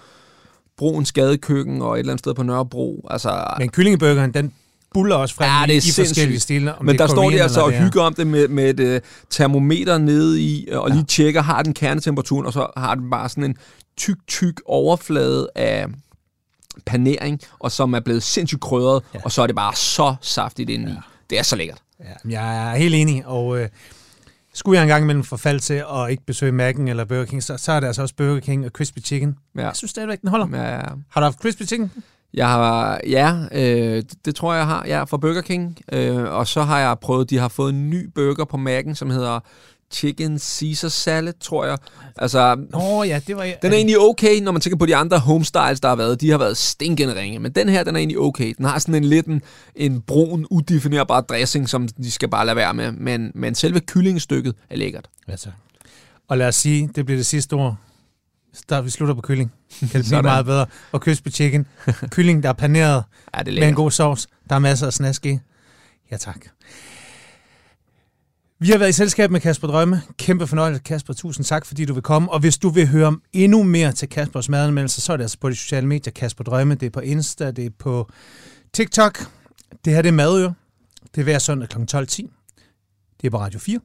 Broens 0.78 1.12
Gadekøkken 1.12 1.82
og 1.82 1.94
et 1.94 2.00
eller 2.00 2.14
andet 2.14 2.20
sted 2.20 2.34
på 2.34 2.44
Nørrebro. 2.44 3.08
Altså, 3.10 3.44
Men 3.60 3.70
kyllingeburgeren, 3.70 4.34
den 4.34 4.54
buller 4.94 5.16
også 5.16 5.36
frem 5.36 5.48
Ja, 5.50 5.62
det 5.68 5.74
er 5.74 5.78
i, 5.78 5.80
sindssygt. 5.80 6.08
forskellige 6.08 6.40
stile. 6.40 6.74
Men 6.82 6.96
er 6.96 6.98
der 6.98 7.08
står 7.08 7.30
de 7.30 7.42
altså 7.42 7.62
og 7.62 7.74
er- 7.74 7.84
hygger 7.84 8.02
om 8.02 8.14
det 8.14 8.28
med, 8.28 8.48
med 8.48 8.80
et 8.80 8.96
uh, 8.96 9.10
termometer 9.30 9.98
nede 9.98 10.42
i, 10.42 10.68
og 10.72 10.90
lige 10.92 11.04
tjekker, 11.04 11.42
har 11.42 11.64
den 11.64 11.74
kernetemperaturen, 11.74 12.46
og 12.46 12.54
så 12.54 12.68
har 12.78 12.96
den 12.96 13.10
bare 13.10 13.30
sådan 13.30 13.44
en 13.44 13.58
tyk, 13.98 14.18
tyk 14.28 14.62
overflade 14.66 15.50
af 15.56 15.86
panering, 16.86 17.40
og 17.60 17.72
som 17.72 17.94
er 17.94 18.00
blevet 18.00 18.24
sindssygt 18.24 18.62
krydret, 18.62 19.04
ja. 19.14 19.20
og 19.24 19.32
så 19.32 19.42
er 19.42 19.48
det 19.48 19.56
bare 19.56 19.76
så 19.76 20.16
saftigt 20.22 20.70
indeni. 20.70 20.92
Ja. 20.92 20.98
Det 21.30 21.40
er 21.40 21.44
så 21.44 21.56
lækkert. 21.56 21.78
Ja, 22.00 22.30
jeg 22.30 22.72
er 22.72 22.76
helt 22.76 22.96
enig, 22.96 23.26
og 23.26 23.60
øh, 23.60 23.70
skulle 24.54 24.78
jeg 24.78 24.84
engang 24.84 25.04
imellem 25.04 25.24
forfalde 25.24 25.60
til 25.60 25.74
at 25.94 26.10
ikke 26.12 26.24
besøge 26.26 26.70
Mac'en 26.70 26.90
eller 26.90 27.06
Burger 27.06 27.26
King, 27.26 27.44
så, 27.44 27.58
så 27.58 27.72
er 27.72 27.80
det 27.80 27.88
altså 27.88 28.02
også 28.02 28.16
Burger 28.16 28.40
King 28.40 28.66
og 28.66 28.72
Crispy 28.72 29.00
Chicken. 29.00 29.36
Ja. 29.58 29.66
Jeg 29.66 29.76
synes 29.76 29.92
stadigvæk, 29.92 30.22
den 30.22 30.30
holder. 30.30 30.48
Ja, 30.58 30.76
ja. 30.76 30.82
Har 31.10 31.22
du 31.22 31.26
haft 31.26 31.40
Crispy 31.42 31.64
Chicken? 31.64 31.92
Jeg 32.34 32.48
har, 32.48 33.00
ja, 33.08 33.36
øh, 33.52 34.04
det, 34.26 34.36
tror 34.36 34.54
jeg, 34.54 34.60
jeg 34.60 34.68
har, 34.68 34.86
ja, 34.88 35.04
fra 35.04 35.18
Burger 35.18 35.42
King. 35.42 35.78
Øh, 35.92 36.24
og 36.24 36.48
så 36.48 36.62
har 36.64 36.80
jeg 36.80 37.00
prøvet, 37.00 37.30
de 37.30 37.38
har 37.38 37.48
fået 37.48 37.74
en 37.74 37.90
ny 37.90 38.10
burger 38.16 38.46
på 38.46 38.58
Mac'en, 38.58 38.94
som 38.94 39.10
hedder 39.10 39.40
Chicken 39.92 40.40
Caesar 40.40 40.88
Salad, 40.88 41.34
tror 41.40 41.66
jeg. 41.66 41.78
Altså, 42.16 42.66
Nå 42.70 43.04
ja, 43.04 43.22
det 43.28 43.36
var... 43.36 43.44
Den 43.62 43.72
er 43.72 43.76
egentlig 43.76 44.00
okay, 44.00 44.42
når 44.42 44.52
man 44.52 44.62
tænker 44.62 44.78
på 44.78 44.86
de 44.86 44.96
andre 44.96 45.20
homestyles, 45.20 45.80
der 45.80 45.88
har 45.88 45.96
været. 45.96 46.22
De 46.22 46.32
har 46.32 46.38
været 46.38 46.58
stinkende 46.58 47.16
ringe, 47.16 47.40
men 47.40 47.52
den 47.52 47.70
her, 47.70 47.84
den 47.84 47.96
er 47.96 48.00
egentlig 48.00 48.20
okay. 48.20 48.54
Den 48.58 48.66
har 48.66 48.80
sådan 48.80 48.96
en 48.96 49.04
lidt 49.04 49.26
en, 49.26 49.42
en 49.76 50.02
brun, 50.02 50.46
udefinerbar 50.50 51.22
dressing, 51.22 51.70
som 51.70 51.88
de 51.88 52.12
skal 52.12 52.30
bare 52.30 52.46
lade 52.46 52.56
være 52.56 52.74
med. 52.74 52.92
Men, 52.92 53.32
men 53.36 53.56
selve 53.56 53.80
kyllingestykket 53.80 54.56
er 54.70 54.78
lækkert. 54.78 55.10
Ja, 55.28 55.36
tak. 55.36 55.54
Og 56.28 56.38
lad 56.38 56.48
os 56.48 56.56
sige, 56.56 56.90
det 56.96 57.06
bliver 57.06 57.18
det 57.18 57.26
sidste 57.26 57.54
ord. 57.54 57.76
Der, 58.70 58.82
vi 58.82 58.90
slutter 58.90 59.16
på 59.16 59.22
kylling. 59.22 59.52
Kan 59.80 59.90
det 59.90 60.06
blive 60.06 60.22
meget 60.22 60.46
bedre? 60.46 60.66
Og 60.92 61.00
crispy 61.00 61.30
chicken. 61.30 61.68
Kylling, 62.16 62.44
der 62.44 62.50
er 62.50 62.54
paneret 62.54 63.04
Ja, 63.38 63.44
det 63.44 63.56
er 63.56 63.60
med 63.60 63.68
en 63.68 63.76
god 63.76 63.92
sovs. 63.92 64.28
Der 64.50 64.56
er 64.56 64.60
masser 64.60 64.88
af 64.88 64.94
snask 64.94 65.26
i. 65.26 65.40
Ja, 66.12 66.18
tak. 66.18 66.46
Vi 68.60 68.70
har 68.70 68.78
været 68.78 68.90
i 68.90 68.94
selskab 68.94 69.32
med 69.32 69.40
Kasper 69.40 69.68
Drømme. 69.68 70.02
Kæmpe 70.18 70.48
fornøjelse, 70.48 70.82
Kasper. 70.84 71.14
Tusind 71.14 71.46
tak, 71.46 71.66
fordi 71.66 71.86
du 71.86 71.94
vil 71.94 72.04
komme. 72.04 72.32
Og 72.32 72.40
hvis 72.40 72.58
du 72.58 72.70
vil 72.70 72.88
høre 72.88 73.18
endnu 73.34 73.64
mere 73.64 73.92
til 73.92 74.10
Kaspers 74.10 74.50
madanmeldelser, 74.50 75.02
så 75.02 75.14
er 75.14 75.18
det 75.18 75.24
altså 75.24 75.40
på 75.40 75.50
de 75.50 75.56
sociale 75.56 75.88
medier. 75.88 76.12
Kasper 76.12 76.44
Drømme, 76.44 76.76
det 76.76 76.86
er 76.86 76.90
på 76.90 77.00
Insta, 77.00 77.52
det 77.52 77.66
er 77.66 77.70
på 77.80 78.10
TikTok. 78.74 79.20
Det 79.86 79.94
her 79.94 80.02
det 80.02 80.10
er 80.10 80.14
Madøre. 80.14 80.54
Det 81.16 81.22
er 81.22 81.24
hver 81.24 81.40
søndag 81.40 81.70
kl. 81.70 81.78
12.10. 81.78 81.86
Det 83.22 83.28
er 83.28 83.30
på 83.30 83.40
Radio 83.40 83.60
4. 83.60 83.80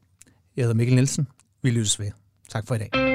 Jeg 0.56 0.62
hedder 0.62 0.74
Mikkel 0.74 0.94
Nielsen. 0.94 1.28
Vi 1.62 1.70
lyttes 1.70 2.00
ved. 2.00 2.10
Tak 2.50 2.66
for 2.68 2.74
i 2.74 2.78
dag. 2.78 3.13